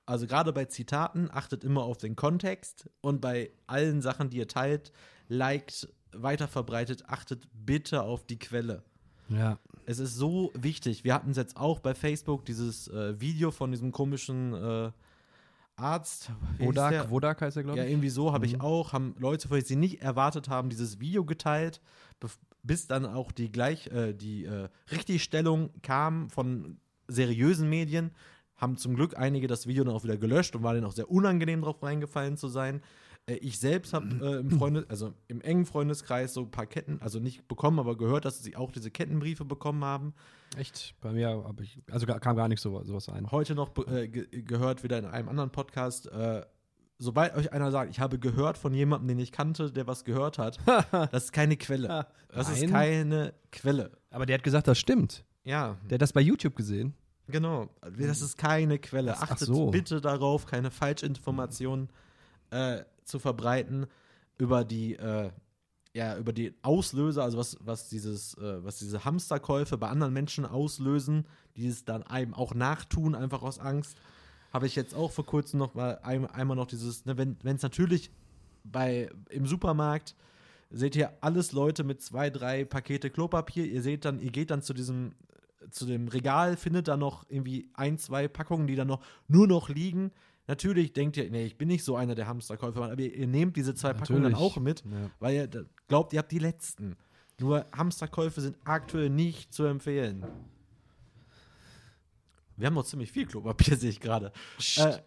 also 0.05 0.27
gerade 0.27 0.53
bei 0.53 0.65
Zitaten, 0.65 1.29
achtet 1.31 1.63
immer 1.63 1.81
auf 1.81 1.97
den 1.97 2.15
Kontext 2.15 2.87
und 3.01 3.19
bei 3.19 3.49
allen 3.65 4.03
Sachen, 4.03 4.29
die 4.29 4.37
ihr 4.37 4.47
teilt, 4.47 4.91
liked, 5.29 5.89
weiterverbreitet, 6.11 7.05
achtet 7.07 7.47
bitte 7.53 8.03
auf 8.03 8.23
die 8.23 8.37
Quelle. 8.37 8.83
Ja. 9.29 9.57
Es 9.87 9.97
ist 9.97 10.15
so 10.15 10.51
wichtig. 10.53 11.03
Wir 11.03 11.15
hatten 11.15 11.31
es 11.31 11.37
jetzt 11.37 11.57
auch 11.57 11.79
bei 11.79 11.95
Facebook, 11.95 12.45
dieses 12.45 12.87
äh, 12.87 13.19
Video 13.19 13.49
von 13.49 13.71
diesem 13.71 13.91
komischen 13.91 14.53
äh, 14.53 14.91
Arzt. 15.79 16.31
Wodak, 16.59 17.09
Wodak 17.09 17.41
heißt 17.41 17.57
er, 17.57 17.63
glaube 17.63 17.79
Ja, 17.79 17.85
ich. 17.85 17.91
irgendwie 17.91 18.09
so 18.09 18.33
habe 18.33 18.45
ich 18.45 18.53
Mhm. 18.55 18.61
auch, 18.61 18.93
haben 18.93 19.15
Leute, 19.17 19.47
von 19.47 19.55
denen 19.57 19.65
sie 19.67 19.75
nicht 19.75 20.01
erwartet 20.01 20.49
haben, 20.49 20.69
dieses 20.69 20.99
Video 20.99 21.25
geteilt, 21.25 21.81
bis 22.63 22.87
dann 22.87 23.05
auch 23.05 23.31
die 23.31 23.51
gleich, 23.51 23.87
äh, 23.87 24.13
die 24.13 24.45
äh, 24.45 24.67
Richtigstellung 24.91 25.69
kam 25.81 26.29
von 26.29 26.77
seriösen 27.07 27.69
Medien, 27.69 28.11
haben 28.57 28.75
zum 28.77 28.95
Glück 28.95 29.17
einige 29.17 29.47
das 29.47 29.65
Video 29.67 29.83
dann 29.85 29.95
auch 29.95 30.03
wieder 30.03 30.17
gelöscht 30.17 30.55
und 30.55 30.63
war 30.63 30.73
denen 30.73 30.85
auch 30.85 30.91
sehr 30.91 31.09
unangenehm 31.09 31.61
drauf 31.61 31.81
reingefallen 31.81 32.35
zu 32.35 32.49
sein. 32.49 32.81
Äh, 33.27 33.35
ich 33.35 33.59
selbst 33.59 33.93
habe 33.93 34.07
äh, 34.21 34.39
im 34.39 34.51
Freunde, 34.51 34.85
also 34.89 35.13
im 35.27 35.41
engen 35.41 35.65
Freundeskreis 35.65 36.33
so 36.33 36.41
ein 36.41 36.51
paar 36.51 36.65
Ketten, 36.65 36.99
also 37.01 37.19
nicht 37.19 37.47
bekommen, 37.47 37.79
aber 37.79 37.97
gehört, 37.97 38.25
dass 38.25 38.43
sie 38.43 38.55
auch 38.55 38.71
diese 38.71 38.91
Kettenbriefe 38.91 39.45
bekommen 39.45 39.83
haben. 39.83 40.13
Echt? 40.57 40.95
Bei 41.01 41.11
mir 41.11 41.29
habe 41.29 41.63
ich, 41.63 41.81
also 41.91 42.05
kam 42.07 42.35
gar 42.35 42.47
nicht 42.47 42.61
so, 42.61 42.83
sowas 42.83 43.07
ein. 43.09 43.31
heute 43.31 43.55
noch 43.55 43.71
äh, 43.87 44.07
ge 44.07 44.41
gehört, 44.43 44.83
wieder 44.83 44.97
in 44.97 45.05
einem 45.05 45.29
anderen 45.29 45.51
Podcast. 45.51 46.07
Äh, 46.07 46.45
sobald 46.97 47.35
euch 47.35 47.53
einer 47.53 47.71
sagt, 47.71 47.91
ich 47.91 47.99
habe 47.99 48.19
gehört 48.19 48.57
von 48.57 48.73
jemandem, 48.73 49.07
den 49.09 49.19
ich 49.19 49.31
kannte, 49.31 49.71
der 49.71 49.87
was 49.87 50.03
gehört 50.03 50.37
hat, 50.37 50.57
das 51.11 51.25
ist 51.25 51.33
keine 51.33 51.55
Quelle. 51.55 52.07
Das 52.29 52.49
ist 52.49 52.61
Nein. 52.61 52.71
keine 52.71 53.33
Quelle. 53.51 53.91
Aber 54.09 54.25
der 54.25 54.35
hat 54.35 54.43
gesagt, 54.43 54.67
das 54.67 54.77
stimmt. 54.79 55.23
Ja, 55.45 55.77
Der 55.89 55.95
hat 55.95 56.01
das 56.01 56.13
bei 56.13 56.21
YouTube 56.21 56.55
gesehen. 56.55 56.93
genau. 57.27 57.69
Das 57.97 58.21
ist 58.21 58.37
keine 58.37 58.77
Quelle. 58.79 59.15
Ach 59.15 59.31
Achtet 59.31 59.47
so. 59.47 59.71
bitte 59.71 60.01
darauf, 60.01 60.45
keine 60.45 60.69
Falschinformationen 60.71 61.89
äh, 62.51 62.83
zu 63.09 63.19
verbreiten 63.19 63.87
über 64.37 64.63
die, 64.63 64.95
äh, 64.95 65.31
ja, 65.93 66.17
über 66.17 66.31
die 66.31 66.53
Auslöser, 66.61 67.23
also 67.23 67.37
was, 67.37 67.57
was 67.61 67.89
dieses, 67.89 68.35
äh, 68.37 68.63
was 68.63 68.79
diese 68.79 69.03
Hamsterkäufe 69.03 69.77
bei 69.77 69.89
anderen 69.89 70.13
Menschen 70.13 70.45
auslösen, 70.45 71.25
die 71.57 71.67
es 71.67 71.83
dann 71.83 72.03
einem 72.03 72.33
auch 72.33 72.53
nachtun, 72.53 73.15
einfach 73.15 73.41
aus 73.41 73.59
Angst. 73.59 73.97
Habe 74.53 74.67
ich 74.67 74.75
jetzt 74.75 74.95
auch 74.95 75.11
vor 75.11 75.25
kurzem 75.25 75.59
noch 75.59 75.73
mal 75.73 75.99
ein, 76.03 76.25
einmal 76.25 76.55
noch 76.55 76.67
dieses, 76.67 77.05
ne, 77.05 77.17
wenn 77.17 77.37
es 77.43 77.61
natürlich 77.61 78.11
bei 78.63 79.09
im 79.29 79.45
Supermarkt 79.45 80.15
seht 80.69 80.95
ihr 80.95 81.11
alles 81.21 81.51
Leute 81.51 81.83
mit 81.83 82.01
zwei, 82.01 82.29
drei 82.29 82.65
Pakete 82.65 83.09
Klopapier. 83.09 83.65
Ihr 83.65 83.81
seht 83.81 84.05
dann, 84.05 84.19
ihr 84.19 84.31
geht 84.31 84.51
dann 84.51 84.61
zu 84.61 84.73
diesem, 84.73 85.13
zu 85.71 85.85
dem 85.85 86.07
Regal, 86.07 86.57
findet 86.57 86.87
da 86.87 86.97
noch 86.97 87.25
irgendwie 87.29 87.69
ein, 87.73 87.97
zwei 87.97 88.27
Packungen, 88.27 88.67
die 88.67 88.75
dann 88.75 88.87
noch 88.87 89.01
nur 89.27 89.47
noch 89.47 89.69
liegen. 89.69 90.11
Natürlich 90.49 90.93
denkt 90.93 91.15
ihr, 91.15 91.29
nee, 91.29 91.45
ich 91.45 91.57
bin 91.59 91.67
nicht 91.67 91.83
so 91.83 91.95
einer 91.95 92.15
der 92.15 92.25
Hamsterkäufer, 92.25 92.83
aber 92.83 92.99
ihr, 92.99 93.13
ihr 93.13 93.27
nehmt 93.27 93.55
diese 93.55 93.75
zwei 93.75 93.93
Packungen 93.93 94.23
dann 94.23 94.33
auch 94.33 94.57
mit, 94.57 94.83
Ja. 94.83 95.11
weil 95.19 95.35
ihr 95.35 95.65
glaubt, 95.87 96.11
ihr 96.11 96.17
habt 96.19 96.31
die 96.31 96.39
letzten. 96.39 96.97
Nur 97.39 97.67
Hamsterkäufe 97.71 98.41
sind 98.41 98.57
aktuell 98.65 99.11
nicht 99.11 99.53
zu 99.53 99.65
empfehlen. 99.65 100.25
Wir 102.57 102.65
haben 102.67 102.73
noch 102.73 102.85
ziemlich 102.85 103.11
viel 103.11 103.25
Klopapier, 103.27 103.77
sehe 103.77 103.91
ich 103.91 103.99
gerade. 103.99 104.31
Äh, 104.57 104.97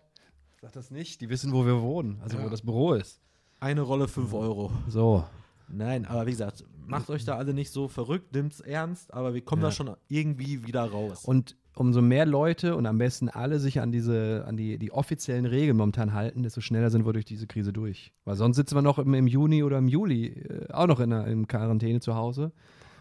Sag 0.61 0.73
das 0.75 0.91
nicht. 0.93 1.21
Die 1.21 1.29
wissen, 1.29 1.53
wo 1.53 1.67
wir 1.67 1.83
wohnen, 1.83 2.21
also 2.23 2.39
Ja. 2.39 2.45
wo 2.45 2.49
das 2.49 2.63
Büro 2.63 2.95
ist. 2.95 3.21
eine 3.59 3.81
Rolle 3.83 4.09
5 4.09 4.33
Euro. 4.35 4.73
So. 4.89 5.25
Nein, 5.69 6.05
aber 6.07 6.27
wie 6.27 6.31
gesagt, 6.33 6.65
macht 6.87 7.11
euch 7.11 7.25
da 7.25 7.37
alle 7.37 7.53
nicht 7.55 7.71
so 7.73 7.87
verrückt, 7.89 8.33
nimmt's 8.33 8.61
ernst, 8.61 9.13
aber 9.15 9.35
wir 9.35 9.41
kommen 9.45 9.63
Ja. 9.63 9.69
da 9.69 9.73
schon 9.73 9.97
irgendwie 10.09 10.67
wieder 10.67 10.85
raus. 10.85 11.25
Und 11.25 11.57
umso 11.77 12.03
mehr 12.03 12.27
Leute 12.27 12.77
und 12.77 12.87
am 12.87 12.99
besten 12.99 13.29
alle 13.29 13.59
sich 13.59 13.81
an 13.81 13.93
diese, 13.93 14.45
an 14.47 14.57
die, 14.57 14.79
die 14.79 14.93
offiziellen 14.93 15.47
Regeln 15.47 15.77
momentan 15.77 16.13
halten, 16.13 16.43
desto 16.43 16.61
schneller 16.61 16.91
sind 16.91 17.07
wir 17.07 17.13
durch 17.13 17.25
diese 17.25 17.47
Krise 17.47 17.73
durch. 17.73 18.13
Weil 18.25 18.37
sonst 18.37 18.57
sitzen 18.57 18.75
wir 18.75 18.83
noch 18.83 18.99
im, 18.99 19.15
im 19.15 19.27
Juni 19.27 19.63
oder 19.63 19.79
im 19.79 19.89
Juli 19.89 20.27
äh, 20.27 20.73
auch 20.73 20.87
noch 20.87 21.01
in 21.01 21.11
der 21.11 21.27
in 21.27 21.49
Quarantäne 21.49 22.01
zu 22.01 22.15
Hause 22.15 22.53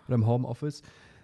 oder 0.08 0.16
im 0.16 0.26
Homeoffice. 0.26 0.82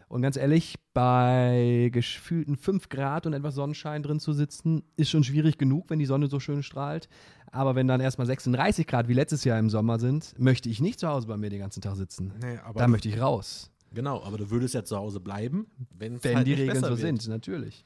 Und 0.09 0.21
ganz 0.21 0.37
ehrlich, 0.37 0.75
bei 0.93 1.89
gefühlten 1.91 2.55
5 2.55 2.87
Grad 2.87 3.25
und 3.25 3.33
etwas 3.33 3.55
Sonnenschein 3.55 4.03
drin 4.03 4.21
zu 4.21 4.31
sitzen, 4.31 4.83
ist 4.95 5.09
schon 5.09 5.25
schwierig 5.25 5.57
genug, 5.57 5.89
wenn 5.89 5.99
die 5.99 6.05
Sonne 6.05 6.27
so 6.27 6.39
schön 6.39 6.63
strahlt. 6.63 7.09
Aber 7.51 7.75
wenn 7.75 7.87
dann 7.87 7.99
erstmal 7.99 8.27
36 8.27 8.87
Grad 8.87 9.09
wie 9.09 9.13
letztes 9.13 9.43
Jahr 9.43 9.59
im 9.59 9.69
Sommer 9.69 9.99
sind, 9.99 10.33
möchte 10.39 10.69
ich 10.69 10.79
nicht 10.79 10.99
zu 10.99 11.09
Hause 11.09 11.27
bei 11.27 11.35
mir 11.35 11.49
den 11.49 11.59
ganzen 11.59 11.81
Tag 11.81 11.97
sitzen. 11.97 12.33
nee, 12.41 12.57
aber 12.63 12.79
Da 12.79 12.87
möchte 12.87 13.09
ich 13.09 13.19
raus. 13.19 13.69
Genau, 13.93 14.23
aber 14.23 14.37
du 14.37 14.49
würdest 14.49 14.73
ja 14.73 14.83
zu 14.83 14.97
Hause 14.97 15.19
bleiben, 15.19 15.67
wenn's 15.97 16.23
Wenn 16.23 16.37
halt 16.37 16.47
die 16.47 16.53
Regeln 16.53 16.81
so 16.81 16.89
wird. 16.89 16.99
sind, 16.99 17.27
natürlich. 17.27 17.83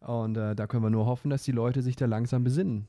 Und 0.00 0.36
äh, 0.36 0.54
da 0.54 0.66
können 0.66 0.82
wir 0.82 0.90
nur 0.90 1.06
hoffen, 1.06 1.30
dass 1.30 1.42
die 1.42 1.52
Leute 1.52 1.82
sich 1.82 1.96
da 1.96 2.06
langsam 2.06 2.44
besinnen. 2.44 2.86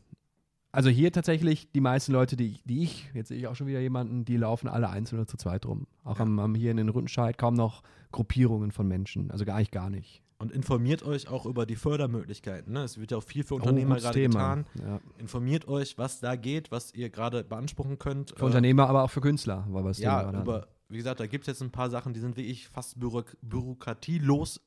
Also 0.71 0.89
hier 0.89 1.11
tatsächlich 1.11 1.71
die 1.71 1.81
meisten 1.81 2.11
Leute, 2.11 2.35
die, 2.35 2.59
die 2.65 2.83
ich, 2.83 3.09
jetzt 3.15 3.29
sehe 3.29 3.37
ich 3.37 3.47
auch 3.47 3.55
schon 3.55 3.65
wieder 3.65 3.79
jemanden, 3.79 4.23
die 4.23 4.37
laufen 4.37 4.67
alle 4.67 4.89
einzeln 4.89 5.17
oder 5.19 5.27
zu 5.27 5.37
zweit 5.37 5.65
rum. 5.65 5.87
Auch 6.03 6.19
am, 6.19 6.37
am 6.37 6.53
hier 6.53 6.69
in 6.69 6.77
den 6.77 6.89
Rüttenscheid 6.89 7.39
kaum 7.39 7.55
noch 7.55 7.81
Gruppierungen 8.11 8.71
von 8.71 8.87
Menschen. 8.87 9.31
Also 9.31 9.45
gar 9.45 9.57
nicht, 9.57 9.71
gar 9.71 9.89
nicht. 9.89 10.21
Und 10.37 10.51
informiert 10.53 11.03
euch 11.03 11.27
auch 11.27 11.45
über 11.45 11.65
die 11.65 11.75
Fördermöglichkeiten. 11.75 12.71
Ne? 12.71 12.83
Es 12.83 12.97
wird 12.97 13.11
ja 13.11 13.17
auch 13.17 13.23
viel 13.23 13.43
für 13.43 13.55
Unternehmer 13.55 13.95
Oh, 13.97 13.99
gerade 13.99 14.21
getan. 14.21 14.65
Ja. 14.79 15.01
Informiert 15.17 15.67
euch, 15.67 15.97
was 15.97 16.19
da 16.21 16.35
geht, 16.35 16.71
was 16.71 16.93
ihr 16.93 17.09
gerade 17.09 17.43
beanspruchen 17.43 17.97
könnt. 17.99 18.33
Für 18.37 18.45
Unternehmer, 18.45 18.87
aber 18.87 19.03
auch 19.03 19.09
für 19.09 19.21
Künstler, 19.21 19.65
wir 19.69 19.83
es 19.85 19.97
Ja, 19.97 20.29
über, 20.41 20.67
wie 20.89 20.97
gesagt, 20.97 21.19
da 21.19 21.27
gibt 21.27 21.43
es 21.43 21.47
jetzt 21.47 21.61
ein 21.61 21.71
paar 21.71 21.89
Sachen, 21.89 22.13
die 22.13 22.19
sind 22.19 22.35
wirklich 22.35 22.67
fast 22.67 22.99
bürok 22.99 23.37
bürokratielos, 23.41 24.61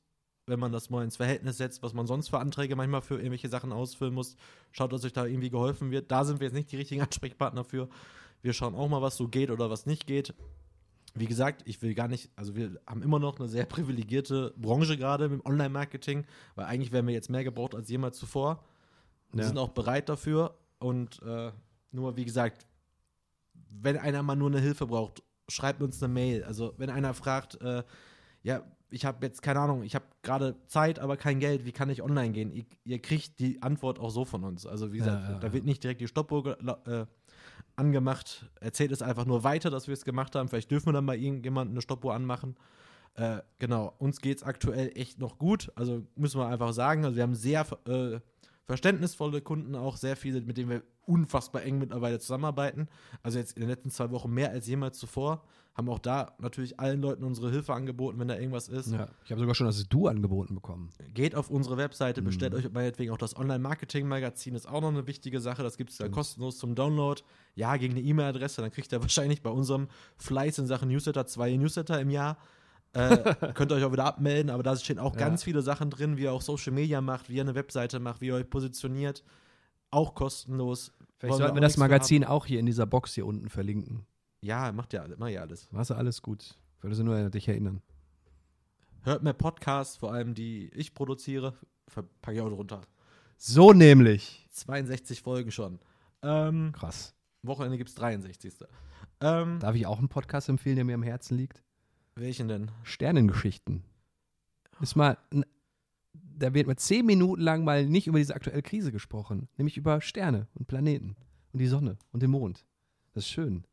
wenn 0.46 0.58
man 0.60 0.72
das 0.72 0.90
mal 0.90 1.04
ins 1.04 1.16
Verhältnis 1.16 1.56
setzt, 1.58 1.82
was 1.82 1.92
man 1.94 2.06
sonst 2.06 2.28
für 2.28 2.38
Anträge 2.38 2.74
manchmal 2.76 3.02
für 3.02 3.14
irgendwelche 3.16 3.48
Sachen 3.48 3.72
ausfüllen 3.72 4.14
muss. 4.14 4.36
Schaut, 4.72 4.92
dass 4.92 5.04
euch 5.04 5.12
da 5.12 5.24
irgendwie 5.26 5.50
geholfen 5.50 5.90
wird. 5.90 6.10
Da 6.10 6.24
sind 6.24 6.40
wir 6.40 6.46
jetzt 6.46 6.54
nicht 6.54 6.70
die 6.72 6.76
richtigen 6.76 7.00
Ansprechpartner 7.02 7.64
für. 7.64 7.88
Wir 8.40 8.52
schauen 8.52 8.74
auch 8.74 8.88
mal, 8.88 9.02
was 9.02 9.16
so 9.16 9.28
geht 9.28 9.50
oder 9.50 9.70
was 9.70 9.86
nicht 9.86 10.06
geht. 10.06 10.34
Wie 11.14 11.26
gesagt, 11.26 11.62
ich 11.66 11.82
will 11.82 11.94
gar 11.94 12.08
nicht, 12.08 12.30
also 12.36 12.56
wir 12.56 12.80
haben 12.86 13.02
immer 13.02 13.18
noch 13.18 13.38
eine 13.38 13.48
sehr 13.48 13.66
privilegierte 13.66 14.54
Branche 14.56 14.96
gerade 14.96 15.28
mit 15.28 15.40
dem 15.40 15.46
Online-Marketing, 15.46 16.24
weil 16.54 16.64
eigentlich 16.66 16.90
werden 16.90 17.06
wir 17.06 17.14
jetzt 17.14 17.30
mehr 17.30 17.44
gebraucht 17.44 17.74
als 17.74 17.88
jemals 17.90 18.16
zuvor. 18.18 18.64
Wir 19.32 19.42
Ja. 19.42 19.48
sind 19.48 19.58
auch 19.58 19.70
bereit 19.70 20.08
dafür 20.08 20.56
und 20.78 21.20
äh, 21.22 21.52
nur, 21.90 22.16
wie 22.16 22.24
gesagt, 22.24 22.66
wenn 23.70 23.98
einer 23.98 24.22
mal 24.22 24.36
nur 24.36 24.48
eine 24.50 24.60
Hilfe 24.60 24.86
braucht, 24.86 25.22
schreibt 25.48 25.82
uns 25.82 26.02
eine 26.02 26.12
Mail. 26.12 26.44
Also 26.44 26.74
wenn 26.78 26.90
einer 26.90 27.14
fragt, 27.14 27.60
äh, 27.60 27.82
ja, 28.42 28.62
ich 28.90 29.04
habe 29.04 29.24
jetzt 29.24 29.42
keine 29.42 29.60
Ahnung, 29.60 29.82
ich 29.82 29.94
habe 29.94 30.04
gerade 30.22 30.56
Zeit, 30.66 30.98
aber 30.98 31.16
kein 31.16 31.40
Geld, 31.40 31.64
wie 31.64 31.72
kann 31.72 31.88
ich 31.90 32.02
online 32.02 32.30
gehen? 32.32 32.52
Ihr, 32.52 32.64
ihr, 32.84 33.00
kriegt 33.00 33.38
die 33.38 33.62
Antwort 33.62 33.98
auch 33.98 34.10
so 34.10 34.24
von 34.24 34.44
uns. 34.44 34.66
Also 34.66 34.92
wie 34.92 34.98
gesagt, 34.98 35.22
Ja, 35.22 35.32
ja, 35.32 35.38
da 35.38 35.46
ja. 35.46 35.52
wird 35.52 35.64
nicht 35.64 35.82
direkt 35.82 36.00
die 36.00 36.08
Stoppuhr 36.08 36.58
äh, 36.86 37.06
angemacht. 37.76 38.50
Erzählt 38.60 38.92
es 38.92 39.00
einfach 39.02 39.24
nur 39.24 39.44
weiter, 39.44 39.70
dass 39.70 39.86
wir 39.86 39.94
es 39.94 40.04
gemacht 40.04 40.34
haben. 40.34 40.48
Vielleicht 40.48 40.70
dürfen 40.70 40.86
wir 40.86 40.92
dann 40.92 41.06
bei 41.06 41.16
irgendjemandem 41.16 41.74
eine 41.74 41.82
Stoppuhr 41.82 42.14
anmachen. 42.14 42.56
Äh, 43.14 43.38
genau, 43.58 43.94
uns 43.98 44.20
geht 44.20 44.38
es 44.38 44.42
aktuell 44.42 44.92
echt 44.94 45.18
noch 45.18 45.38
gut. 45.38 45.70
Also 45.74 46.06
müssen 46.14 46.40
wir 46.40 46.46
einfach 46.46 46.72
sagen, 46.72 47.04
also 47.04 47.16
wir 47.16 47.22
haben 47.22 47.34
sehr 47.34 47.66
äh, 47.86 48.20
verständnisvolle 48.64 49.40
Kunden, 49.40 49.74
auch 49.74 49.96
sehr 49.96 50.16
viele, 50.16 50.40
mit 50.40 50.56
denen 50.56 50.70
wir 50.70 50.82
unfassbar 51.04 51.62
eng 51.62 51.78
mittlerweile 51.78 52.18
zusammenarbeiten. 52.20 52.88
Also 53.22 53.38
jetzt 53.38 53.52
in 53.56 53.60
den 53.60 53.68
letzten 53.70 53.90
zwei 53.90 54.10
Wochen 54.10 54.30
mehr 54.30 54.50
als 54.50 54.66
jemals 54.66 54.98
zuvor. 54.98 55.42
Haben 55.74 55.88
auch 55.88 55.98
da 55.98 56.34
natürlich 56.38 56.78
allen 56.78 57.00
Leuten 57.00 57.24
unsere 57.24 57.50
Hilfe 57.50 57.72
angeboten, 57.72 58.18
wenn 58.20 58.28
da 58.28 58.36
irgendwas 58.36 58.68
ist. 58.68 58.92
Ja. 58.92 59.08
Ich 59.24 59.30
habe 59.30 59.40
sogar 59.40 59.54
schon 59.54 59.66
das 59.66 59.88
Du 59.88 60.06
angeboten 60.06 60.54
bekommen. 60.54 60.90
Geht 61.14 61.34
auf 61.34 61.48
unsere 61.50 61.78
Webseite, 61.78 62.20
Mhm. 62.20 62.26
bestellt 62.26 62.54
euch 62.54 62.70
meinetwegen 62.70 63.10
auch 63.10 63.16
das 63.18 63.34
Online-Marketing-Magazin, 63.36 64.54
ist 64.54 64.68
auch 64.68 64.82
noch 64.82 64.90
eine 64.90 65.06
wichtige 65.06 65.40
Sache. 65.40 65.62
Das 65.62 65.78
gibt 65.78 65.90
es 65.90 65.96
da 65.96 66.08
kostenlos 66.08 66.58
zum 66.58 66.74
Download. 66.74 67.22
Ja, 67.54 67.76
gegen 67.78 67.94
eine 67.94 68.02
E-Mail-Adresse, 68.02 68.60
dann 68.60 68.70
kriegt 68.70 68.92
ihr 68.92 69.00
wahrscheinlich 69.00 69.40
bei 69.42 69.50
unserem 69.50 69.88
Fleiß 70.18 70.58
in 70.58 70.66
Sachen 70.66 70.88
Newsletter 70.88 71.26
zwei 71.26 71.56
Newsletter 71.56 71.98
im 72.00 72.10
Jahr. 72.10 72.36
Äh, 72.94 73.34
könnt 73.54 73.72
ihr 73.72 73.76
euch 73.76 73.84
auch 73.84 73.92
wieder 73.92 74.04
abmelden, 74.04 74.50
aber 74.50 74.62
da 74.62 74.76
stehen 74.76 74.98
auch 74.98 75.14
Ja. 75.14 75.20
ganz 75.20 75.42
viele 75.42 75.62
Sachen 75.62 75.90
drin, 75.90 76.16
wie 76.16 76.22
ihr 76.22 76.32
auch 76.32 76.42
Social 76.42 76.72
Media 76.72 77.00
macht, 77.00 77.28
wie 77.28 77.34
ihr 77.36 77.42
eine 77.42 77.54
Webseite 77.54 78.00
macht, 78.00 78.20
wie 78.20 78.26
ihr 78.28 78.34
euch 78.34 78.48
positioniert. 78.48 79.24
Auch 79.90 80.14
kostenlos. 80.14 80.92
Vielleicht 81.18 81.36
sollten 81.38 81.54
wir 81.56 81.60
das 81.60 81.76
Magazin 81.76 82.24
auch 82.24 82.46
hier 82.46 82.58
in 82.60 82.66
dieser 82.66 82.86
Box 82.86 83.14
hier 83.14 83.26
unten 83.26 83.48
verlinken. 83.48 84.06
Ja, 84.40 84.72
macht 84.72 84.92
ja, 84.92 85.06
macht 85.16 85.30
ja 85.30 85.42
alles. 85.42 85.70
Machst 85.70 85.90
du 85.90 85.94
alles 85.94 86.22
gut. 86.22 86.56
Würde 86.80 86.96
sie 86.96 87.04
nur 87.04 87.14
an 87.14 87.30
dich 87.30 87.46
erinnern. 87.46 87.80
Hört 89.02 89.22
mehr 89.22 89.32
Podcasts, 89.32 89.96
vor 89.96 90.12
allem 90.12 90.34
die 90.34 90.68
ich 90.74 90.94
produziere, 90.94 91.54
verpacke 91.88 92.36
ich 92.36 92.40
auch 92.42 92.48
drunter. 92.48 92.80
So 93.36 93.72
nämlich. 93.72 94.46
62 94.50 95.22
Folgen 95.22 95.50
schon. 95.50 95.78
Ähm, 96.22 96.72
Krass. 96.72 97.14
Wochenende 97.42 97.78
gibt 97.78 97.90
es 97.90 97.96
63. 97.96 98.54
Ähm, 99.20 99.58
Darf 99.60 99.74
ich 99.74 99.86
auch 99.86 99.98
einen 99.98 100.08
Podcast 100.08 100.48
empfehlen, 100.48 100.76
der 100.76 100.84
mir 100.84 100.94
am 100.94 101.02
Herzen 101.02 101.36
liegt? 101.36 101.62
Welchen 102.14 102.48
denn? 102.48 102.70
Sternengeschichten. 102.82 103.82
Ist 104.80 104.96
mal, 104.96 105.16
da 106.12 106.54
wird 106.54 106.66
mal 106.66 106.76
zehn 106.76 107.06
Minuten 107.06 107.40
lang 107.40 107.64
mal 107.64 107.86
nicht 107.86 108.06
über 108.06 108.18
diese 108.18 108.34
aktuelle 108.34 108.62
Krise 108.62 108.92
gesprochen, 108.92 109.48
nämlich 109.56 109.76
über 109.76 110.00
Sterne 110.00 110.48
und 110.54 110.66
Planeten 110.66 111.16
und 111.52 111.60
die 111.60 111.66
Sonne 111.66 111.96
und 112.12 112.22
den 112.22 112.30
Mond. 112.30 112.64
Das 113.14 113.24
ist 113.24 113.30
schön. 113.30 113.64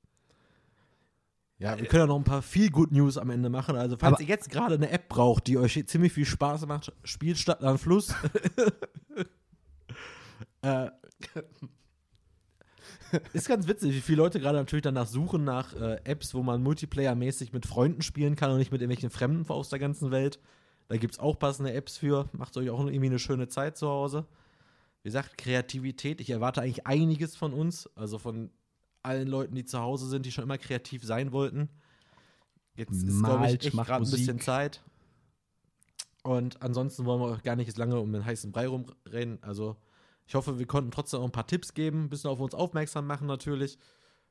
Ja, 1.58 1.78
wir 1.78 1.88
können 1.88 2.04
ja 2.04 2.08
noch 2.08 2.16
ein 2.16 2.24
paar 2.24 2.42
viel 2.42 2.72
Good 2.72 2.92
News 2.92 3.18
am 3.18 3.30
Ende 3.30 3.50
machen. 3.50 3.76
Also, 3.76 3.98
falls 3.98 4.14
Aber- 4.14 4.22
ihr 4.22 4.30
jetzt 4.30 4.50
gerade 4.50 4.76
eine 4.76 4.90
App 4.92 5.10
braucht, 5.10 5.48
die 5.48 5.58
euch 5.58 5.82
ziemlich 5.88 6.14
viel 6.14 6.26
Spaß 6.26 6.66
macht, 6.68 6.94
spielt 7.04 7.38
Stadt 7.38 7.64
an 7.64 7.78
Fluss. 7.78 8.14
äh, 10.62 10.90
ist 13.34 13.48
ganz 13.48 13.68
witzig, 13.68 13.94
wie 13.94 14.02
viele 14.02 14.18
Leute 14.18 14.40
gerade 14.40 14.58
natürlich 14.58 14.84
danach 14.84 15.08
suchen 15.08 15.44
nach 15.44 15.74
äh, 15.74 16.00
Apps, 16.04 16.34
wo 16.34 16.44
man 16.44 16.64
Multiplayer-mäßig 16.64 17.54
mit 17.54 17.66
Freunden 17.66 18.02
spielen 18.02 18.36
kann 18.36 18.52
und 18.52 18.58
nicht 18.58 18.72
mit 18.72 18.82
irgendwelchen 18.82 19.10
Fremden 19.10 19.50
aus 19.50 19.70
der 19.70 19.80
ganzen 19.80 20.12
Welt. 20.12 20.40
Da 20.88 20.98
gibt 20.98 21.14
es 21.14 21.20
auch 21.20 21.38
passende 21.38 21.74
Apps 21.74 21.98
für. 21.98 22.30
Macht 22.34 22.58
euch 22.58 22.70
auch 22.70 22.80
irgendwie 22.80 23.06
eine 23.06 23.20
schöne 23.20 23.48
Zeit 23.48 23.78
zu 23.78 23.88
Hause. 23.88 24.26
Wie 25.04 25.10
gesagt, 25.10 25.38
Kreativität. 25.38 26.20
Ich 26.20 26.30
erwarte 26.30 26.62
eigentlich 26.62 26.88
einiges 26.88 27.36
von 27.36 27.54
uns. 27.54 27.88
Also 27.96 28.18
von 28.18 28.50
allen 29.04 29.28
Leuten, 29.28 29.56
die 29.56 29.66
zu 29.66 29.80
Hause 29.80 30.08
sind, 30.08 30.26
die 30.26 30.32
schon 30.32 30.44
immer 30.44 30.58
kreativ 30.58 31.04
sein 31.04 31.32
wollten. 31.32 31.70
Jetzt 32.76 33.04
ist, 33.04 33.24
glaube 33.24 33.46
ich, 33.46 33.66
echt 33.66 33.72
gerade 33.72 34.04
ein 34.04 34.10
bisschen. 34.10 34.40
Zeit. 34.40 34.82
Und 36.24 36.62
ansonsten 36.62 37.06
wollen 37.06 37.22
wir 37.22 37.36
auch 37.36 37.44
gar 37.44 37.56
nicht 37.56 37.68
jetzt 37.68 37.78
lange 37.78 38.00
um 38.00 38.12
den 38.12 38.26
heißen 38.26 38.52
Brei 38.52 38.68
rumrennen. 38.68 39.42
Also 39.42 39.78
ich 40.30 40.36
hoffe, 40.36 40.60
wir 40.60 40.68
konnten 40.68 40.92
trotzdem 40.92 41.22
auch 41.22 41.26
ein 41.26 41.32
paar 41.32 41.48
Tipps 41.48 41.74
geben, 41.74 42.04
ein 42.04 42.10
bisschen 42.10 42.30
auf 42.30 42.40
uns 42.40 42.54
aufmerksam 42.54 43.08
machen 43.08 43.26
natürlich. 43.26 43.80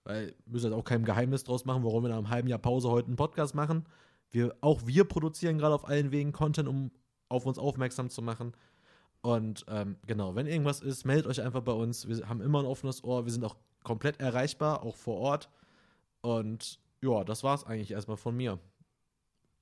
Weil 0.04 0.28
wir 0.28 0.52
müssen 0.52 0.66
jetzt 0.66 0.78
auch 0.78 0.84
kein 0.84 1.04
Geheimnis 1.04 1.42
draus 1.42 1.64
machen, 1.64 1.82
warum 1.82 2.04
wir 2.04 2.10
nach 2.10 2.18
einem 2.18 2.30
halben 2.30 2.46
Jahr 2.46 2.60
Pause 2.60 2.88
heute 2.88 3.08
einen 3.08 3.16
Podcast 3.16 3.56
machen. 3.56 3.84
Wir, 4.30 4.54
auch 4.60 4.86
wir 4.86 5.06
produzieren 5.06 5.58
gerade 5.58 5.74
auf 5.74 5.88
allen 5.88 6.12
Wegen 6.12 6.30
Content, 6.30 6.68
um 6.68 6.92
auf 7.28 7.46
uns 7.46 7.58
aufmerksam 7.58 8.10
zu 8.10 8.22
machen. 8.22 8.52
Und 9.22 9.66
ähm, 9.66 9.96
genau, 10.06 10.36
wenn 10.36 10.46
irgendwas 10.46 10.82
ist, 10.82 11.04
meldet 11.04 11.26
euch 11.26 11.42
einfach 11.42 11.62
bei 11.62 11.72
uns. 11.72 12.06
Wir 12.06 12.28
haben 12.28 12.42
immer 12.42 12.60
ein 12.60 12.66
offenes 12.66 13.02
Ohr. 13.02 13.24
Wir 13.24 13.32
sind 13.32 13.44
auch 13.44 13.56
komplett 13.82 14.20
erreichbar, 14.20 14.84
auch 14.84 14.94
vor 14.94 15.16
Ort. 15.16 15.50
Und 16.20 16.78
ja, 17.02 17.24
das 17.24 17.42
war's 17.42 17.64
eigentlich 17.64 17.90
erstmal 17.90 18.18
von 18.18 18.36
mir. 18.36 18.60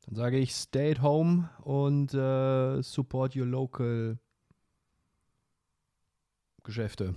Dann 0.05 0.15
sage 0.15 0.37
ich, 0.37 0.55
stay 0.55 0.91
at 0.91 1.01
home 1.01 1.49
und 1.63 2.13
äh, 2.13 2.83
support 2.83 3.35
your 3.35 3.47
local 3.47 4.19
Geschäfte. 6.67 7.15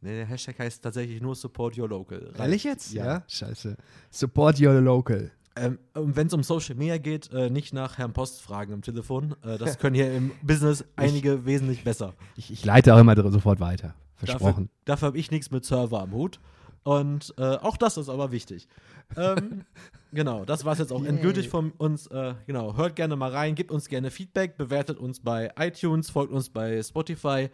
Nee, 0.00 0.16
der 0.16 0.26
Hashtag 0.26 0.58
heißt 0.58 0.82
tatsächlich 0.82 1.20
nur 1.20 1.34
Support 1.34 1.78
Your 1.78 1.88
Local. 1.88 2.32
Ehrlich 2.38 2.64
jetzt? 2.64 2.92
Ja. 2.92 3.22
Scheiße. 3.28 3.76
Support 4.10 4.58
your 4.60 4.80
local. 4.80 5.30
Ähm, 5.56 5.78
wenn 5.94 6.26
es 6.26 6.32
um 6.32 6.42
Social 6.42 6.74
Media 6.74 6.96
geht, 6.96 7.30
äh, 7.32 7.50
nicht 7.50 7.74
nach 7.74 7.98
Herrn 7.98 8.14
Post 8.14 8.40
fragen 8.40 8.72
am 8.72 8.82
Telefon. 8.82 9.34
Äh, 9.42 9.58
das 9.58 9.78
können 9.78 9.94
hier 9.94 10.12
im 10.14 10.32
Business 10.42 10.84
einige 10.96 11.44
wesentlich 11.44 11.84
besser. 11.84 12.14
Ich, 12.36 12.50
ich 12.50 12.64
leite 12.64 12.94
auch 12.94 12.98
immer 12.98 13.14
sofort 13.30 13.60
weiter. 13.60 13.94
Dafür, 14.20 14.38
Versprochen. 14.38 14.70
dafür 14.86 15.08
habe 15.08 15.18
ich 15.18 15.30
nichts 15.30 15.50
mit 15.50 15.64
Server 15.64 16.00
am 16.00 16.12
Hut. 16.12 16.40
Und 16.82 17.34
äh, 17.36 17.56
auch 17.56 17.76
das 17.76 17.98
ist 17.98 18.08
aber 18.08 18.32
wichtig. 18.32 18.68
ähm, 19.16 19.64
genau, 20.12 20.46
das 20.46 20.64
war 20.64 20.72
es 20.72 20.78
jetzt 20.78 20.92
auch 20.92 21.02
Yay. 21.02 21.10
endgültig 21.10 21.50
von 21.50 21.72
uns. 21.72 22.06
Äh, 22.06 22.34
genau, 22.46 22.76
hört 22.76 22.96
gerne 22.96 23.16
mal 23.16 23.30
rein, 23.30 23.54
gebt 23.54 23.70
uns 23.70 23.88
gerne 23.88 24.10
Feedback, 24.10 24.56
bewertet 24.56 24.98
uns 24.98 25.20
bei 25.20 25.52
iTunes, 25.58 26.08
folgt 26.08 26.32
uns 26.32 26.48
bei 26.48 26.82
Spotify. 26.82 27.50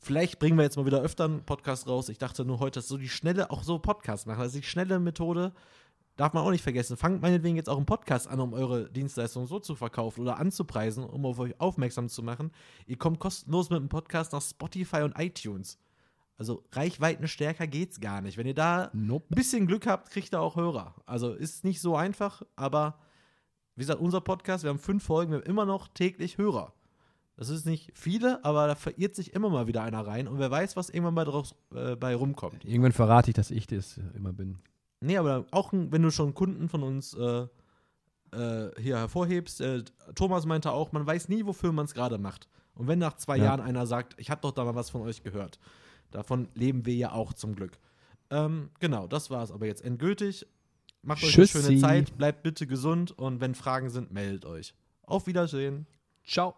Vielleicht 0.00 0.38
bringen 0.38 0.56
wir 0.56 0.62
jetzt 0.64 0.76
mal 0.76 0.86
wieder 0.86 1.00
öfter 1.00 1.24
einen 1.24 1.44
Podcast 1.44 1.88
raus. 1.88 2.08
Ich 2.08 2.18
dachte 2.18 2.44
nur 2.44 2.60
heute, 2.60 2.78
dass 2.78 2.88
so 2.88 2.96
die 2.96 3.08
schnelle, 3.08 3.50
auch 3.50 3.62
so 3.62 3.78
Podcast 3.78 4.26
machen, 4.26 4.40
also 4.40 4.58
die 4.58 4.64
schnelle 4.64 4.98
Methode, 5.00 5.52
darf 6.16 6.32
man 6.32 6.44
auch 6.44 6.50
nicht 6.50 6.62
vergessen. 6.62 6.96
Fangt 6.96 7.22
meinetwegen 7.22 7.56
jetzt 7.56 7.68
auch 7.68 7.76
einen 7.76 7.86
Podcast 7.86 8.28
an, 8.28 8.40
um 8.40 8.52
eure 8.52 8.90
Dienstleistung 8.90 9.46
so 9.46 9.58
zu 9.58 9.74
verkaufen 9.74 10.20
oder 10.20 10.38
anzupreisen, 10.38 11.04
um 11.04 11.26
auf 11.26 11.38
euch 11.38 11.60
aufmerksam 11.60 12.08
zu 12.08 12.22
machen. 12.22 12.52
Ihr 12.86 12.98
kommt 12.98 13.20
kostenlos 13.20 13.70
mit 13.70 13.78
einem 13.78 13.88
Podcast 13.88 14.32
nach 14.32 14.42
Spotify 14.42 15.02
und 15.02 15.18
iTunes. 15.18 15.78
Also 16.36 16.64
Reichweitenstärker 16.72 17.66
geht's 17.66 18.00
gar 18.00 18.20
nicht. 18.20 18.38
Wenn 18.38 18.46
ihr 18.46 18.54
da 18.54 18.90
Nope. 18.92 19.26
ein 19.30 19.34
bisschen 19.34 19.66
Glück 19.66 19.86
habt, 19.86 20.10
kriegt 20.10 20.32
ihr 20.32 20.40
auch 20.40 20.56
Hörer. 20.56 20.94
Also 21.06 21.32
ist 21.32 21.64
nicht 21.64 21.80
so 21.80 21.96
einfach, 21.96 22.42
aber 22.54 22.98
wie 23.74 23.82
gesagt, 23.82 24.00
unser 24.00 24.20
Podcast, 24.20 24.64
wir 24.64 24.70
haben 24.70 24.78
fünf 24.78 25.04
Folgen, 25.04 25.32
wir 25.32 25.38
haben 25.38 25.46
immer 25.46 25.66
noch 25.66 25.88
täglich 25.88 26.38
Hörer. 26.38 26.72
Das 27.38 27.50
ist 27.50 27.66
nicht 27.66 27.92
viele, 27.94 28.44
aber 28.44 28.66
da 28.66 28.74
verirrt 28.74 29.14
sich 29.14 29.32
immer 29.32 29.48
mal 29.48 29.68
wieder 29.68 29.82
einer 29.84 30.04
rein 30.04 30.26
und 30.26 30.40
wer 30.40 30.50
weiß, 30.50 30.76
was 30.76 30.90
irgendwann 30.90 31.14
mal 31.14 31.24
draus, 31.24 31.54
äh, 31.72 31.94
bei 31.94 32.16
rumkommt. 32.16 32.64
Irgendwann 32.64 32.90
verrate 32.90 33.30
ich, 33.30 33.34
dass 33.36 33.52
ich 33.52 33.68
das 33.68 34.00
immer 34.16 34.32
bin. 34.32 34.58
Nee, 35.00 35.16
aber 35.18 35.46
auch 35.52 35.72
wenn 35.72 36.02
du 36.02 36.10
schon 36.10 36.34
Kunden 36.34 36.68
von 36.68 36.82
uns 36.82 37.14
äh, 37.14 37.46
äh, 38.32 38.70
hier 38.82 38.96
hervorhebst, 38.98 39.60
äh, 39.60 39.84
Thomas 40.16 40.46
meinte 40.46 40.72
auch, 40.72 40.90
man 40.90 41.06
weiß 41.06 41.28
nie, 41.28 41.46
wofür 41.46 41.70
man 41.70 41.84
es 41.84 41.94
gerade 41.94 42.18
macht. 42.18 42.48
Und 42.74 42.88
wenn 42.88 42.98
nach 42.98 43.14
zwei 43.16 43.36
Ja. 43.36 43.44
Jahren 43.44 43.60
einer 43.60 43.86
sagt, 43.86 44.16
ich 44.18 44.30
habe 44.30 44.40
doch 44.40 44.50
da 44.50 44.64
mal 44.64 44.74
was 44.74 44.90
von 44.90 45.02
euch 45.02 45.22
gehört, 45.22 45.60
davon 46.10 46.48
leben 46.54 46.86
wir 46.86 46.94
ja 46.96 47.12
auch 47.12 47.32
zum 47.32 47.54
Glück. 47.54 47.78
Ähm, 48.30 48.70
genau, 48.80 49.06
das 49.06 49.30
war 49.30 49.44
es 49.44 49.52
aber 49.52 49.66
jetzt 49.66 49.84
endgültig. 49.84 50.44
Macht 51.02 51.22
euch 51.22 51.30
Tschüssi. 51.34 51.58
eine 51.58 51.66
schöne 51.68 51.80
Zeit, 51.80 52.18
bleibt 52.18 52.42
bitte 52.42 52.66
gesund 52.66 53.16
und 53.16 53.40
wenn 53.40 53.54
Fragen 53.54 53.90
sind, 53.90 54.10
meldet 54.12 54.44
euch. 54.44 54.74
Auf 55.02 55.28
Wiedersehen. 55.28 55.86
Ciao. 56.26 56.56